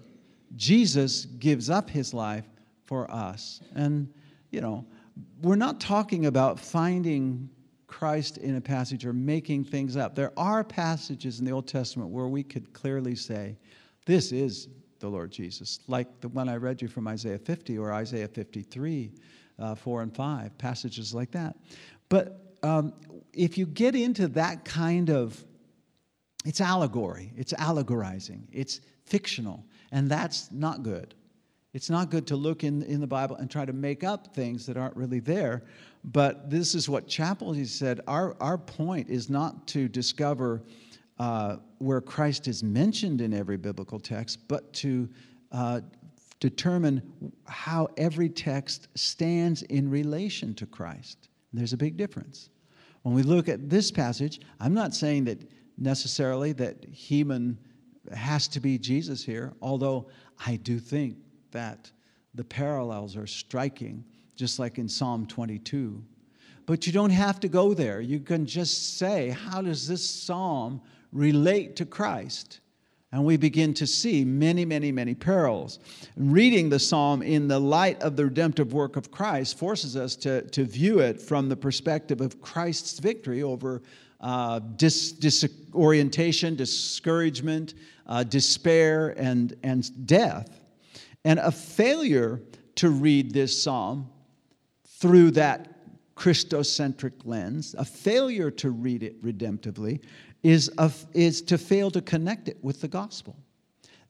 Jesus 0.54 1.24
gives 1.24 1.70
up 1.70 1.90
his 1.90 2.14
life 2.14 2.44
for 2.84 3.10
us. 3.10 3.60
And, 3.74 4.12
you 4.50 4.60
know, 4.60 4.86
we're 5.42 5.56
not 5.56 5.80
talking 5.80 6.26
about 6.26 6.58
finding 6.60 7.48
Christ 7.86 8.38
in 8.38 8.56
a 8.56 8.60
passage 8.60 9.06
or 9.06 9.12
making 9.12 9.64
things 9.64 9.96
up. 9.96 10.14
There 10.14 10.32
are 10.36 10.62
passages 10.64 11.38
in 11.38 11.44
the 11.44 11.52
Old 11.52 11.66
Testament 11.66 12.10
where 12.10 12.26
we 12.26 12.42
could 12.42 12.72
clearly 12.72 13.14
say, 13.14 13.56
this 14.04 14.32
is 14.32 14.68
the 14.98 15.08
Lord 15.08 15.30
Jesus, 15.30 15.80
like 15.88 16.20
the 16.20 16.28
one 16.28 16.48
I 16.48 16.56
read 16.56 16.80
you 16.80 16.88
from 16.88 17.06
Isaiah 17.08 17.38
50 17.38 17.78
or 17.78 17.92
Isaiah 17.92 18.28
53, 18.28 19.12
uh, 19.58 19.74
4 19.74 20.02
and 20.02 20.14
5, 20.14 20.58
passages 20.58 21.14
like 21.14 21.30
that. 21.32 21.56
But 22.08 22.56
um, 22.62 22.94
if 23.32 23.58
you 23.58 23.66
get 23.66 23.94
into 23.94 24.28
that 24.28 24.64
kind 24.64 25.10
of 25.10 25.44
it's 26.46 26.60
allegory, 26.60 27.32
it's 27.36 27.52
allegorizing, 27.54 28.46
it's 28.52 28.80
fictional, 29.04 29.64
and 29.90 30.08
that's 30.08 30.50
not 30.52 30.84
good. 30.84 31.14
It's 31.74 31.90
not 31.90 32.08
good 32.08 32.26
to 32.28 32.36
look 32.36 32.64
in, 32.64 32.82
in 32.84 33.00
the 33.00 33.06
Bible 33.06 33.36
and 33.36 33.50
try 33.50 33.64
to 33.66 33.72
make 33.72 34.04
up 34.04 34.34
things 34.34 34.64
that 34.66 34.76
aren't 34.76 34.96
really 34.96 35.20
there. 35.20 35.64
But 36.04 36.48
this 36.48 36.74
is 36.74 36.88
what 36.88 37.06
Chapell 37.08 37.54
he 37.54 37.64
said. 37.64 38.00
Our, 38.06 38.36
our 38.40 38.56
point 38.56 39.10
is 39.10 39.28
not 39.28 39.66
to 39.68 39.88
discover 39.88 40.62
uh, 41.18 41.56
where 41.78 42.00
Christ 42.00 42.48
is 42.48 42.62
mentioned 42.62 43.20
in 43.20 43.34
every 43.34 43.56
biblical 43.56 43.98
text, 43.98 44.46
but 44.48 44.72
to 44.74 45.08
uh, 45.50 45.80
determine 46.40 47.02
how 47.46 47.88
every 47.96 48.28
text 48.28 48.88
stands 48.94 49.62
in 49.62 49.90
relation 49.90 50.54
to 50.54 50.66
Christ. 50.66 51.28
There's 51.52 51.72
a 51.72 51.76
big 51.76 51.96
difference. 51.96 52.50
When 53.02 53.14
we 53.14 53.22
look 53.22 53.48
at 53.48 53.68
this 53.68 53.90
passage, 53.90 54.40
I'm 54.60 54.74
not 54.74 54.94
saying 54.94 55.24
that 55.24 55.40
necessarily 55.78 56.52
that 56.52 56.84
Heman 56.84 57.58
has 58.14 58.48
to 58.48 58.60
be 58.60 58.78
Jesus 58.78 59.24
here, 59.24 59.52
although 59.60 60.08
I 60.46 60.56
do 60.56 60.78
think 60.78 61.16
that 61.50 61.90
the 62.34 62.44
parallels 62.44 63.16
are 63.16 63.26
striking, 63.26 64.04
just 64.36 64.58
like 64.58 64.78
in 64.78 64.88
Psalm 64.88 65.26
22. 65.26 66.02
But 66.66 66.86
you 66.86 66.92
don't 66.92 67.10
have 67.10 67.40
to 67.40 67.48
go 67.48 67.74
there. 67.74 68.00
You 68.00 68.20
can 68.20 68.44
just 68.44 68.98
say, 68.98 69.30
how 69.30 69.62
does 69.62 69.86
this 69.86 70.08
psalm 70.08 70.82
relate 71.12 71.76
to 71.76 71.86
Christ? 71.86 72.60
And 73.12 73.24
we 73.24 73.36
begin 73.36 73.72
to 73.74 73.86
see 73.86 74.24
many, 74.24 74.64
many, 74.64 74.90
many 74.90 75.14
parallels. 75.14 75.78
Reading 76.16 76.68
the 76.68 76.80
psalm 76.80 77.22
in 77.22 77.46
the 77.48 77.60
light 77.60 78.02
of 78.02 78.16
the 78.16 78.24
redemptive 78.24 78.72
work 78.72 78.96
of 78.96 79.10
Christ 79.10 79.56
forces 79.56 79.96
us 79.96 80.16
to, 80.16 80.42
to 80.50 80.64
view 80.64 80.98
it 80.98 81.22
from 81.22 81.48
the 81.48 81.56
perspective 81.56 82.20
of 82.20 82.40
Christ's 82.42 82.98
victory 82.98 83.42
over 83.42 83.80
uh, 84.20 84.58
dis- 84.76 85.12
disorientation, 85.12 86.56
discouragement, 86.56 87.74
uh, 88.06 88.22
despair, 88.24 89.14
and, 89.16 89.54
and 89.62 90.06
death. 90.06 90.60
And 91.24 91.38
a 91.38 91.50
failure 91.50 92.40
to 92.76 92.90
read 92.90 93.32
this 93.32 93.62
psalm 93.62 94.08
through 94.86 95.32
that 95.32 95.72
Christocentric 96.16 97.12
lens, 97.24 97.74
a 97.76 97.84
failure 97.84 98.50
to 98.52 98.70
read 98.70 99.02
it 99.02 99.22
redemptively, 99.22 100.00
is, 100.42 100.70
a, 100.78 100.90
is 101.12 101.42
to 101.42 101.58
fail 101.58 101.90
to 101.90 102.00
connect 102.00 102.48
it 102.48 102.56
with 102.62 102.80
the 102.80 102.88
gospel. 102.88 103.36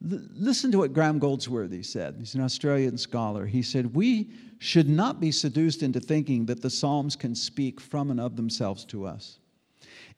Listen 0.01 0.71
to 0.73 0.79
what 0.79 0.93
Graham 0.93 1.19
Goldsworthy 1.19 1.83
said. 1.83 2.17
He's 2.19 2.35
an 2.35 2.43
Australian 2.43 2.99
scholar. 2.99 3.47
He 3.47 3.63
said, 3.63 3.95
We 3.95 4.31
should 4.59 4.89
not 4.89 5.21
be 5.21 5.33
seduced 5.33 5.83
into 5.83 6.01
thinking 6.01 6.47
that 6.47 6.61
the 6.61 6.71
Psalms 6.71 7.17
can 7.17 7.35
speak 7.35 7.81
from 7.81 8.11
and 8.11 8.21
of 8.21 8.37
themselves 8.37 8.85
to 8.87 9.07
us. 9.07 9.39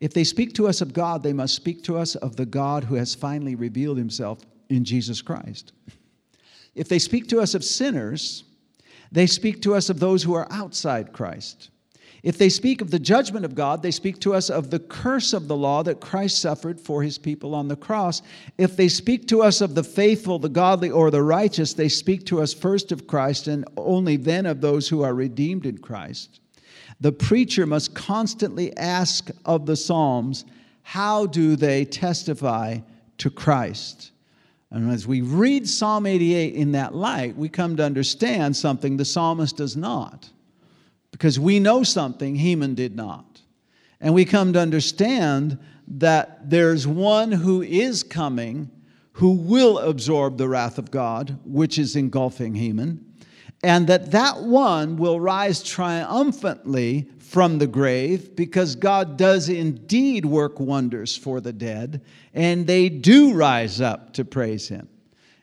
If 0.01 0.15
they 0.15 0.25
speak 0.25 0.55
to 0.55 0.69
us 0.69 0.81
of 0.81 0.93
God, 0.93 1.23
they 1.23 1.33
must 1.33 1.55
speak 1.55 1.83
to 1.85 1.97
us 1.97 2.15
of 2.15 2.37
the 2.37 2.47
God 2.47 2.85
who 2.85 2.95
has 2.95 3.15
finally 3.15 3.55
revealed 3.55 3.99
himself 3.99 4.41
in 4.69 4.85
Jesus 4.85 5.21
Christ. 5.23 5.73
If 6.75 6.89
they 6.89 7.01
speak 7.01 7.29
to 7.29 7.41
us 7.41 7.55
of 7.55 7.65
sinners, 7.65 8.45
they 9.11 9.27
speak 9.27 9.63
to 9.63 9.75
us 9.75 9.91
of 9.91 9.99
those 9.99 10.23
who 10.23 10.35
are 10.35 10.47
outside 10.51 11.13
Christ. 11.13 11.71
If 12.23 12.37
they 12.37 12.49
speak 12.49 12.81
of 12.81 12.91
the 12.91 12.99
judgment 12.99 13.45
of 13.45 13.55
God, 13.55 13.83
they 13.83 13.93
speak 13.93 14.21
to 14.21 14.35
us 14.35 14.51
of 14.51 14.71
the 14.71 14.81
curse 14.81 15.33
of 15.33 15.47
the 15.47 15.57
law 15.57 15.83
that 15.85 16.01
Christ 16.01 16.41
suffered 16.41 16.81
for 16.81 17.03
his 17.03 17.17
people 17.17 17.55
on 17.55 17.69
the 17.69 17.77
cross. 17.77 18.23
If 18.57 18.77
they 18.77 18.89
speak 18.89 19.29
to 19.29 19.43
us 19.43 19.61
of 19.61 19.75
the 19.75 19.85
faithful, 19.85 20.39
the 20.39 20.49
godly, 20.49 20.91
or 20.91 21.11
the 21.11 21.23
righteous, 21.23 21.75
they 21.75 21.89
speak 21.89 22.27
to 22.27 22.43
us 22.43 22.53
first 22.53 22.91
of 22.91 23.07
Christ 23.07 23.47
and 23.47 23.65
only 23.77 24.17
then 24.17 24.47
of 24.47 24.61
those 24.61 24.89
who 24.89 25.03
are 25.03 25.15
redeemed 25.15 25.65
in 25.65 25.79
Christ. 25.79 26.41
The 27.01 27.13
preacher 27.13 27.67
must 27.67 27.95
constantly 27.95 28.77
ask 28.77 29.31
of 29.45 29.67
the 29.67 29.77
Psalms, 29.77 30.45
how 30.83 31.27
do 31.27 31.55
they 31.55 31.85
testify 31.85 32.79
to 33.19 33.31
Christ? 33.31 34.11
And 34.71 34.91
as 34.91 35.07
we 35.07 35.21
read 35.21 35.69
Psalm 35.69 36.07
88 36.07 36.55
in 36.55 36.73
that 36.73 36.95
light, 36.95 37.37
we 37.37 37.49
come 37.49 37.77
to 37.77 37.85
understand 37.85 38.57
something 38.57 38.97
the 38.97 39.05
psalmist 39.05 39.57
does 39.57 39.77
not 39.77 40.29
because 41.11 41.41
we 41.41 41.59
know 41.59 41.83
something 41.83 42.37
Heman 42.37 42.75
did 42.75 42.95
not. 42.95 43.43
And 44.01 44.15
we 44.15 44.25
come 44.25 44.53
to 44.53 44.61
understand 44.61 45.59
that 45.89 46.51
there's 46.51 46.87
one 46.87 47.33
who 47.33 47.63
is 47.63 48.03
coming 48.03 48.71
who 49.13 49.33
will 49.33 49.79
absorb 49.79 50.39
the 50.39 50.49
wrath 50.49 50.79
of 50.79 50.93
God, 50.93 51.39
which 51.45 51.79
is 51.79 51.97
engulfing 51.97 52.55
Heman, 52.55 53.05
and 53.63 53.87
that 53.89 54.13
that 54.13 54.43
one 54.43 54.97
will 54.97 55.19
rise 55.19 55.63
triumphantly 55.63 57.09
from 57.19 57.59
the 57.59 57.67
grave 57.67 58.35
because 58.37 58.77
God 58.77 59.17
does 59.17 59.49
indeed 59.49 60.25
work 60.25 60.61
wonders 60.61 61.17
for 61.17 61.41
the 61.41 61.53
dead, 61.53 62.03
and 62.35 62.67
they 62.67 62.89
do 62.89 63.35
rise 63.35 63.81
up 63.81 64.15
to 64.15 64.25
praise 64.25 64.69
him. 64.69 64.89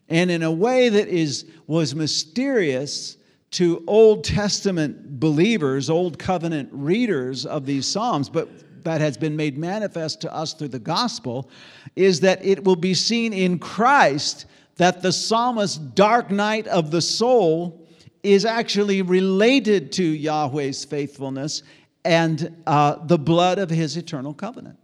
And 0.07 0.31
in 0.31 0.43
a 0.43 0.51
way 0.51 0.89
that 0.89 1.07
is, 1.07 1.45
was 1.67 1.93
mysterious 1.93 3.17
to 3.51 3.83
Old 3.87 4.23
Testament 4.23 5.19
believers, 5.19 5.89
Old 5.89 6.17
Covenant 6.17 6.69
readers 6.71 7.45
of 7.45 7.65
these 7.65 7.85
Psalms, 7.85 8.29
but 8.29 8.49
that 8.83 9.01
has 9.01 9.17
been 9.17 9.35
made 9.35 9.57
manifest 9.57 10.21
to 10.21 10.33
us 10.33 10.53
through 10.53 10.69
the 10.69 10.79
gospel, 10.79 11.49
is 11.95 12.19
that 12.21 12.43
it 12.45 12.63
will 12.63 12.75
be 12.75 12.93
seen 12.93 13.33
in 13.33 13.59
Christ 13.59 14.45
that 14.77 15.01
the 15.01 15.11
psalmist's 15.11 15.77
dark 15.77 16.31
night 16.31 16.67
of 16.67 16.91
the 16.91 17.01
soul 17.01 17.84
is 18.25 18.43
actually 18.43 19.01
related 19.01 19.91
to 19.93 20.03
Yahweh's 20.03 20.83
faithfulness 20.83 21.63
and 22.03 22.55
uh, 22.65 22.95
the 23.05 23.17
blood 23.17 23.59
of 23.59 23.69
his 23.69 23.97
eternal 23.97 24.33
covenant. 24.33 24.77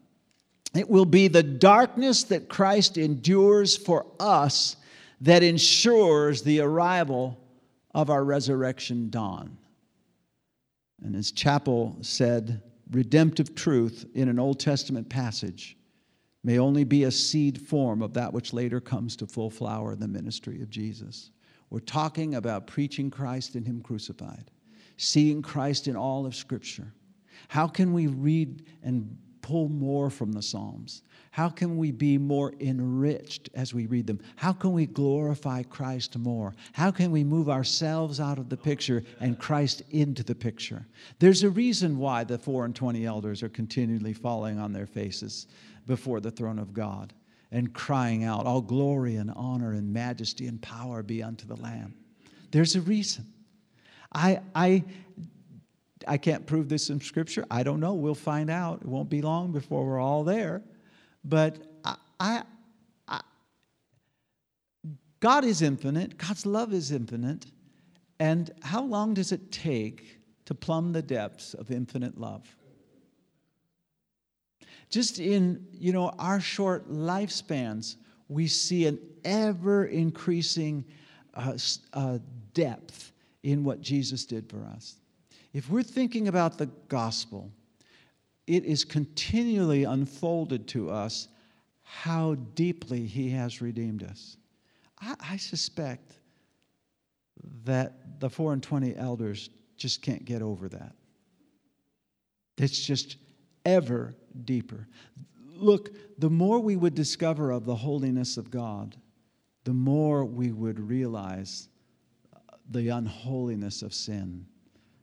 It 0.75 0.89
will 0.89 1.05
be 1.05 1.27
the 1.27 1.43
darkness 1.43 2.23
that 2.25 2.49
Christ 2.49 2.97
endures 2.97 3.75
for 3.75 4.05
us 4.19 4.77
that 5.21 5.43
ensures 5.43 6.41
the 6.41 6.61
arrival 6.61 7.39
of 7.93 8.09
our 8.09 8.23
resurrection 8.23 9.09
dawn. 9.09 9.57
And 11.03 11.15
as 11.15 11.31
Chapell 11.31 12.03
said, 12.05 12.61
redemptive 12.91 13.55
truth 13.55 14.05
in 14.13 14.29
an 14.29 14.39
Old 14.39 14.59
Testament 14.59 15.09
passage 15.09 15.77
may 16.43 16.59
only 16.59 16.83
be 16.83 17.03
a 17.03 17.11
seed 17.11 17.59
form 17.59 18.01
of 18.01 18.13
that 18.13 18.33
which 18.33 18.53
later 18.53 18.79
comes 18.79 19.15
to 19.17 19.27
full 19.27 19.49
flower 19.49 19.93
in 19.93 19.99
the 19.99 20.07
ministry 20.07 20.61
of 20.61 20.69
Jesus. 20.69 21.31
We're 21.71 21.79
talking 21.79 22.35
about 22.35 22.67
preaching 22.67 23.09
Christ 23.09 23.55
and 23.55 23.65
Him 23.65 23.81
crucified, 23.81 24.51
seeing 24.97 25.41
Christ 25.41 25.87
in 25.87 25.95
all 25.95 26.25
of 26.27 26.35
Scripture. 26.35 26.93
How 27.47 27.67
can 27.67 27.93
we 27.93 28.07
read 28.07 28.65
and 28.83 29.17
pull 29.41 29.69
more 29.69 30.09
from 30.09 30.33
the 30.33 30.41
Psalms? 30.41 31.01
How 31.31 31.47
can 31.47 31.77
we 31.77 31.91
be 31.91 32.17
more 32.17 32.53
enriched 32.59 33.49
as 33.55 33.73
we 33.73 33.85
read 33.85 34.05
them? 34.05 34.19
How 34.35 34.51
can 34.51 34.73
we 34.73 34.85
glorify 34.85 35.63
Christ 35.63 36.17
more? 36.17 36.53
How 36.73 36.91
can 36.91 37.09
we 37.09 37.23
move 37.23 37.49
ourselves 37.49 38.19
out 38.19 38.37
of 38.37 38.49
the 38.49 38.57
picture 38.57 39.01
and 39.21 39.39
Christ 39.39 39.81
into 39.91 40.23
the 40.23 40.35
picture? 40.35 40.85
There's 41.19 41.43
a 41.43 41.49
reason 41.49 41.97
why 41.97 42.25
the 42.25 42.37
four 42.37 42.65
and 42.65 42.75
twenty 42.75 43.05
elders 43.05 43.41
are 43.43 43.49
continually 43.49 44.13
falling 44.13 44.59
on 44.59 44.73
their 44.73 44.87
faces 44.87 45.47
before 45.87 46.19
the 46.19 46.31
throne 46.31 46.59
of 46.59 46.73
God 46.73 47.13
and 47.51 47.73
crying 47.73 48.23
out, 48.23 48.45
All 48.45 48.61
glory 48.61 49.15
and 49.15 49.31
honor 49.35 49.73
and 49.73 49.91
majesty 49.91 50.47
and 50.47 50.61
power 50.61 51.03
be 51.03 51.21
unto 51.21 51.45
the 51.45 51.55
Lamb. 51.55 51.93
There's 52.51 52.75
a 52.75 52.81
reason. 52.81 53.25
I, 54.13 54.41
I 54.53 54.83
I 56.07 56.17
can't 56.17 56.45
prove 56.45 56.69
this 56.69 56.89
in 56.89 56.99
Scripture. 56.99 57.45
I 57.51 57.63
don't 57.63 57.79
know. 57.79 57.93
We'll 57.93 58.15
find 58.15 58.49
out. 58.49 58.81
It 58.81 58.87
won't 58.87 59.09
be 59.09 59.21
long 59.21 59.51
before 59.51 59.85
we're 59.85 59.99
all 59.99 60.23
there. 60.23 60.61
But 61.23 61.57
I, 61.83 61.95
I, 62.19 62.43
I, 63.07 63.21
God 65.19 65.45
is 65.45 65.61
infinite, 65.61 66.17
God's 66.17 66.45
love 66.45 66.73
is 66.73 66.91
infinite. 66.91 67.45
And 68.19 68.51
how 68.61 68.83
long 68.83 69.13
does 69.15 69.31
it 69.31 69.51
take 69.51 70.19
to 70.45 70.53
plumb 70.53 70.93
the 70.93 71.01
depths 71.01 71.53
of 71.55 71.71
infinite 71.71 72.19
love? 72.19 72.55
Just 74.89 75.19
in 75.19 75.65
you 75.71 75.93
know 75.93 76.09
our 76.19 76.39
short 76.39 76.91
lifespans, 76.91 77.95
we 78.27 78.47
see 78.47 78.87
an 78.87 78.99
ever 79.23 79.85
increasing 79.85 80.85
uh, 81.33 81.57
uh, 81.93 82.19
depth 82.53 83.13
in 83.43 83.63
what 83.63 83.81
Jesus 83.81 84.25
did 84.25 84.49
for 84.49 84.63
us. 84.75 84.95
If 85.53 85.69
we're 85.69 85.83
thinking 85.83 86.27
about 86.27 86.57
the 86.57 86.67
gospel, 86.87 87.51
it 88.47 88.65
is 88.65 88.83
continually 88.83 89.83
unfolded 89.83 90.67
to 90.69 90.89
us 90.89 91.27
how 91.83 92.35
deeply 92.55 93.05
he 93.05 93.29
has 93.29 93.61
redeemed 93.61 94.03
us. 94.03 94.37
I, 95.01 95.15
I 95.19 95.37
suspect 95.37 96.13
that 97.65 98.19
the 98.19 98.29
four 98.29 98.53
and 98.53 98.61
twenty 98.61 98.95
elders 98.95 99.49
just 99.77 100.01
can't 100.01 100.23
get 100.23 100.41
over 100.41 100.69
that. 100.69 100.95
It's 102.57 102.85
just 102.85 103.17
ever 103.65 104.15
deeper. 104.45 104.87
Look, 105.55 105.89
the 106.17 106.29
more 106.29 106.59
we 106.59 106.75
would 106.75 106.95
discover 106.95 107.51
of 107.51 107.65
the 107.65 107.75
holiness 107.75 108.37
of 108.37 108.49
God, 108.49 108.95
the 109.63 109.73
more 109.73 110.25
we 110.25 110.51
would 110.51 110.79
realize 110.79 111.69
the 112.69 112.89
unholiness 112.89 113.81
of 113.81 113.93
sin 113.93 114.45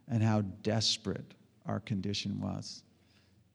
and 0.09 0.23
how 0.23 0.41
desperate 0.63 1.35
our 1.67 1.81
condition 1.81 2.41
was 2.41 2.83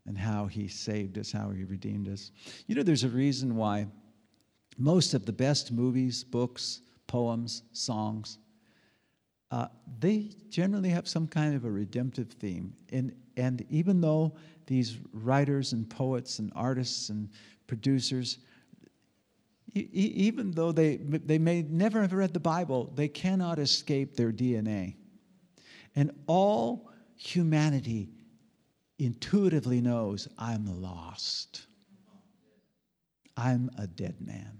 and 0.06 0.18
how 0.18 0.45
he 0.45 0.68
saved 0.68 1.18
us, 1.18 1.32
how 1.32 1.49
he 1.49 1.64
redeemed 1.64 2.08
us. 2.08 2.32
You 2.68 2.76
know, 2.76 2.84
there's 2.84 3.04
a 3.04 3.10
reason 3.10 3.56
why 3.56 3.88
most 4.78 5.14
of 5.14 5.26
the 5.26 5.34
best 5.34 5.72
movies, 5.72 6.24
books, 6.24 6.82
poems, 7.08 7.64
songs, 7.74 8.38
uh, 9.54 9.68
they 9.99 10.32
generally 10.49 10.89
have 10.89 11.08
some 11.08 11.28
kind 11.28 11.56
of 11.56 11.64
a 11.64 11.70
redemptive 11.70 12.32
theme. 12.32 12.74
And, 12.91 13.14
and 13.38 13.64
even 13.70 14.01
though 14.01 14.34
these 14.66 14.97
writers 15.14 15.74
and 15.74 15.88
poets 15.88 16.39
and 16.39 16.51
artists 16.56 17.10
and 17.10 17.30
producers, 17.68 18.39
e- 19.76 19.88
even 19.93 20.49
though 20.49 20.72
they, 20.72 20.95
they 20.97 21.38
may 21.38 21.62
never 21.70 22.01
have 22.01 22.14
read 22.14 22.34
the 22.34 22.39
Bible, 22.39 22.91
they 22.95 23.08
cannot 23.08 23.60
escape 23.60 24.16
their 24.16 24.32
DNA. 24.32 24.95
And 25.95 26.10
all 26.26 26.89
humanity 27.16 28.10
intuitively 28.97 29.82
knows 29.82 30.28
I'm 30.39 30.82
lost. 30.82 31.68
I'm 33.38 33.70
a 33.78 33.86
dead 33.86 34.16
man. 34.20 34.58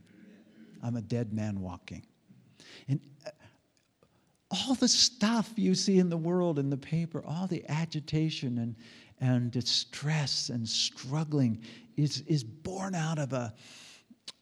I'm 0.83 0.97
a 0.97 1.01
dead 1.01 1.33
man 1.33 1.61
walking. 1.61 2.05
And 2.87 2.99
uh, 3.25 3.31
all 4.53 4.75
the 4.75 4.87
stuff 4.87 5.51
you 5.55 5.73
see 5.73 5.99
in 5.99 6.09
the 6.09 6.17
world, 6.17 6.59
in 6.59 6.69
the 6.69 6.77
paper, 6.77 7.23
all 7.25 7.47
the 7.47 7.63
agitation 7.69 8.59
and, 8.59 8.75
and 9.19 9.51
distress 9.51 10.49
and 10.49 10.67
struggling 10.67 11.61
is, 11.97 12.21
is 12.27 12.43
born 12.43 12.93
out 12.93 13.17
of 13.17 13.33
a, 13.33 13.53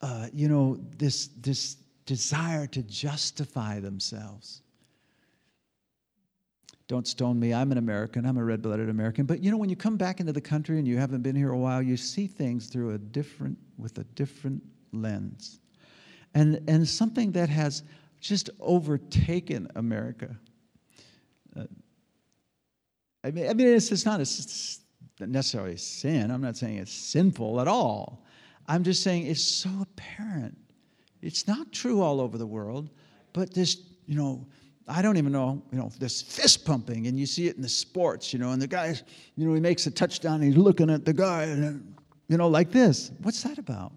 uh, 0.02 0.28
you 0.34 0.50
know, 0.50 0.78
this, 0.98 1.28
this 1.40 1.78
desire 2.06 2.68
to 2.68 2.84
justify 2.84 3.80
themselves. 3.80 4.62
Don't 6.88 7.08
stone 7.08 7.40
me. 7.40 7.54
I'm 7.54 7.72
an 7.72 7.78
American. 7.78 8.26
I'm 8.26 8.38
a 8.38 8.44
red 8.44 8.62
blooded 8.62 8.90
American. 8.90 9.26
But 9.26 9.42
you 9.42 9.50
know, 9.50 9.56
when 9.56 9.70
you 9.70 9.78
come 9.78 9.96
back 9.96 10.20
into 10.20 10.34
the 10.34 10.42
country 10.42 10.78
and 10.78 10.86
you 10.86 10.98
haven't 10.98 11.22
been 11.22 11.38
here 11.38 11.52
a 11.52 11.58
while, 11.58 11.82
you 11.82 11.96
see 11.96 12.28
things 12.28 12.68
through 12.68 12.96
a 12.96 12.98
different, 12.98 13.58
with 13.78 13.98
a 14.00 14.04
different 14.04 14.62
lens. 14.92 15.62
And, 16.34 16.62
and 16.68 16.86
something 16.86 17.32
that 17.32 17.48
has 17.48 17.84
just 18.22 18.50
overtaken 18.60 19.68
America. 19.76 20.36
Uh, 21.56 21.66
I 23.24 23.32
mean, 23.32 23.50
I 23.50 23.54
mean 23.54 23.68
it's, 23.68 23.92
it's 23.92 24.06
not 24.06 24.20
a, 24.20 25.26
necessarily 25.26 25.74
a 25.74 25.78
sin. 25.78 26.32
I'm 26.32 26.42
not 26.42 26.56
saying 26.56 26.78
it's 26.78 26.94
sinful 26.94 27.60
at 27.60 27.68
all. 27.68 28.24
I'm 28.68 28.84
just 28.84 29.04
saying 29.04 29.28
it's 29.28 29.44
so 29.44 29.70
apparent. 29.82 30.58
It's 31.22 31.48
not 31.48 31.72
true 31.72 32.02
all 32.02 32.22
over 32.22 32.38
the 32.38 32.48
world, 32.48 32.90
but 33.34 33.54
this, 33.54 33.78
you 34.06 34.16
know, 34.16 34.48
I 34.88 35.02
don't 35.02 35.18
even 35.18 35.32
know, 35.32 35.62
you 35.72 35.78
know, 35.78 35.92
this 36.00 36.22
fist 36.22 36.66
pumping, 36.66 37.08
and 37.08 37.18
you 37.18 37.26
see 37.26 37.48
it 37.48 37.56
in 37.56 37.62
the 37.62 37.70
sports, 37.70 38.34
you 38.34 38.40
know, 38.40 38.52
and 38.52 38.62
the 38.62 38.68
guy, 38.68 38.96
you 39.36 39.48
know, 39.48 39.54
he 39.54 39.60
makes 39.60 39.86
a 39.86 39.92
touchdown, 39.92 40.42
he's 40.42 40.58
looking 40.58 40.90
at 40.90 41.06
the 41.06 41.14
guy, 41.14 41.44
and, 41.44 41.96
you 42.28 42.38
know, 42.38 42.48
like 42.48 42.72
this. 42.72 43.12
What's 43.20 43.44
that 43.44 43.58
about? 43.58 43.94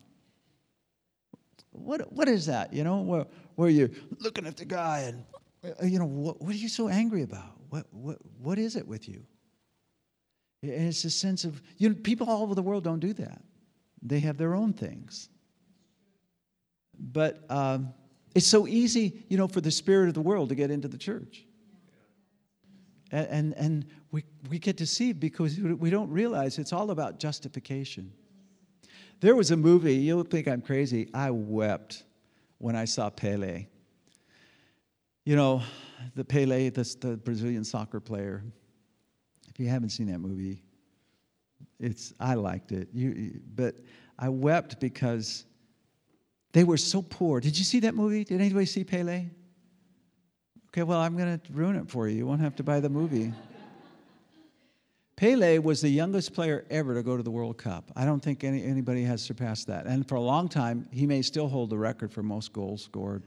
What, 1.72 2.12
what 2.12 2.28
is 2.28 2.46
that, 2.46 2.72
you 2.72 2.84
know, 2.84 3.00
where, 3.00 3.26
where 3.56 3.68
you're 3.68 3.90
looking 4.20 4.46
at 4.46 4.56
the 4.56 4.64
guy, 4.64 5.00
and, 5.00 5.24
uh, 5.64 5.84
you 5.84 5.98
know, 5.98 6.04
what, 6.06 6.40
what 6.40 6.54
are 6.54 6.58
you 6.58 6.68
so 6.68 6.88
angry 6.88 7.22
about? 7.22 7.52
What, 7.70 7.86
what, 7.92 8.18
what 8.38 8.58
is 8.58 8.76
it 8.76 8.86
with 8.86 9.08
you? 9.08 9.24
And 10.62 10.88
it's 10.88 11.04
a 11.04 11.10
sense 11.10 11.44
of, 11.44 11.60
you 11.76 11.88
know, 11.88 11.94
people 11.94 12.28
all 12.28 12.42
over 12.42 12.54
the 12.54 12.62
world 12.62 12.84
don't 12.84 13.00
do 13.00 13.12
that. 13.14 13.42
They 14.02 14.20
have 14.20 14.36
their 14.36 14.54
own 14.54 14.72
things. 14.72 15.28
But 16.98 17.44
um, 17.50 17.92
it's 18.34 18.46
so 18.46 18.66
easy, 18.66 19.24
you 19.28 19.36
know, 19.36 19.48
for 19.48 19.60
the 19.60 19.70
spirit 19.70 20.08
of 20.08 20.14
the 20.14 20.22
world 20.22 20.48
to 20.50 20.54
get 20.54 20.70
into 20.70 20.88
the 20.88 20.98
church. 20.98 21.44
And, 23.10 23.28
and, 23.28 23.54
and 23.54 23.86
we, 24.10 24.24
we 24.48 24.58
get 24.58 24.76
deceived 24.76 25.20
because 25.20 25.58
we 25.58 25.90
don't 25.90 26.10
realize 26.10 26.58
it's 26.58 26.72
all 26.72 26.90
about 26.90 27.18
justification. 27.18 28.12
There 29.20 29.36
was 29.36 29.50
a 29.50 29.56
movie, 29.56 29.94
you'll 29.94 30.24
think 30.24 30.48
I'm 30.48 30.60
crazy. 30.60 31.08
I 31.14 31.30
wept 31.30 32.04
when 32.58 32.76
I 32.76 32.84
saw 32.84 33.10
Pele. 33.10 33.66
You 35.24 35.36
know, 35.36 35.62
the 36.14 36.24
Pele, 36.24 36.68
the, 36.70 36.96
the 37.00 37.16
Brazilian 37.16 37.64
soccer 37.64 38.00
player. 38.00 38.42
If 39.48 39.58
you 39.60 39.68
haven't 39.68 39.90
seen 39.90 40.08
that 40.08 40.18
movie, 40.18 40.62
it's 41.78 42.12
I 42.18 42.34
liked 42.34 42.72
it. 42.72 42.88
You, 42.92 43.40
but 43.54 43.76
I 44.18 44.28
wept 44.28 44.80
because 44.80 45.44
they 46.52 46.64
were 46.64 46.76
so 46.76 47.02
poor. 47.02 47.40
Did 47.40 47.58
you 47.58 47.64
see 47.64 47.80
that 47.80 47.94
movie? 47.94 48.24
Did 48.24 48.40
anybody 48.40 48.66
see 48.66 48.84
Pele? 48.84 49.26
Okay, 50.68 50.82
well, 50.82 51.00
I'm 51.00 51.16
going 51.16 51.38
to 51.38 51.52
ruin 51.52 51.76
it 51.76 51.88
for 51.88 52.08
you. 52.08 52.16
You 52.16 52.26
won't 52.26 52.40
have 52.40 52.56
to 52.56 52.62
buy 52.62 52.80
the 52.80 52.88
movie. 52.88 53.32
Pele 55.16 55.58
was 55.58 55.80
the 55.80 55.88
youngest 55.88 56.34
player 56.34 56.66
ever 56.70 56.94
to 56.94 57.02
go 57.02 57.16
to 57.16 57.22
the 57.22 57.30
World 57.30 57.56
Cup. 57.56 57.90
I 57.94 58.04
don't 58.04 58.20
think 58.20 58.42
any, 58.42 58.64
anybody 58.64 59.04
has 59.04 59.22
surpassed 59.22 59.68
that. 59.68 59.86
And 59.86 60.08
for 60.08 60.16
a 60.16 60.20
long 60.20 60.48
time, 60.48 60.88
he 60.90 61.06
may 61.06 61.22
still 61.22 61.48
hold 61.48 61.70
the 61.70 61.78
record 61.78 62.12
for 62.12 62.22
most 62.22 62.52
goals 62.52 62.82
scored 62.82 63.22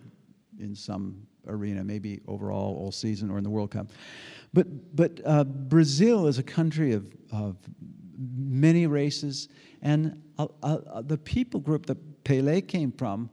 in 0.59 0.75
some 0.75 1.25
arena, 1.47 1.83
maybe 1.83 2.19
overall 2.27 2.75
all 2.77 2.91
season 2.91 3.29
or 3.29 3.37
in 3.37 3.43
the 3.43 3.49
World 3.49 3.71
Cup. 3.71 3.87
But, 4.53 4.95
but 4.95 5.21
uh, 5.25 5.45
Brazil 5.45 6.27
is 6.27 6.39
a 6.39 6.43
country 6.43 6.91
of, 6.91 7.07
of 7.31 7.55
many 8.17 8.87
races, 8.87 9.47
and 9.81 10.21
uh, 10.37 10.47
uh, 10.63 11.01
the 11.01 11.17
people 11.17 11.59
group 11.59 11.85
that 11.85 12.23
Pele 12.23 12.61
came 12.61 12.91
from 12.91 13.29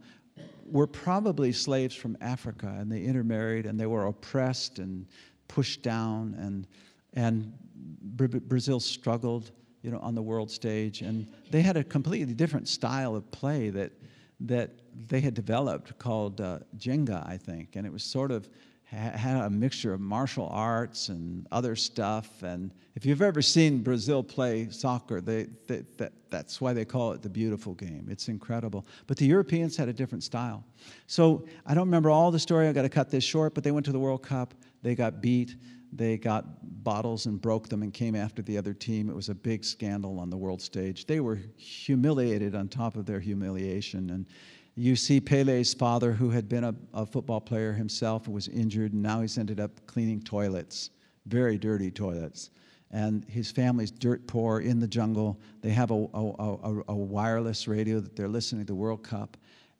were 0.67 0.87
probably 0.87 1.53
slaves 1.53 1.95
from 1.95 2.17
Africa, 2.21 2.75
and 2.79 2.91
they 2.91 3.03
intermarried, 3.03 3.67
and 3.67 3.79
they 3.81 3.87
were 3.87 4.07
oppressed 4.07 4.79
and 4.79 5.07
pushed 5.49 5.83
down, 5.83 6.35
and, 6.39 6.67
and 7.15 7.53
Brazil 7.75 8.81
struggled, 8.81 9.51
you 9.83 9.91
know, 9.91 9.99
on 9.99 10.15
the 10.15 10.23
world 10.23 10.51
stage, 10.51 11.03
and 11.03 11.27
they 11.51 11.63
had 11.63 11.77
a 11.77 11.85
completely 11.85 12.35
different 12.35 12.69
style 12.69 13.17
of 13.17 13.31
play 13.31 13.71
that 13.71 13.93
that 14.41 14.71
they 15.09 15.21
had 15.21 15.35
developed 15.35 15.99
called 15.99 16.41
uh, 16.41 16.59
ginga, 16.77 17.27
I 17.27 17.37
think, 17.37 17.77
and 17.77 17.87
it 17.87 17.93
was 17.93 18.03
sort 18.03 18.31
of 18.31 18.49
had 18.95 19.45
a 19.45 19.51
mixture 19.51 19.93
of 19.93 20.01
martial 20.01 20.49
arts 20.53 21.09
and 21.09 21.47
other 21.51 21.75
stuff. 21.75 22.43
And 22.43 22.71
if 22.95 23.05
you've 23.05 23.23
ever 23.23 23.43
seen 23.43 23.83
Brazil 23.83 24.23
play 24.23 24.69
soccer, 24.71 25.21
they, 25.21 25.47
they, 25.67 25.85
that, 25.97 26.13
that's 26.31 26.61
why 26.61 26.73
they 26.73 26.85
call 26.85 27.13
it 27.13 27.23
the 27.23 27.29
beautiful 27.29 27.75
game. 27.75 28.07
It's 28.09 28.29
incredible. 28.29 28.87
But 29.07 29.17
the 29.17 29.27
Europeans 29.27 29.77
had 29.77 29.89
a 29.89 29.93
different 29.93 30.23
style. 30.23 30.65
So 31.07 31.47
I 31.67 31.75
don't 31.75 31.87
remember 31.87 32.11
all 32.11 32.31
the 32.31 32.39
story. 32.39 32.69
I 32.69 32.73
got 32.73 32.83
to 32.83 32.89
cut 32.89 33.11
this 33.11 33.25
short. 33.25 33.55
But 33.55 33.65
they 33.65 33.71
went 33.71 33.87
to 33.87 33.93
the 33.93 33.99
World 33.99 34.23
Cup. 34.23 34.55
They 34.83 34.95
got 34.95 35.21
beat. 35.21 35.57
They 35.97 36.19
got 36.19 36.45
bottles 36.83 37.27
and 37.27 37.41
broke 37.41 37.69
them 37.69 37.83
and 37.83 37.95
came 37.95 38.17
after 38.17 38.43
the 38.43 38.59
other 38.59 38.75
team. 38.75 39.09
It 39.09 39.15
was 39.15 39.29
a 39.29 39.35
big 39.35 39.65
scandal 39.65 40.19
on 40.19 40.29
the 40.29 40.37
world 40.37 40.61
stage. 40.61 41.07
They 41.07 41.21
were 41.21 41.39
humiliated 41.57 42.55
on 42.57 42.69
top 42.69 42.97
of 42.97 43.07
their 43.07 43.21
humiliation. 43.21 44.11
And 44.11 44.27
you 44.75 44.97
see 44.97 45.21
Pele's 45.21 45.73
father, 45.73 46.13
who 46.13 46.31
had 46.31 46.49
been 46.49 46.65
a, 46.65 46.75
a 46.93 47.07
football 47.07 47.41
player 47.41 47.73
himself, 47.73 48.27
was 48.27 48.49
injured, 48.49 48.93
and 48.93 49.03
now 49.03 49.21
he's 49.21 49.39
ended 49.39 49.61
up 49.61 49.71
cleaning 49.87 50.21
toilets, 50.21 50.91
very 51.27 51.59
dirty 51.59 51.93
toilets. 51.93 52.51
And 52.91 53.25
his 53.29 53.53
family's 53.53 53.91
dirt 53.93 54.27
poor 54.27 54.61
in 54.61 54.81
the 54.81 54.89
jungle. 54.89 55.41
They 55.63 55.71
have 55.71 55.93
a, 55.93 56.07
a, 56.13 56.25
a, 56.29 56.83
a 56.89 56.95
wireless 56.95 57.69
radio 57.69 58.01
that 58.01 58.17
they're 58.17 58.29
listening 58.29 58.63
to 58.63 58.67
the 58.67 58.75
World 58.75 59.05
Cup. 59.05 59.37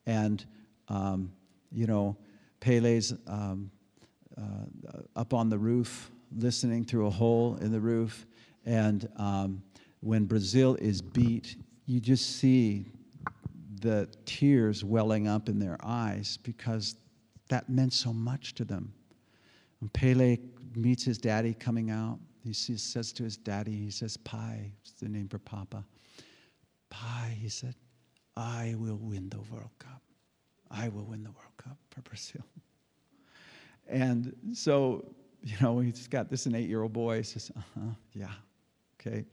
And, 0.07 0.45
um, 0.89 1.33
you 1.73 1.87
know, 1.87 2.17
Pele's 2.61 3.13
um, 3.27 3.71
uh, 4.41 5.01
up 5.17 5.35
on 5.35 5.49
the 5.49 5.59
roof, 5.59 6.11
listening 6.37 6.85
through 6.85 7.07
a 7.07 7.11
hole 7.11 7.57
in 7.61 7.71
the 7.71 7.81
roof. 7.81 8.27
And 8.65 9.09
um, 9.17 9.63
when 10.01 10.25
Brazil 10.25 10.77
is 10.77 11.01
beat, 11.01 11.57
you 11.87 12.01
just 12.01 12.39
see 12.39 12.87
the 13.81 14.09
tears 14.25 14.83
welling 14.83 15.29
up 15.29 15.49
in 15.49 15.59
their 15.59 15.77
eyes 15.83 16.39
because 16.43 16.97
that 17.49 17.69
meant 17.69 17.93
so 17.93 18.13
much 18.13 18.55
to 18.55 18.65
them. 18.65 18.93
When 19.81 19.91
Pele 19.91 20.39
meets 20.75 21.05
his 21.05 21.19
daddy 21.19 21.55
coming 21.55 21.91
out, 21.91 22.19
he 22.43 22.53
says 22.53 23.13
to 23.13 23.23
his 23.23 23.37
daddy, 23.37 23.73
he 23.73 23.91
says, 23.91 24.17
Pai, 24.17 24.73
it's 24.83 24.93
the 24.93 25.09
name 25.09 25.29
for 25.29 25.39
Papa. 25.39 25.85
Pai, 26.91 27.39
he 27.41 27.49
said, 27.49 27.75
I 28.37 28.75
will 28.77 28.99
win 28.99 29.29
the 29.29 29.41
World 29.53 29.71
Cup. 29.79 30.03
I 30.71 30.89
will 30.89 31.05
win 31.05 31.23
the 31.23 31.31
World 31.31 31.57
Cup 31.57 31.79
for 31.91 32.03
Brazil. 32.03 32.43
And 33.89 34.35
so, 34.53 35.05
you 35.43 35.57
know, 35.61 35.79
he's 35.79 36.09
got 36.09 36.31
this 36.31 36.47
an 36.47 36.55
eight 36.55 36.69
year 36.69 36.83
old 36.83 36.93
boy. 36.93 37.19
He 37.19 37.23
says, 37.23 37.51
uh 37.57 37.61
huh, 37.75 37.91
yeah, 38.13 38.33
okay. 39.01 39.25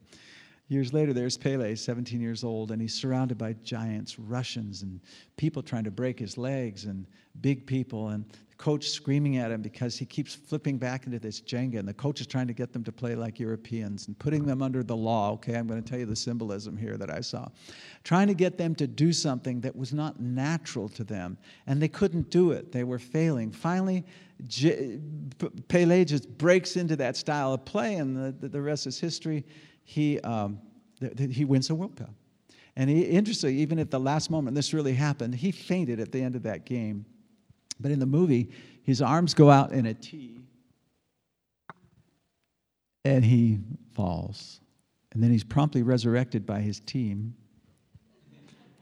Years 0.71 0.93
later, 0.93 1.11
there's 1.11 1.35
Pele, 1.35 1.75
17 1.75 2.21
years 2.21 2.45
old, 2.45 2.71
and 2.71 2.81
he's 2.81 2.93
surrounded 2.93 3.37
by 3.37 3.51
giants, 3.61 4.17
Russians, 4.17 4.83
and 4.83 5.01
people 5.35 5.61
trying 5.61 5.83
to 5.83 5.91
break 5.91 6.17
his 6.17 6.37
legs, 6.37 6.85
and 6.85 7.05
big 7.41 7.67
people, 7.67 8.07
and 8.07 8.23
the 8.49 8.55
coach 8.55 8.89
screaming 8.89 9.35
at 9.35 9.51
him 9.51 9.61
because 9.61 9.97
he 9.97 10.05
keeps 10.05 10.33
flipping 10.33 10.77
back 10.77 11.05
into 11.07 11.19
this 11.19 11.41
ginga, 11.41 11.77
and 11.77 11.85
the 11.85 11.93
coach 11.93 12.21
is 12.21 12.27
trying 12.27 12.47
to 12.47 12.53
get 12.53 12.71
them 12.71 12.85
to 12.85 12.91
play 12.93 13.15
like 13.15 13.37
Europeans 13.37 14.07
and 14.07 14.17
putting 14.17 14.45
them 14.45 14.61
under 14.61 14.81
the 14.81 14.95
law. 14.95 15.33
Okay, 15.33 15.55
I'm 15.55 15.67
going 15.67 15.83
to 15.83 15.89
tell 15.89 15.99
you 15.99 16.05
the 16.05 16.15
symbolism 16.15 16.77
here 16.77 16.95
that 16.95 17.11
I 17.11 17.19
saw. 17.19 17.49
Trying 18.05 18.27
to 18.27 18.33
get 18.33 18.57
them 18.57 18.73
to 18.75 18.87
do 18.87 19.11
something 19.11 19.59
that 19.59 19.75
was 19.75 19.91
not 19.91 20.21
natural 20.21 20.87
to 20.87 21.03
them, 21.03 21.37
and 21.67 21.81
they 21.81 21.89
couldn't 21.89 22.29
do 22.29 22.51
it. 22.51 22.71
They 22.71 22.85
were 22.85 22.97
failing. 22.97 23.51
Finally, 23.51 24.05
Pele 25.67 26.05
just 26.05 26.37
breaks 26.37 26.77
into 26.77 26.95
that 26.95 27.17
style 27.17 27.53
of 27.53 27.65
play, 27.65 27.95
and 27.95 28.39
the, 28.39 28.47
the 28.47 28.61
rest 28.61 28.87
is 28.87 28.97
history 28.97 29.43
he, 29.83 30.19
um, 30.21 30.59
th- 30.99 31.15
th- 31.15 31.35
he 31.35 31.45
wins 31.45 31.67
the 31.67 31.75
World 31.75 31.95
Cup. 31.95 32.13
And 32.75 32.89
he, 32.89 33.01
interestingly, 33.01 33.57
even 33.57 33.79
at 33.79 33.91
the 33.91 33.99
last 33.99 34.29
moment 34.29 34.55
this 34.55 34.73
really 34.73 34.93
happened, 34.93 35.35
he 35.35 35.51
fainted 35.51 35.99
at 35.99 36.11
the 36.11 36.21
end 36.21 36.35
of 36.35 36.43
that 36.43 36.65
game. 36.65 37.05
But 37.79 37.91
in 37.91 37.99
the 37.99 38.05
movie, 38.05 38.49
his 38.83 39.01
arms 39.01 39.33
go 39.33 39.49
out 39.49 39.71
in 39.71 39.85
a 39.85 39.93
T 39.93 40.39
and 43.03 43.25
he 43.25 43.59
falls. 43.93 44.59
And 45.11 45.21
then 45.21 45.31
he's 45.31 45.43
promptly 45.43 45.83
resurrected 45.83 46.45
by 46.45 46.61
his 46.61 46.79
team 46.79 47.35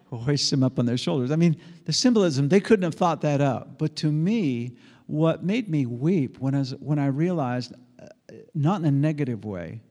who 0.10 0.18
hoists 0.18 0.52
him 0.52 0.64
up 0.64 0.80
on 0.80 0.86
their 0.86 0.98
shoulders. 0.98 1.32
I 1.32 1.36
mean, 1.36 1.56
the 1.86 1.94
symbolism, 1.94 2.50
they 2.50 2.60
couldn't 2.60 2.84
have 2.84 2.96
thought 2.96 3.22
that 3.22 3.42
up. 3.42 3.78
But 3.78 3.96
to 3.98 4.12
me, 4.12 4.76
what 5.06 5.44
made 5.44 5.70
me 5.70 5.86
weep 5.86 6.40
when 6.40 6.56
I, 6.56 6.60
was, 6.60 6.76
when 6.80 7.00
I 7.00 7.08
realized, 7.08 7.74
uh, 8.02 8.08
not 8.54 8.80
in 8.82 8.86
a 8.86 8.92
negative 8.92 9.46
way, 9.46 9.82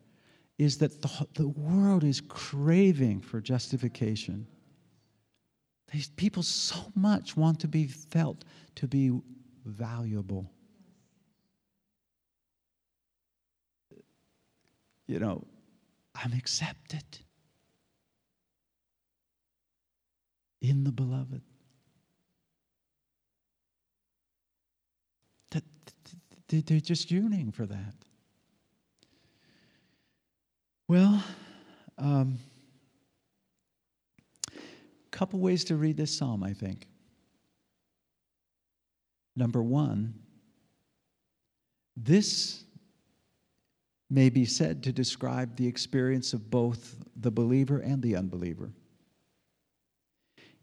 is 0.58 0.78
that 0.78 1.00
the, 1.00 1.26
the 1.34 1.48
world 1.48 2.02
is 2.02 2.20
craving 2.20 3.20
for 3.20 3.40
justification. 3.40 4.46
These 5.92 6.08
people 6.10 6.42
so 6.42 6.92
much 6.94 7.36
want 7.36 7.60
to 7.60 7.68
be 7.68 7.86
felt 7.86 8.44
to 8.74 8.88
be 8.88 9.12
valuable. 9.64 10.50
You 15.06 15.20
know, 15.20 15.46
I'm 16.14 16.32
accepted 16.32 17.04
in 20.60 20.84
the 20.84 20.92
beloved. 20.92 21.40
That 25.50 25.64
they're 26.48 26.80
just 26.80 27.10
yearning 27.10 27.52
for 27.52 27.64
that. 27.66 27.94
Well, 30.88 31.22
a 31.98 32.02
um, 32.02 32.38
couple 35.10 35.38
ways 35.38 35.64
to 35.64 35.76
read 35.76 35.98
this 35.98 36.16
psalm, 36.16 36.42
I 36.42 36.54
think. 36.54 36.86
Number 39.36 39.62
one, 39.62 40.14
this 41.94 42.64
may 44.08 44.30
be 44.30 44.46
said 44.46 44.82
to 44.84 44.92
describe 44.92 45.56
the 45.56 45.66
experience 45.66 46.32
of 46.32 46.50
both 46.50 46.96
the 47.16 47.30
believer 47.30 47.80
and 47.80 48.00
the 48.00 48.16
unbeliever. 48.16 48.70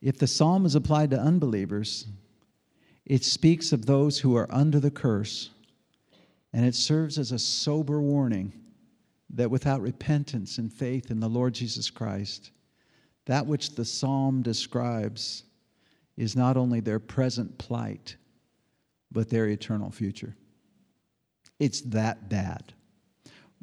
If 0.02 0.18
the 0.18 0.26
psalm 0.26 0.66
is 0.66 0.74
applied 0.74 1.12
to 1.12 1.20
unbelievers, 1.20 2.08
it 3.06 3.24
speaks 3.24 3.72
of 3.72 3.86
those 3.86 4.18
who 4.18 4.36
are 4.36 4.48
under 4.50 4.80
the 4.80 4.90
curse, 4.90 5.52
and 6.52 6.66
it 6.66 6.74
serves 6.74 7.20
as 7.20 7.32
a 7.32 7.38
sober 7.38 8.02
warning 8.02 8.65
that 9.32 9.50
without 9.52 9.82
repentance 9.82 10.58
and 10.58 10.72
faith 10.72 11.12
in 11.12 11.20
the 11.20 11.28
Lord 11.28 11.54
Jesus 11.54 11.90
Christ, 11.90 12.52
that 13.26 13.46
which 13.48 13.76
the 13.76 13.86
psalm 13.86 14.42
describes 14.42 15.44
is 16.16 16.36
not 16.36 16.58
only 16.58 16.80
their 16.80 17.00
present 17.00 17.58
plight, 17.58 18.16
but 19.12 19.30
their 19.30 19.48
eternal 19.48 19.92
future. 19.92 20.36
It's 21.60 21.82
that 21.82 22.30
bad. 22.30 22.74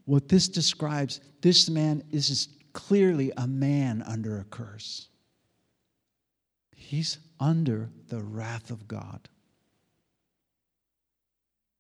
what 0.05 0.29
this 0.29 0.49
describes, 0.49 1.21
this 1.41 1.71
man 1.71 2.03
is 2.11 2.49
clearly 2.73 3.33
a 3.37 3.47
man 3.47 4.03
under 4.03 4.39
a 4.39 4.45
curse. 4.45 5.09
He's 6.75 7.19
under 7.39 7.91
the 8.09 8.23
wrath 8.23 8.71
of 8.71 8.89
God. 8.89 9.29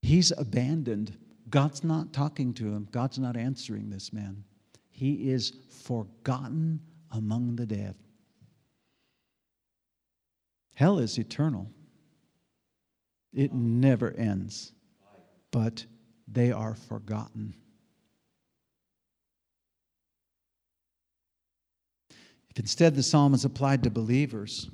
He's 0.02 0.32
abandoned. 0.32 1.16
God's 1.52 1.84
not 1.84 2.14
talking 2.14 2.54
to 2.54 2.64
him, 2.64 2.88
God's 2.90 3.18
not 3.18 3.36
answering 3.36 3.90
this 3.90 4.10
man. 4.10 4.42
He 4.90 5.30
is 5.30 5.52
forgotten 5.84 6.80
among 7.10 7.56
the 7.56 7.66
dead. 7.66 7.94
Hell 10.74 10.98
is 10.98 11.18
eternal, 11.18 11.70
it 13.34 13.52
never 13.52 14.12
ends, 14.12 14.72
but 15.50 15.84
they 16.26 16.50
are 16.50 16.74
forgotten. 16.74 17.54
If 22.48 22.58
instead 22.58 22.94
the 22.94 23.02
psalm 23.02 23.34
is 23.34 23.44
applied 23.44 23.82
to 23.82 23.90
believers, 23.90 24.70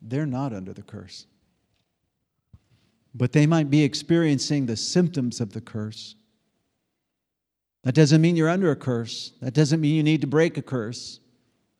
they're 0.00 0.24
not 0.24 0.52
under 0.52 0.72
the 0.72 0.82
curse. 0.82 1.26
But 3.14 3.32
they 3.32 3.46
might 3.46 3.70
be 3.70 3.82
experiencing 3.82 4.66
the 4.66 4.76
symptoms 4.76 5.40
of 5.40 5.52
the 5.52 5.60
curse. 5.60 6.14
That 7.84 7.94
doesn't 7.94 8.20
mean 8.20 8.36
you're 8.36 8.48
under 8.48 8.70
a 8.70 8.76
curse. 8.76 9.32
That 9.40 9.54
doesn't 9.54 9.80
mean 9.80 9.96
you 9.96 10.02
need 10.02 10.20
to 10.20 10.26
break 10.26 10.56
a 10.56 10.62
curse. 10.62 11.20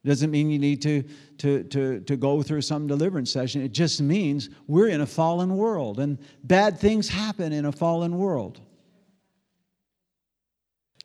It 0.04 0.08
doesn't 0.08 0.32
mean 0.32 0.50
you 0.50 0.58
need 0.58 0.82
to, 0.82 1.04
to, 1.38 1.62
to, 1.64 2.00
to 2.00 2.16
go 2.16 2.42
through 2.42 2.62
some 2.62 2.88
deliverance 2.88 3.30
session. 3.30 3.62
It 3.62 3.72
just 3.72 4.00
means 4.00 4.50
we're 4.66 4.88
in 4.88 5.00
a 5.00 5.06
fallen 5.06 5.56
world 5.56 6.00
and 6.00 6.18
bad 6.42 6.78
things 6.80 7.08
happen 7.08 7.52
in 7.52 7.66
a 7.66 7.72
fallen 7.72 8.18
world. 8.18 8.60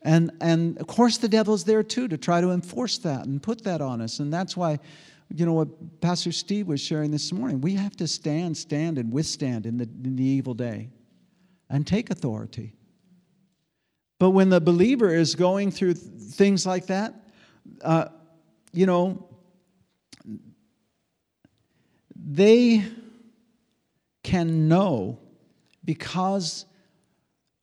And, 0.02 0.32
and 0.42 0.80
of 0.80 0.88
course, 0.88 1.18
the 1.18 1.28
devil's 1.28 1.64
there 1.64 1.84
too 1.84 2.08
to 2.08 2.18
try 2.18 2.42
to 2.42 2.52
enforce 2.52 2.98
that 3.00 3.26
and 3.26 3.42
put 3.42 3.64
that 3.66 3.82
on 3.82 4.02
us. 4.02 4.20
And 4.20 4.34
that's 4.34 4.58
why, 4.58 4.80
you 5.34 5.46
know, 5.46 5.54
what 5.54 6.02
Pastor 6.02 6.32
Steve 6.32 6.68
was 6.68 6.80
sharing 6.80 7.12
this 7.12 7.32
morning, 7.32 7.62
we 7.62 7.74
have 7.76 7.96
to 7.98 8.08
stand, 8.08 8.56
stand, 8.58 8.98
and 8.98 9.12
withstand 9.12 9.66
in 9.66 9.78
the, 9.78 9.90
in 10.04 10.16
the 10.16 10.24
evil 10.24 10.54
day 10.54 10.90
and 11.70 11.86
take 11.86 12.10
authority. 12.10 12.74
But 14.20 14.32
when 14.32 14.50
the 14.50 14.62
believer 14.62 15.14
is 15.14 15.36
going 15.36 15.72
through 15.72 15.94
things 15.96 16.66
like 16.66 16.88
that, 16.88 17.14
uh, 17.82 18.06
you 18.72 18.86
know, 18.86 19.28
they 22.16 22.84
can 24.24 24.68
know 24.68 25.20
because 25.86 26.66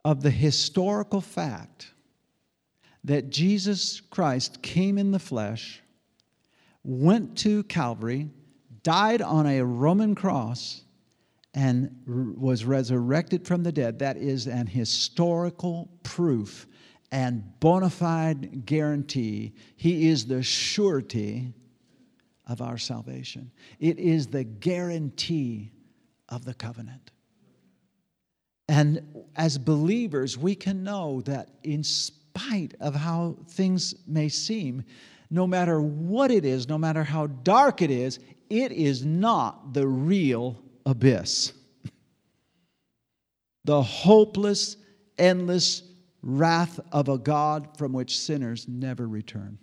of 0.05 0.23
the 0.23 0.31
historical 0.31 1.21
fact 1.21 1.93
that 3.05 3.31
Jesus 3.31 4.01
Christ 4.01 4.63
came 4.63 4.97
in 4.97 5.11
the 5.11 5.19
flesh, 5.19 5.83
went 6.85 7.37
to 7.39 7.65
Calvary, 7.65 8.29
died 8.83 9.23
on 9.23 9.47
a 9.47 9.63
Roman 9.65 10.15
cross, 10.15 10.83
and 11.55 12.37
was 12.37 12.65
resurrected 12.65 13.47
from 13.47 13.63
the 13.63 13.73
dead. 13.73 13.99
That 13.99 14.17
is 14.17 14.47
an 14.47 14.67
historical 14.67 15.89
proof 16.03 16.67
and 17.13 17.45
bona 17.61 17.91
fide 17.91 18.67
guarantee. 18.67 19.55
He 19.77 20.09
is 20.09 20.27
the 20.27 20.43
surety 20.43 21.53
of 22.47 22.61
our 22.61 22.77
salvation, 22.77 23.51
it 23.79 23.99
is 23.99 24.27
the 24.27 24.45
guarantee 24.45 25.73
of 26.29 26.45
the 26.45 26.55
covenant. 26.55 27.11
And 28.69 29.25
as 29.37 29.57
believers, 29.57 30.37
we 30.37 30.55
can 30.55 30.83
know 30.83 31.21
that 31.23 31.51
in 31.63 31.85
spite 31.85 32.75
of 32.81 32.95
how 32.95 33.37
things 33.49 33.95
may 34.07 34.29
seem, 34.29 34.83
no 35.35 35.49
matter 35.49 35.83
what 35.83 36.31
it 36.31 36.45
is, 36.45 36.69
no 36.69 36.79
matter 36.79 37.03
how 37.03 37.27
dark 37.27 37.83
it 37.83 37.91
is, 37.91 38.21
it 38.49 38.71
is 38.71 39.05
not 39.05 39.75
the 39.75 39.85
real 39.85 40.63
abyss. 40.87 41.53
the 43.65 43.83
hopeless, 43.83 44.77
endless 45.19 45.83
wrath 46.23 46.79
of 46.93 47.09
a 47.09 47.19
God 47.19 47.77
from 47.77 47.93
which 47.93 48.17
sinners 48.17 48.69
never 48.69 49.09
return. 49.09 49.59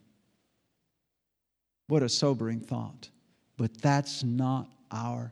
What 1.88 2.04
a 2.04 2.10
sobering 2.10 2.60
thought. 2.60 3.10
But 3.56 3.82
that's 3.82 4.26
not 4.26 4.70
our 4.92 5.32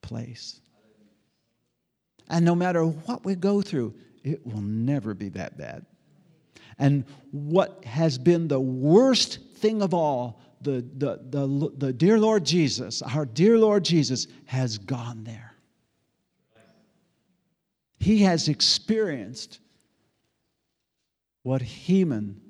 place. 0.00 0.58
And 2.30 2.46
no 2.46 2.54
matter 2.54 2.84
what 2.86 3.26
we 3.26 3.34
go 3.34 3.60
through, 3.60 3.92
it 4.24 4.46
will 4.46 4.62
never 4.62 5.12
be 5.12 5.28
that 5.30 5.58
bad. 5.58 5.84
And 6.80 7.04
what 7.30 7.84
has 7.84 8.18
been 8.18 8.48
the 8.48 8.58
worst 8.58 9.38
thing 9.58 9.82
of 9.82 9.94
all, 9.94 10.40
the, 10.62 10.84
the, 10.96 11.20
the, 11.28 11.70
the 11.76 11.92
dear 11.92 12.18
Lord 12.18 12.44
Jesus, 12.44 13.02
our 13.02 13.26
dear 13.26 13.58
Lord 13.58 13.84
Jesus, 13.84 14.26
has 14.46 14.78
gone 14.78 15.22
there. 15.22 15.54
He 17.98 18.22
has 18.22 18.48
experienced 18.48 19.60
what 21.42 21.60
Heman 21.60 22.40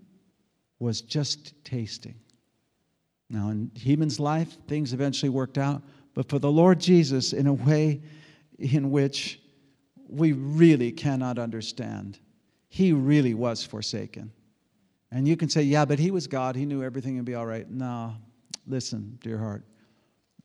was 0.79 1.01
just 1.03 1.53
tasting. 1.65 2.15
Now, 3.29 3.51
in 3.51 3.73
Heman's 3.75 4.21
life, 4.21 4.57
things 4.69 4.93
eventually 4.93 5.29
worked 5.29 5.59
out, 5.59 5.83
but 6.15 6.29
for 6.29 6.39
the 6.39 6.51
Lord 6.51 6.79
Jesus, 6.79 7.33
in 7.33 7.49
a 7.49 7.53
way 7.53 8.01
in 8.61 8.93
which 8.93 9.41
we 10.09 10.33
really 10.33 10.93
cannot 10.93 11.39
understand, 11.39 12.21
he 12.71 12.93
really 12.93 13.35
was 13.35 13.65
forsaken. 13.65 14.33
And 15.11 15.27
you 15.27 15.37
can 15.37 15.49
say, 15.49 15.63
yeah, 15.63 15.85
but 15.85 15.99
he 15.99 16.13
was 16.13 16.29
God. 16.29 16.55
He 16.55 16.65
knew 16.65 16.85
everything 16.85 17.17
would 17.17 17.25
be 17.25 17.35
all 17.35 17.45
right. 17.45 17.69
No, 17.69 18.15
listen, 18.67 19.19
dear 19.23 19.39
heart. 19.39 19.65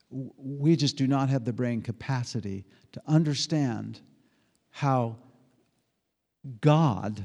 We 0.09 0.75
just 0.75 0.97
do 0.97 1.05
not 1.05 1.29
have 1.29 1.45
the 1.45 1.53
brain 1.53 1.83
capacity 1.83 2.65
to 2.93 3.01
understand 3.05 4.01
how 4.71 5.17
God 6.61 7.23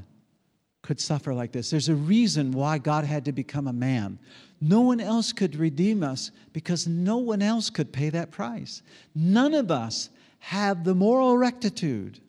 could 0.82 1.00
suffer 1.00 1.32
like 1.32 1.52
this. 1.52 1.70
There's 1.70 1.88
a 1.88 1.94
reason 1.94 2.52
why 2.52 2.76
God 2.76 3.04
had 3.04 3.24
to 3.24 3.32
become 3.32 3.68
a 3.68 3.72
man. 3.72 4.18
No 4.60 4.82
one 4.82 5.00
else 5.00 5.32
could 5.32 5.56
redeem 5.56 6.02
us 6.02 6.30
because 6.52 6.86
no 6.86 7.16
one 7.16 7.40
else 7.40 7.70
could 7.70 7.90
pay 7.90 8.10
that 8.10 8.30
price. 8.30 8.82
None 9.14 9.54
of 9.54 9.70
us 9.70 10.10
have 10.40 10.84
the 10.84 10.94
moral 10.94 11.38
rectitude 11.38 12.20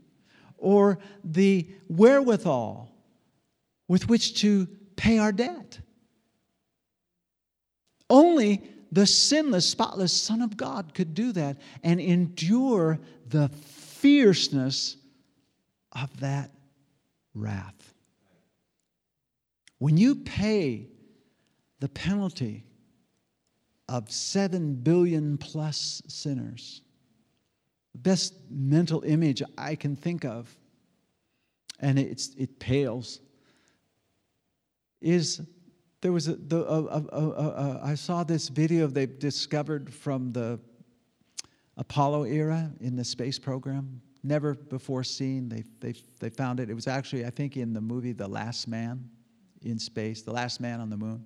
or 0.61 0.99
the 1.23 1.67
wherewithal 1.89 2.89
with 3.87 4.07
which 4.07 4.39
to 4.41 4.67
pay 4.95 5.17
our 5.17 5.33
debt. 5.33 5.79
Only 8.09 8.61
the 8.91 9.05
sinless, 9.05 9.67
spotless 9.67 10.13
Son 10.13 10.41
of 10.41 10.55
God 10.55 10.93
could 10.93 11.13
do 11.13 11.31
that 11.33 11.57
and 11.83 11.99
endure 11.99 12.99
the 13.27 13.49
fierceness 13.49 14.97
of 15.91 16.19
that 16.19 16.51
wrath. 17.33 17.93
When 19.79 19.97
you 19.97 20.15
pay 20.15 20.87
the 21.79 21.89
penalty 21.89 22.65
of 23.89 24.11
seven 24.11 24.75
billion 24.75 25.37
plus 25.37 26.01
sinners, 26.07 26.81
best 27.95 28.33
mental 28.49 29.03
image 29.03 29.41
I 29.57 29.75
can 29.75 29.95
think 29.95 30.25
of, 30.25 30.53
and 31.79 31.99
it's, 31.99 32.33
it 32.35 32.59
pales, 32.59 33.19
is 35.01 35.41
there 36.01 36.11
was 36.11 36.27
a, 36.27 36.35
the, 36.35 36.63
a, 36.65 36.79
a, 36.79 37.81
I 37.83 37.95
saw 37.95 38.23
this 38.23 38.49
video 38.49 38.87
they've 38.87 39.19
discovered 39.19 39.93
from 39.93 40.31
the 40.31 40.59
Apollo 41.77 42.25
era 42.25 42.71
in 42.79 42.95
the 42.95 43.03
space 43.03 43.39
program. 43.39 44.01
Never 44.23 44.53
before 44.53 45.03
seen. 45.03 45.49
They, 45.49 45.63
they, 45.79 45.93
they 46.19 46.29
found 46.29 46.59
it. 46.59 46.69
It 46.69 46.73
was 46.73 46.87
actually, 46.87 47.25
I 47.25 47.29
think, 47.29 47.57
in 47.57 47.73
the 47.73 47.81
movie 47.81 48.13
The 48.13 48.27
Last 48.27 48.67
Man 48.67 49.09
in 49.63 49.79
space, 49.79 50.21
The 50.21 50.31
Last 50.31 50.59
Man 50.59 50.79
on 50.79 50.89
the 50.89 50.97
Moon. 50.97 51.25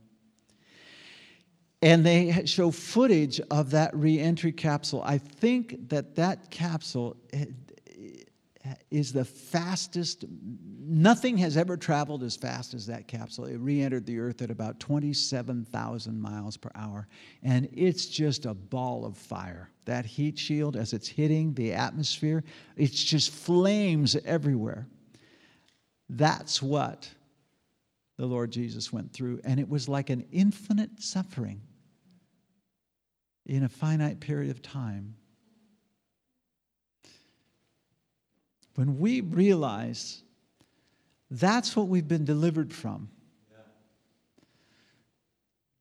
And 1.86 2.04
they 2.04 2.44
show 2.48 2.72
footage 2.72 3.40
of 3.52 3.70
that 3.70 3.96
reentry 3.96 4.52
capsule. 4.52 5.04
I 5.06 5.20
think 5.20 5.88
that 5.90 6.16
that 6.16 6.50
capsule 6.50 7.16
eh, 7.32 7.46
is 8.90 9.14
the 9.14 9.24
fastest, 9.24 10.26
nothing 10.80 11.38
has 11.38 11.58
ever 11.58 11.78
traveled 11.78 12.24
as 12.24 12.36
fast 12.36 12.74
as 12.74 12.88
that 12.88 13.08
capsule. 13.08 13.46
It 13.46 13.58
re 13.58 13.84
entered 13.84 14.08
the 14.08 14.18
Earth 14.18 14.42
at 14.42 14.50
about 14.50 14.80
27,000 14.80 16.20
miles 16.20 16.58
per 16.58 16.72
hour, 16.74 17.08
and 17.44 17.70
it's 17.72 18.08
just 18.08 18.48
a 18.48 18.56
ball 18.56 19.06
of 19.06 19.16
fire. 19.16 19.70
That 19.86 20.08
heat 20.08 20.40
shield, 20.40 20.76
as 20.76 20.92
it's 20.92 21.08
hitting 21.08 21.54
the 21.54 21.74
atmosphere, 21.74 22.44
it's 22.76 23.04
just 23.04 23.30
flames 23.30 24.16
everywhere. 24.26 24.88
That's 26.10 26.64
what 26.64 27.08
the 28.18 28.26
Lord 28.26 28.50
Jesus 28.50 28.92
went 28.92 29.14
through, 29.14 29.42
and 29.44 29.60
it 29.60 29.70
was 29.70 29.88
like 29.88 30.10
an 30.10 30.26
infinite 30.32 30.90
suffering 31.00 31.62
in 33.46 33.64
a 33.64 33.70
finite 33.70 34.20
period 34.20 34.52
of 34.52 34.62
time. 34.62 35.16
When 38.76 39.00
we 39.00 39.22
realize 39.22 40.24
That's 41.32 41.76
what 41.76 41.88
we've 41.88 42.08
been 42.08 42.26
delivered 42.26 42.74
from. 42.74 43.10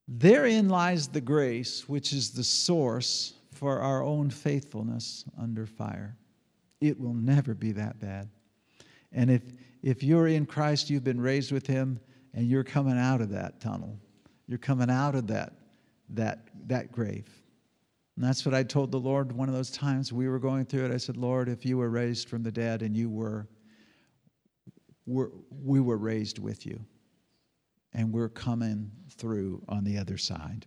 Therein 0.07 0.69
lies 0.69 1.09
the 1.09 1.21
grace, 1.21 1.89
which 1.89 2.13
is 2.13 2.31
the 2.31 2.45
source 2.45 3.35
for 3.53 3.81
our 3.81 4.03
own 4.03 4.31
faithfulness 4.31 5.25
under 5.39 5.65
fire. 5.65 6.17
It 6.81 7.01
will 7.01 7.15
never 7.15 7.55
be 7.55 7.73
that 7.73 8.01
bad. 8.01 8.29
And 9.13 9.31
if, 9.31 9.43
if 9.83 10.03
you're 10.03 10.27
in 10.27 10.45
Christ, 10.45 10.91
you've 10.91 11.05
been 11.05 11.21
raised 11.21 11.53
with 11.53 11.67
Him, 11.67 12.01
and 12.35 12.49
you're 12.49 12.65
coming 12.65 12.99
out 12.99 13.21
of 13.21 13.31
that 13.31 13.61
tunnel. 13.61 13.99
You're 14.47 14.59
coming 14.59 14.91
out 14.91 15.15
of 15.15 15.29
that, 15.29 15.55
that, 16.11 16.49
that 16.67 16.93
grave. 16.93 17.29
And 18.17 18.25
that's 18.25 18.47
what 18.47 18.55
I 18.55 18.63
told 18.63 18.93
the 18.93 19.01
Lord 19.01 19.33
one 19.33 19.49
of 19.49 19.55
those 19.55 19.71
times 19.71 20.13
we 20.13 20.29
were 20.29 20.39
going 20.39 20.67
through 20.67 20.87
it. 20.87 20.93
I 20.93 20.99
said, 20.99 21.17
Lord, 21.17 21.49
if 21.49 21.65
you 21.65 21.79
were 21.79 21.91
raised 21.91 22.29
from 22.29 22.43
the 22.43 22.53
dead 22.53 22.83
and 22.83 22.97
you 22.97 23.11
were, 23.11 23.49
were 25.07 25.33
we 25.51 25.81
were 25.81 25.97
raised 25.97 26.39
with 26.39 26.65
you, 26.65 26.79
and 27.93 28.13
we're 28.13 28.29
coming 28.29 28.91
through 29.17 29.63
on 29.69 29.85
the 29.85 29.99
other 29.99 30.17
side. 30.17 30.67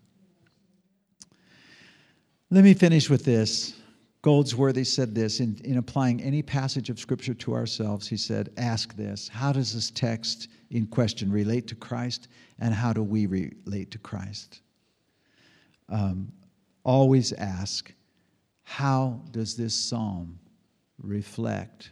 Let 2.50 2.64
me 2.64 2.74
finish 2.74 3.10
with 3.10 3.26
this. 3.26 3.74
Goldsworthy 4.22 4.84
said 4.84 5.14
this 5.14 5.40
in, 5.40 5.60
in 5.64 5.78
applying 5.78 6.22
any 6.22 6.42
passage 6.42 6.90
of 6.90 7.00
Scripture 7.00 7.34
to 7.36 7.54
ourselves. 7.54 8.08
He 8.08 8.18
said, 8.18 8.50
Ask 8.58 8.96
this 8.96 9.30
How 9.30 9.54
does 9.54 9.74
this 9.74 9.90
text 9.90 10.50
in 10.72 10.86
question 10.88 11.32
relate 11.32 11.68
to 11.68 11.76
Christ, 11.76 12.28
and 12.60 12.74
how 12.74 12.92
do 12.92 13.04
we 13.04 13.26
relate 13.26 13.92
to 13.92 13.98
Christ? 14.00 14.62
Um, 15.90 16.32
always 16.88 17.34
ask, 17.34 17.94
How 18.64 19.22
does 19.32 19.56
this 19.56 19.76
psalm 19.76 20.40
reflect 20.98 21.92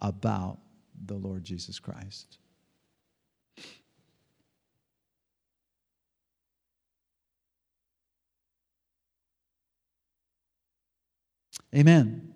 about 0.00 0.58
the 1.06 1.14
Lord 1.14 1.42
Jesus 1.42 1.78
Christ? 1.78 2.38
Amen. 11.74 12.32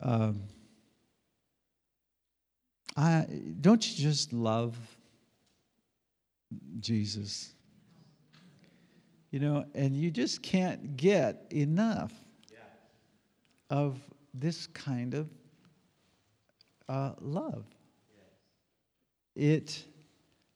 Um, 0.00 0.42
I, 2.96 3.26
don't 3.60 3.86
you 3.86 4.04
just 4.04 4.32
love 4.32 4.76
Jesus? 6.80 7.52
You 9.30 9.40
know, 9.40 9.64
and 9.74 9.96
you 9.96 10.10
just 10.10 10.42
can't 10.42 10.96
get 10.96 11.46
enough 11.50 12.12
of 13.70 13.98
this 14.32 14.66
kind 14.68 15.14
of 15.14 15.28
uh, 16.88 17.12
love. 17.20 17.64
It 19.34 19.84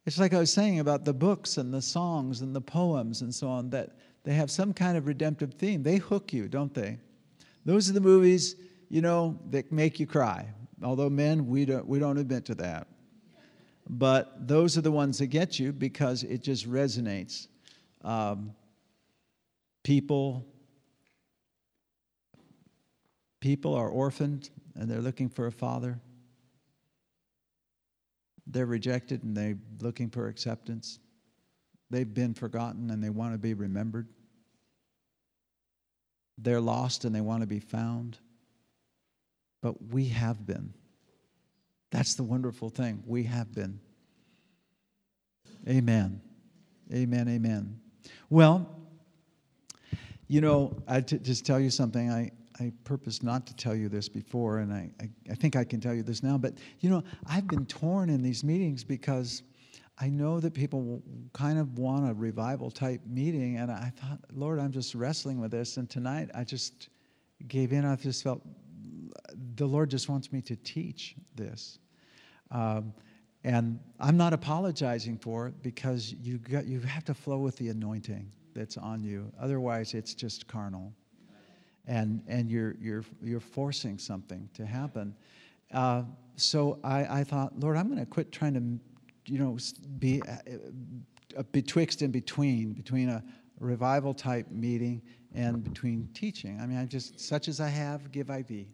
it's 0.06 0.18
like 0.18 0.32
I 0.32 0.38
was 0.38 0.52
saying 0.52 0.80
about 0.80 1.04
the 1.04 1.12
books 1.12 1.58
and 1.58 1.72
the 1.72 1.82
songs 1.82 2.40
and 2.40 2.56
the 2.56 2.60
poems 2.60 3.20
and 3.20 3.34
so 3.34 3.48
on, 3.48 3.70
that 3.70 3.90
they 4.24 4.32
have 4.34 4.50
some 4.50 4.72
kind 4.72 4.96
of 4.96 5.06
redemptive 5.06 5.54
theme. 5.54 5.82
They 5.82 5.96
hook 5.98 6.32
you, 6.32 6.48
don't 6.48 6.72
they? 6.74 6.98
Those 7.64 7.88
are 7.90 7.92
the 7.92 8.00
movies, 8.00 8.56
you 8.88 9.02
know, 9.02 9.38
that 9.50 9.70
make 9.70 10.00
you 10.00 10.06
cry. 10.06 10.48
Although 10.82 11.10
men, 11.10 11.46
we 11.46 11.64
don't, 11.64 11.86
we 11.86 11.98
don't 11.98 12.16
admit 12.16 12.44
to 12.46 12.54
that. 12.56 12.88
But 13.92 14.46
those 14.46 14.78
are 14.78 14.82
the 14.82 14.92
ones 14.92 15.18
that 15.18 15.26
get 15.26 15.58
you 15.58 15.72
because 15.72 16.22
it 16.22 16.42
just 16.42 16.70
resonates. 16.70 17.48
Um, 18.02 18.54
people, 19.82 20.46
people 23.40 23.74
are 23.74 23.88
orphaned 23.88 24.48
and 24.76 24.88
they're 24.88 25.00
looking 25.00 25.28
for 25.28 25.46
a 25.46 25.52
father 25.52 26.00
they're 28.52 28.66
rejected 28.66 29.22
and 29.22 29.36
they're 29.36 29.58
looking 29.80 30.10
for 30.10 30.28
acceptance. 30.28 30.98
They've 31.90 32.12
been 32.12 32.34
forgotten 32.34 32.90
and 32.90 33.02
they 33.02 33.10
want 33.10 33.32
to 33.32 33.38
be 33.38 33.54
remembered. 33.54 34.08
They're 36.38 36.60
lost 36.60 37.04
and 37.04 37.14
they 37.14 37.20
want 37.20 37.42
to 37.42 37.46
be 37.46 37.60
found. 37.60 38.18
But 39.62 39.90
we 39.92 40.06
have 40.06 40.46
been. 40.46 40.72
That's 41.90 42.14
the 42.14 42.22
wonderful 42.22 42.70
thing. 42.70 43.02
We 43.06 43.24
have 43.24 43.52
been. 43.52 43.80
Amen. 45.68 46.20
Amen. 46.92 47.28
Amen. 47.28 47.80
Well, 48.30 48.68
you 50.28 50.40
know, 50.40 50.76
I 50.86 51.00
t- 51.00 51.18
just 51.18 51.44
tell 51.44 51.58
you 51.58 51.70
something. 51.70 52.10
I, 52.10 52.30
I 52.58 52.72
purpose 52.84 53.22
not 53.22 53.46
to 53.48 53.56
tell 53.56 53.74
you 53.74 53.88
this 53.88 54.08
before, 54.08 54.58
and 54.58 54.72
I, 54.72 54.90
I, 55.00 55.08
I, 55.30 55.34
think 55.34 55.56
I 55.56 55.64
can 55.64 55.80
tell 55.80 55.94
you 55.94 56.02
this 56.02 56.22
now, 56.22 56.38
but 56.38 56.54
you 56.80 56.90
know, 56.90 57.02
I've 57.26 57.48
been 57.48 57.66
torn 57.66 58.10
in 58.10 58.22
these 58.22 58.44
meetings 58.44 58.84
because 58.84 59.42
I 59.98 60.08
know 60.08 60.40
that 60.40 60.54
people 60.54 61.02
kind 61.32 61.58
of 61.58 61.78
want 61.78 62.08
a 62.08 62.14
revival 62.14 62.70
type 62.70 63.00
meeting, 63.06 63.58
and 63.58 63.70
I 63.70 63.92
thought, 63.96 64.18
Lord, 64.32 64.58
I'm 64.58 64.72
just 64.72 64.94
wrestling 64.94 65.40
with 65.40 65.50
this. 65.50 65.76
And 65.76 65.90
tonight 65.90 66.30
I 66.34 66.44
just 66.44 66.88
gave 67.48 67.72
in. 67.72 67.84
I 67.84 67.96
just 67.96 68.22
felt 68.22 68.40
the 69.56 69.66
Lord 69.66 69.90
just 69.90 70.08
wants 70.08 70.32
me 70.32 70.40
to 70.42 70.56
teach 70.56 71.16
this. 71.34 71.78
Um, 72.50 72.92
and 73.44 73.78
I'm 73.98 74.16
not 74.16 74.32
apologizing 74.32 75.18
for 75.18 75.46
it 75.46 75.62
because 75.62 76.14
you, 76.20 76.38
got, 76.38 76.66
you 76.66 76.80
have 76.80 77.04
to 77.06 77.14
flow 77.14 77.38
with 77.38 77.56
the 77.56 77.68
anointing 77.68 78.30
that's 78.54 78.76
on 78.76 79.02
you. 79.02 79.32
Otherwise, 79.40 79.94
it's 79.94 80.14
just 80.14 80.46
carnal 80.46 80.92
and, 81.86 82.22
and 82.28 82.50
you're, 82.50 82.76
you're, 82.80 83.04
you're 83.22 83.40
forcing 83.40 83.98
something 83.98 84.48
to 84.54 84.66
happen. 84.66 85.14
Uh, 85.72 86.02
so 86.36 86.78
I, 86.84 87.20
I 87.20 87.24
thought, 87.24 87.58
Lord, 87.58 87.76
I'm 87.76 87.86
going 87.86 87.98
to 87.98 88.06
quit 88.06 88.30
trying 88.32 88.54
to, 88.54 89.32
you 89.32 89.38
know, 89.38 89.56
be 89.98 90.22
uh, 90.22 91.42
betwixt 91.52 92.02
and 92.02 92.12
between, 92.12 92.72
between 92.72 93.08
a 93.08 93.22
revival 93.58 94.12
type 94.12 94.50
meeting 94.50 95.00
and 95.34 95.62
between 95.62 96.08
teaching. 96.12 96.60
I 96.60 96.66
mean, 96.66 96.78
I 96.78 96.84
just, 96.84 97.20
such 97.20 97.48
as 97.48 97.60
I 97.60 97.68
have, 97.68 98.10
give 98.12 98.30
I 98.30 98.42
thee. 98.42 98.68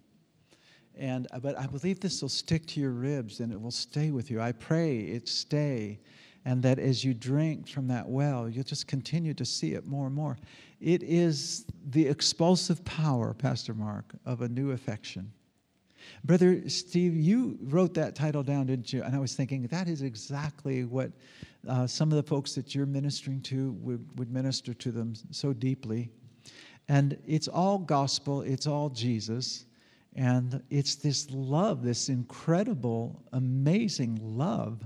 And, 0.96 1.26
uh, 1.32 1.38
but 1.38 1.58
I 1.58 1.66
believe 1.66 2.00
this 2.00 2.22
will 2.22 2.28
stick 2.28 2.66
to 2.66 2.80
your 2.80 2.92
ribs 2.92 3.40
and 3.40 3.52
it 3.52 3.60
will 3.60 3.70
stay 3.70 4.10
with 4.10 4.30
you. 4.30 4.40
I 4.40 4.52
pray 4.52 4.98
it 5.00 5.28
stay 5.28 5.98
and 6.46 6.62
that 6.62 6.78
as 6.78 7.04
you 7.04 7.12
drink 7.12 7.68
from 7.68 7.88
that 7.88 8.08
well, 8.08 8.48
you'll 8.48 8.64
just 8.64 8.86
continue 8.86 9.34
to 9.34 9.44
see 9.44 9.72
it 9.72 9.86
more 9.86 10.06
and 10.06 10.14
more. 10.14 10.38
It 10.80 11.02
is 11.02 11.66
the 11.90 12.06
expulsive 12.06 12.84
power, 12.84 13.34
Pastor 13.34 13.74
Mark, 13.74 14.14
of 14.24 14.42
a 14.42 14.48
new 14.48 14.70
affection. 14.70 15.32
Brother 16.24 16.68
Steve, 16.68 17.16
you 17.16 17.58
wrote 17.62 17.94
that 17.94 18.14
title 18.14 18.44
down, 18.44 18.66
didn't 18.66 18.92
you? 18.92 19.02
And 19.02 19.14
I 19.16 19.18
was 19.18 19.34
thinking 19.34 19.66
that 19.66 19.88
is 19.88 20.02
exactly 20.02 20.84
what 20.84 21.10
uh, 21.68 21.86
some 21.86 22.12
of 22.12 22.16
the 22.16 22.22
folks 22.22 22.54
that 22.54 22.76
you're 22.76 22.86
ministering 22.86 23.40
to 23.42 23.72
would, 23.80 24.06
would 24.16 24.30
minister 24.30 24.72
to 24.72 24.92
them 24.92 25.14
so 25.32 25.52
deeply. 25.52 26.10
And 26.88 27.18
it's 27.26 27.48
all 27.48 27.78
gospel, 27.78 28.42
it's 28.42 28.68
all 28.68 28.88
Jesus. 28.88 29.64
And 30.16 30.62
it's 30.70 30.94
this 30.94 31.30
love, 31.30 31.82
this 31.82 32.08
incredible, 32.08 33.22
amazing 33.32 34.18
love 34.22 34.82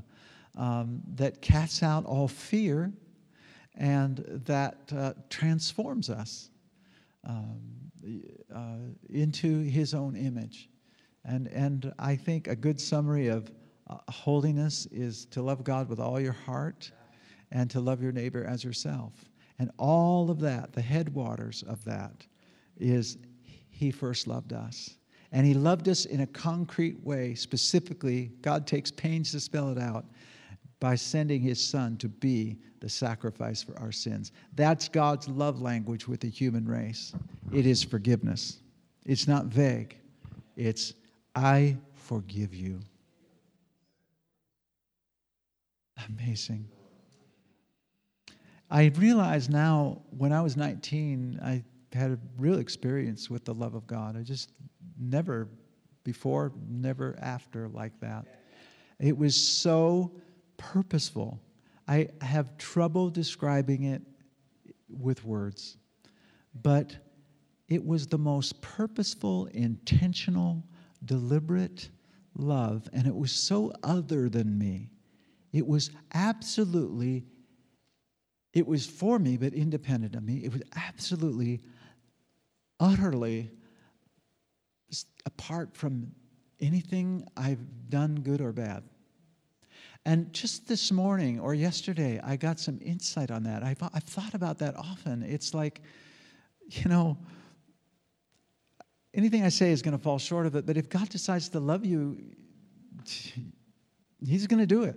um, 0.56 1.00
that 1.14 1.40
casts 1.40 1.84
out 1.84 2.04
all 2.04 2.26
fear 2.26 2.92
and 3.76 4.24
that 4.44 4.92
uh, 4.94 5.12
transforms 5.28 6.10
us 6.10 6.50
um, 7.24 7.60
uh, 8.54 8.76
into 9.08 9.60
his 9.60 9.94
own 9.94 10.16
image. 10.16 10.68
And, 11.24 11.46
and 11.48 11.92
I 12.00 12.16
think 12.16 12.48
a 12.48 12.56
good 12.56 12.80
summary 12.80 13.28
of 13.28 13.52
uh, 13.88 13.98
holiness 14.08 14.86
is 14.86 15.26
to 15.26 15.42
love 15.42 15.62
God 15.62 15.88
with 15.88 16.00
all 16.00 16.18
your 16.18 16.32
heart 16.32 16.90
and 17.52 17.70
to 17.70 17.80
love 17.80 18.02
your 18.02 18.12
neighbor 18.12 18.44
as 18.44 18.64
yourself. 18.64 19.12
And 19.60 19.70
all 19.78 20.30
of 20.30 20.40
that, 20.40 20.72
the 20.72 20.82
headwaters 20.82 21.62
of 21.62 21.84
that, 21.84 22.26
is 22.78 23.18
He 23.68 23.90
first 23.92 24.26
loved 24.26 24.52
us. 24.52 24.96
And 25.32 25.46
He 25.46 25.54
loved 25.54 25.88
us 25.88 26.04
in 26.04 26.20
a 26.20 26.26
concrete 26.26 27.02
way. 27.04 27.34
Specifically, 27.34 28.32
God 28.42 28.66
takes 28.66 28.90
pains 28.90 29.30
to 29.32 29.40
spell 29.40 29.70
it 29.70 29.78
out 29.78 30.04
by 30.80 30.94
sending 30.94 31.42
his 31.42 31.62
son 31.62 31.96
to 31.98 32.08
be 32.08 32.58
the 32.80 32.88
sacrifice 32.88 33.62
for 33.62 33.78
our 33.78 33.92
sins. 33.92 34.32
That's 34.56 34.88
God's 34.88 35.28
love 35.28 35.60
language 35.60 36.08
with 36.08 36.20
the 36.20 36.30
human 36.30 36.66
race. 36.66 37.12
It 37.52 37.66
is 37.66 37.82
forgiveness. 37.82 38.60
It's 39.04 39.28
not 39.28 39.46
vague, 39.46 39.96
it's, 40.56 40.94
I 41.34 41.76
forgive 41.94 42.54
you. 42.54 42.80
Amazing. 46.08 46.66
I 48.70 48.86
realize 48.96 49.48
now, 49.48 50.00
when 50.16 50.32
I 50.32 50.40
was 50.40 50.56
19, 50.56 51.40
I 51.42 51.62
had 51.92 52.12
a 52.12 52.18
real 52.38 52.58
experience 52.58 53.28
with 53.28 53.44
the 53.44 53.52
love 53.52 53.74
of 53.74 53.86
God. 53.86 54.16
I 54.16 54.22
just 54.22 54.50
never 55.00 55.48
before, 56.04 56.52
never 56.68 57.16
after 57.20 57.68
like 57.68 57.98
that. 58.00 58.26
It 58.98 59.16
was 59.16 59.34
so 59.34 60.12
purposeful. 60.56 61.40
I 61.88 62.08
have 62.20 62.56
trouble 62.58 63.10
describing 63.10 63.84
it 63.84 64.02
with 64.88 65.24
words, 65.24 65.76
but 66.62 66.96
it 67.68 67.84
was 67.84 68.06
the 68.06 68.18
most 68.18 68.60
purposeful, 68.60 69.46
intentional, 69.46 70.62
deliberate 71.04 71.88
love, 72.34 72.88
and 72.92 73.06
it 73.06 73.14
was 73.14 73.32
so 73.32 73.72
other 73.82 74.28
than 74.28 74.58
me. 74.58 74.90
It 75.52 75.66
was 75.66 75.90
absolutely, 76.14 77.24
it 78.52 78.66
was 78.66 78.86
for 78.86 79.18
me, 79.18 79.36
but 79.36 79.54
independent 79.54 80.14
of 80.14 80.22
me. 80.22 80.44
It 80.44 80.52
was 80.52 80.62
absolutely, 80.76 81.60
utterly 82.78 83.50
apart 85.26 85.76
from 85.76 86.12
anything 86.60 87.26
I've 87.36 87.88
done, 87.88 88.16
good 88.16 88.40
or 88.40 88.52
bad. 88.52 88.84
And 90.06 90.32
just 90.32 90.66
this 90.66 90.90
morning 90.90 91.38
or 91.38 91.54
yesterday, 91.54 92.20
I 92.22 92.36
got 92.36 92.58
some 92.58 92.78
insight 92.82 93.30
on 93.30 93.42
that. 93.44 93.62
I've, 93.62 93.82
I've 93.82 94.04
thought 94.04 94.34
about 94.34 94.58
that 94.58 94.76
often. 94.76 95.22
It's 95.22 95.52
like, 95.52 95.82
you 96.70 96.88
know, 96.88 97.18
anything 99.12 99.44
I 99.44 99.50
say 99.50 99.72
is 99.72 99.82
going 99.82 99.96
to 99.96 100.02
fall 100.02 100.18
short 100.18 100.46
of 100.46 100.54
it, 100.56 100.66
but 100.66 100.76
if 100.76 100.88
God 100.88 101.08
decides 101.08 101.48
to 101.50 101.60
love 101.60 101.84
you, 101.84 102.18
He's 104.24 104.46
going 104.46 104.60
to 104.60 104.66
do 104.66 104.84
it. 104.84 104.96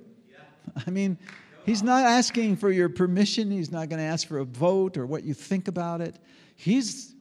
I 0.87 0.89
mean, 0.89 1.17
He's 1.65 1.83
not 1.83 2.05
asking 2.05 2.57
for 2.57 2.71
your 2.71 2.89
permission. 2.89 3.51
He's 3.51 3.71
not 3.71 3.89
going 3.89 3.99
to 3.99 4.05
ask 4.05 4.27
for 4.27 4.39
a 4.39 4.45
vote 4.45 4.97
or 4.97 5.05
what 5.05 5.23
you 5.23 5.33
think 5.33 5.67
about 5.67 6.01
it. 6.01 6.17
He's, 6.55 7.13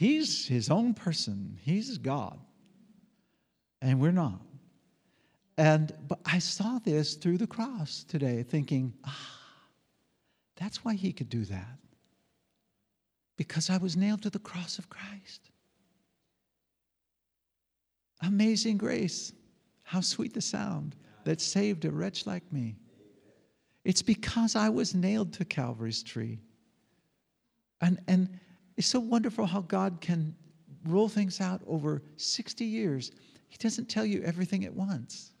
he's 0.00 0.46
His 0.46 0.70
own 0.70 0.94
person, 0.94 1.58
He's 1.62 1.98
God. 1.98 2.38
And 3.82 4.00
we're 4.00 4.12
not. 4.12 4.40
And 5.56 5.92
but 6.08 6.20
I 6.24 6.38
saw 6.38 6.78
this 6.78 7.14
through 7.14 7.36
the 7.36 7.46
cross 7.46 8.04
today, 8.08 8.42
thinking, 8.42 8.94
ah, 9.04 9.40
that's 10.56 10.84
why 10.84 10.94
he 10.94 11.12
could 11.12 11.28
do 11.28 11.44
that. 11.44 11.78
Because 13.36 13.68
I 13.68 13.76
was 13.76 13.96
nailed 13.96 14.22
to 14.22 14.30
the 14.30 14.38
cross 14.38 14.78
of 14.78 14.88
Christ. 14.88 15.50
Amazing 18.22 18.78
grace. 18.78 19.32
How 19.82 20.00
sweet 20.00 20.34
the 20.34 20.40
sound 20.40 20.96
that 21.24 21.40
saved 21.40 21.84
a 21.84 21.90
wretch 21.90 22.26
like 22.26 22.50
me. 22.52 22.76
It's 23.84 24.02
because 24.02 24.56
I 24.56 24.68
was 24.68 24.94
nailed 24.94 25.32
to 25.34 25.44
Calvary's 25.44 26.02
tree. 26.02 26.38
And, 27.80 27.98
and 28.08 28.38
it's 28.80 28.88
so 28.88 28.98
wonderful 28.98 29.44
how 29.44 29.60
God 29.60 29.98
can 30.00 30.34
roll 30.86 31.06
things 31.06 31.38
out 31.38 31.60
over 31.66 32.00
60 32.16 32.64
years. 32.64 33.12
He 33.50 33.58
doesn't 33.58 33.90
tell 33.90 34.06
you 34.06 34.22
everything 34.22 34.64
at 34.64 34.72
once 34.72 35.32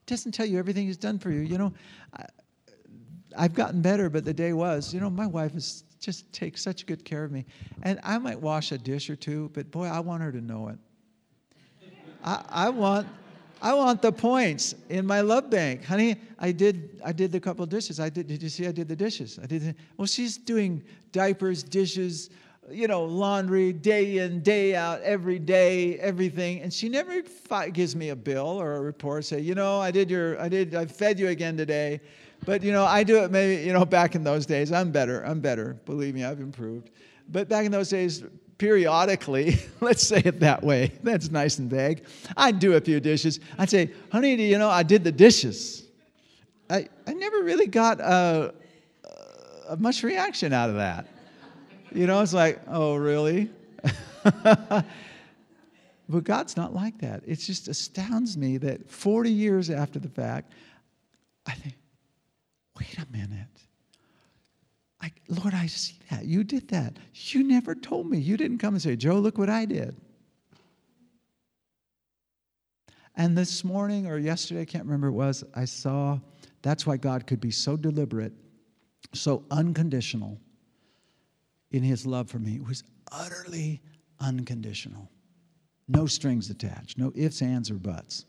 He 0.00 0.04
doesn't 0.04 0.32
tell 0.32 0.44
you 0.44 0.58
everything 0.58 0.86
he's 0.86 0.98
done 0.98 1.18
for 1.18 1.30
you. 1.30 1.40
You 1.40 1.56
know, 1.56 1.72
I, 2.12 2.26
I've 3.38 3.54
gotten 3.54 3.80
better, 3.80 4.10
but 4.10 4.26
the 4.26 4.34
day 4.34 4.52
was, 4.52 4.92
you 4.92 5.00
know, 5.00 5.08
my 5.08 5.26
wife 5.26 5.54
is 5.54 5.84
just 5.98 6.30
takes 6.30 6.60
such 6.60 6.84
good 6.84 7.06
care 7.06 7.24
of 7.24 7.32
me. 7.32 7.46
And 7.84 8.00
I 8.02 8.18
might 8.18 8.38
wash 8.38 8.70
a 8.70 8.76
dish 8.76 9.08
or 9.08 9.16
two, 9.16 9.50
but 9.54 9.70
boy, 9.70 9.86
I 9.86 10.00
want 10.00 10.22
her 10.22 10.30
to 10.30 10.40
know 10.42 10.68
it. 10.68 10.78
I, 12.22 12.44
I 12.50 12.68
want 12.68 13.08
I 13.62 13.72
want 13.72 14.02
the 14.02 14.12
points 14.12 14.74
in 14.90 15.06
my 15.06 15.22
love 15.22 15.48
bank. 15.48 15.84
Honey, 15.84 16.16
I 16.38 16.52
did 16.52 17.00
I 17.02 17.12
did 17.12 17.32
the 17.32 17.40
couple 17.40 17.64
dishes. 17.64 17.98
I 17.98 18.10
did 18.10 18.26
did 18.26 18.42
you 18.42 18.50
see 18.50 18.66
I 18.66 18.72
did 18.72 18.88
the 18.88 18.96
dishes? 18.96 19.38
I 19.42 19.46
did 19.46 19.62
the, 19.62 19.74
well 19.96 20.06
she's 20.06 20.36
doing 20.36 20.84
diapers, 21.12 21.62
dishes, 21.62 22.28
you 22.70 22.88
know, 22.88 23.04
laundry 23.04 23.72
day 23.72 24.18
in, 24.18 24.40
day 24.42 24.74
out, 24.74 25.00
every 25.02 25.38
day, 25.38 25.98
everything. 25.98 26.60
And 26.60 26.72
she 26.72 26.88
never 26.88 27.22
fi- 27.22 27.70
gives 27.70 27.96
me 27.96 28.10
a 28.10 28.16
bill 28.16 28.60
or 28.60 28.76
a 28.76 28.80
report, 28.80 29.24
say, 29.24 29.40
you 29.40 29.54
know, 29.54 29.80
I 29.80 29.90
did 29.90 30.10
your, 30.10 30.40
I 30.40 30.48
did, 30.48 30.74
I 30.74 30.86
fed 30.86 31.18
you 31.18 31.28
again 31.28 31.56
today. 31.56 32.00
But, 32.44 32.62
you 32.62 32.72
know, 32.72 32.84
I 32.84 33.02
do 33.02 33.22
it 33.24 33.30
maybe, 33.30 33.62
you 33.64 33.72
know, 33.72 33.84
back 33.84 34.14
in 34.14 34.22
those 34.22 34.46
days. 34.46 34.70
I'm 34.70 34.90
better. 34.90 35.22
I'm 35.22 35.40
better. 35.40 35.78
Believe 35.86 36.14
me, 36.14 36.24
I've 36.24 36.40
improved. 36.40 36.90
But 37.28 37.48
back 37.48 37.66
in 37.66 37.72
those 37.72 37.88
days, 37.88 38.22
periodically, 38.58 39.56
let's 39.80 40.06
say 40.06 40.22
it 40.24 40.40
that 40.40 40.62
way. 40.62 40.92
That's 41.02 41.30
nice 41.30 41.58
and 41.58 41.70
vague. 41.70 42.04
I'd 42.36 42.58
do 42.58 42.74
a 42.74 42.80
few 42.80 43.00
dishes. 43.00 43.40
I'd 43.58 43.70
say, 43.70 43.92
honey, 44.12 44.36
do 44.36 44.42
you 44.42 44.58
know, 44.58 44.70
I 44.70 44.82
did 44.82 45.04
the 45.04 45.12
dishes. 45.12 45.84
I, 46.70 46.88
I 47.06 47.14
never 47.14 47.42
really 47.42 47.66
got 47.66 48.00
a, 48.00 48.54
a 49.68 49.76
much 49.76 50.02
reaction 50.02 50.52
out 50.52 50.70
of 50.70 50.76
that. 50.76 51.06
You 51.92 52.06
know, 52.06 52.20
it's 52.20 52.34
like, 52.34 52.60
oh, 52.68 52.96
really? 52.96 53.50
but 54.22 54.84
God's 56.22 56.56
not 56.56 56.74
like 56.74 56.98
that. 56.98 57.22
It 57.26 57.36
just 57.36 57.68
astounds 57.68 58.36
me 58.36 58.58
that 58.58 58.90
40 58.90 59.30
years 59.30 59.70
after 59.70 59.98
the 59.98 60.08
fact, 60.08 60.52
I 61.46 61.52
think, 61.52 61.74
wait 62.78 62.98
a 62.98 63.06
minute. 63.10 63.46
I, 65.00 65.12
Lord, 65.28 65.54
I 65.54 65.66
see 65.66 65.96
that. 66.10 66.24
You 66.24 66.44
did 66.44 66.68
that. 66.68 66.98
You 67.14 67.42
never 67.42 67.74
told 67.74 68.10
me. 68.10 68.18
You 68.18 68.36
didn't 68.36 68.58
come 68.58 68.74
and 68.74 68.82
say, 68.82 68.96
Joe, 68.96 69.14
look 69.14 69.38
what 69.38 69.48
I 69.48 69.64
did. 69.64 69.96
And 73.16 73.36
this 73.36 73.64
morning 73.64 74.06
or 74.06 74.18
yesterday, 74.18 74.62
I 74.62 74.64
can't 74.64 74.84
remember 74.84 75.08
it 75.08 75.12
was, 75.12 75.42
I 75.54 75.64
saw 75.64 76.18
that's 76.62 76.86
why 76.86 76.96
God 76.96 77.26
could 77.26 77.40
be 77.40 77.50
so 77.50 77.76
deliberate, 77.76 78.32
so 79.14 79.44
unconditional 79.50 80.38
in 81.70 81.82
his 81.82 82.06
love 82.06 82.30
for 82.30 82.38
me 82.38 82.56
it 82.56 82.64
was 82.64 82.82
utterly 83.12 83.80
unconditional. 84.20 85.10
No 85.88 86.06
strings 86.06 86.50
attached, 86.50 86.98
no 86.98 87.12
ifs, 87.14 87.40
ands, 87.40 87.70
or 87.70 87.74
buts. 87.74 88.26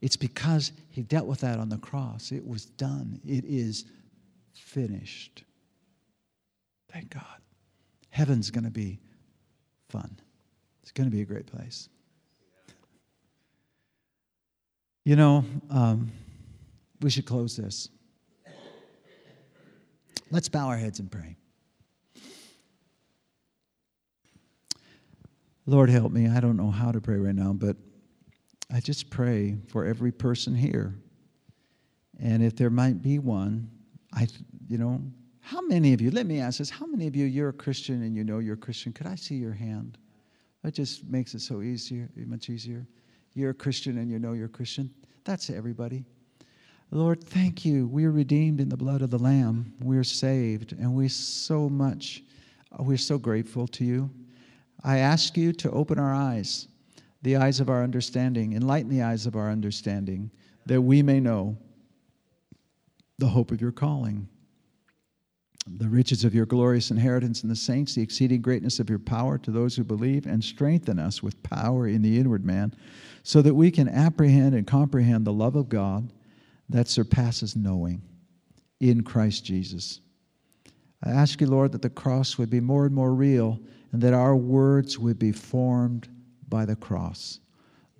It's 0.00 0.16
because 0.16 0.72
he 0.90 1.02
dealt 1.02 1.26
with 1.26 1.40
that 1.40 1.60
on 1.60 1.68
the 1.68 1.78
cross. 1.78 2.32
It 2.32 2.46
was 2.46 2.66
done, 2.66 3.20
it 3.24 3.44
is 3.44 3.84
finished. 4.52 5.44
Thank 6.92 7.10
God. 7.10 7.24
Heaven's 8.10 8.50
going 8.50 8.64
to 8.64 8.70
be 8.70 8.98
fun, 9.88 10.18
it's 10.82 10.92
going 10.92 11.08
to 11.08 11.14
be 11.14 11.22
a 11.22 11.26
great 11.26 11.46
place. 11.46 11.88
You 15.04 15.16
know, 15.16 15.44
um, 15.70 16.12
we 17.00 17.10
should 17.10 17.26
close 17.26 17.56
this. 17.56 17.88
Let's 20.30 20.48
bow 20.48 20.68
our 20.68 20.76
heads 20.76 21.00
and 21.00 21.10
pray. 21.10 21.36
Lord, 25.66 25.90
help 25.90 26.12
me. 26.12 26.28
I 26.28 26.40
don't 26.40 26.56
know 26.56 26.70
how 26.70 26.90
to 26.90 27.00
pray 27.00 27.16
right 27.16 27.34
now, 27.34 27.52
but 27.52 27.76
I 28.72 28.80
just 28.80 29.10
pray 29.10 29.56
for 29.68 29.84
every 29.84 30.10
person 30.10 30.54
here. 30.54 30.94
And 32.20 32.42
if 32.42 32.56
there 32.56 32.70
might 32.70 33.02
be 33.02 33.18
one, 33.18 33.70
I, 34.12 34.26
you 34.68 34.78
know, 34.78 35.00
how 35.40 35.60
many 35.60 35.92
of 35.92 36.00
you, 36.00 36.10
let 36.10 36.26
me 36.26 36.40
ask 36.40 36.58
this, 36.58 36.70
how 36.70 36.86
many 36.86 37.06
of 37.06 37.14
you, 37.14 37.26
you're 37.26 37.50
a 37.50 37.52
Christian 37.52 38.02
and 38.02 38.14
you 38.14 38.24
know 38.24 38.38
you're 38.38 38.54
a 38.54 38.58
Christian? 38.58 38.92
Could 38.92 39.06
I 39.06 39.14
see 39.14 39.34
your 39.34 39.52
hand? 39.52 39.98
That 40.62 40.74
just 40.74 41.04
makes 41.04 41.34
it 41.34 41.40
so 41.40 41.62
easier, 41.62 42.08
much 42.16 42.48
easier. 42.48 42.86
You're 43.34 43.50
a 43.50 43.54
Christian 43.54 43.98
and 43.98 44.10
you 44.10 44.18
know 44.18 44.32
you're 44.32 44.46
a 44.46 44.50
Christian. 44.50 44.90
That's 45.24 45.50
everybody. 45.50 46.04
Lord, 46.90 47.24
thank 47.24 47.64
you. 47.64 47.86
We're 47.86 48.10
redeemed 48.10 48.60
in 48.60 48.68
the 48.68 48.76
blood 48.76 49.00
of 49.00 49.10
the 49.10 49.18
Lamb. 49.18 49.72
We're 49.80 50.04
saved, 50.04 50.72
and 50.72 50.94
we 50.94 51.08
so 51.08 51.68
much, 51.68 52.22
we're 52.78 52.98
so 52.98 53.16
grateful 53.16 53.66
to 53.68 53.84
you. 53.84 54.10
I 54.84 54.98
ask 54.98 55.36
you 55.36 55.52
to 55.54 55.70
open 55.70 55.98
our 55.98 56.12
eyes, 56.12 56.68
the 57.22 57.36
eyes 57.36 57.60
of 57.60 57.70
our 57.70 57.82
understanding, 57.82 58.54
enlighten 58.54 58.90
the 58.90 59.02
eyes 59.02 59.26
of 59.26 59.36
our 59.36 59.50
understanding, 59.50 60.30
that 60.66 60.82
we 60.82 61.02
may 61.02 61.20
know 61.20 61.56
the 63.18 63.28
hope 63.28 63.52
of 63.52 63.60
your 63.60 63.72
calling, 63.72 64.28
the 65.66 65.88
riches 65.88 66.24
of 66.24 66.34
your 66.34 66.46
glorious 66.46 66.90
inheritance 66.90 67.44
in 67.44 67.48
the 67.48 67.54
saints, 67.54 67.94
the 67.94 68.02
exceeding 68.02 68.40
greatness 68.40 68.80
of 68.80 68.90
your 68.90 68.98
power 68.98 69.38
to 69.38 69.52
those 69.52 69.76
who 69.76 69.84
believe, 69.84 70.26
and 70.26 70.42
strengthen 70.42 70.98
us 70.98 71.22
with 71.22 71.40
power 71.44 71.86
in 71.86 72.02
the 72.02 72.18
inward 72.18 72.44
man, 72.44 72.74
so 73.22 73.40
that 73.42 73.54
we 73.54 73.70
can 73.70 73.88
apprehend 73.88 74.54
and 74.54 74.66
comprehend 74.66 75.24
the 75.24 75.32
love 75.32 75.54
of 75.54 75.68
God 75.68 76.12
that 76.68 76.88
surpasses 76.88 77.54
knowing 77.54 78.02
in 78.80 79.04
Christ 79.04 79.44
Jesus. 79.44 80.00
I 81.02 81.10
ask 81.10 81.40
you, 81.40 81.46
Lord, 81.46 81.72
that 81.72 81.82
the 81.82 81.90
cross 81.90 82.38
would 82.38 82.50
be 82.50 82.60
more 82.60 82.86
and 82.86 82.94
more 82.94 83.14
real 83.14 83.60
and 83.92 84.00
that 84.02 84.14
our 84.14 84.36
words 84.36 84.98
would 84.98 85.18
be 85.18 85.32
formed 85.32 86.08
by 86.48 86.64
the 86.64 86.76
cross. 86.76 87.40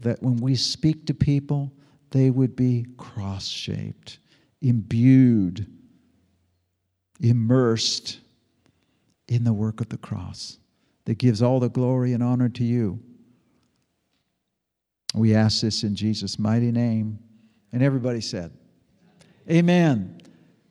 That 0.00 0.22
when 0.22 0.36
we 0.36 0.54
speak 0.56 1.06
to 1.06 1.14
people, 1.14 1.72
they 2.10 2.30
would 2.30 2.54
be 2.54 2.86
cross 2.96 3.46
shaped, 3.46 4.18
imbued, 4.60 5.66
immersed 7.20 8.20
in 9.28 9.44
the 9.44 9.52
work 9.52 9.80
of 9.80 9.88
the 9.88 9.96
cross 9.96 10.58
that 11.04 11.18
gives 11.18 11.42
all 11.42 11.60
the 11.60 11.70
glory 11.70 12.12
and 12.12 12.22
honor 12.22 12.48
to 12.50 12.64
you. 12.64 13.00
We 15.14 15.34
ask 15.34 15.60
this 15.60 15.82
in 15.82 15.94
Jesus' 15.94 16.38
mighty 16.38 16.70
name. 16.70 17.18
And 17.72 17.82
everybody 17.82 18.20
said, 18.20 18.52
Amen. 19.50 20.20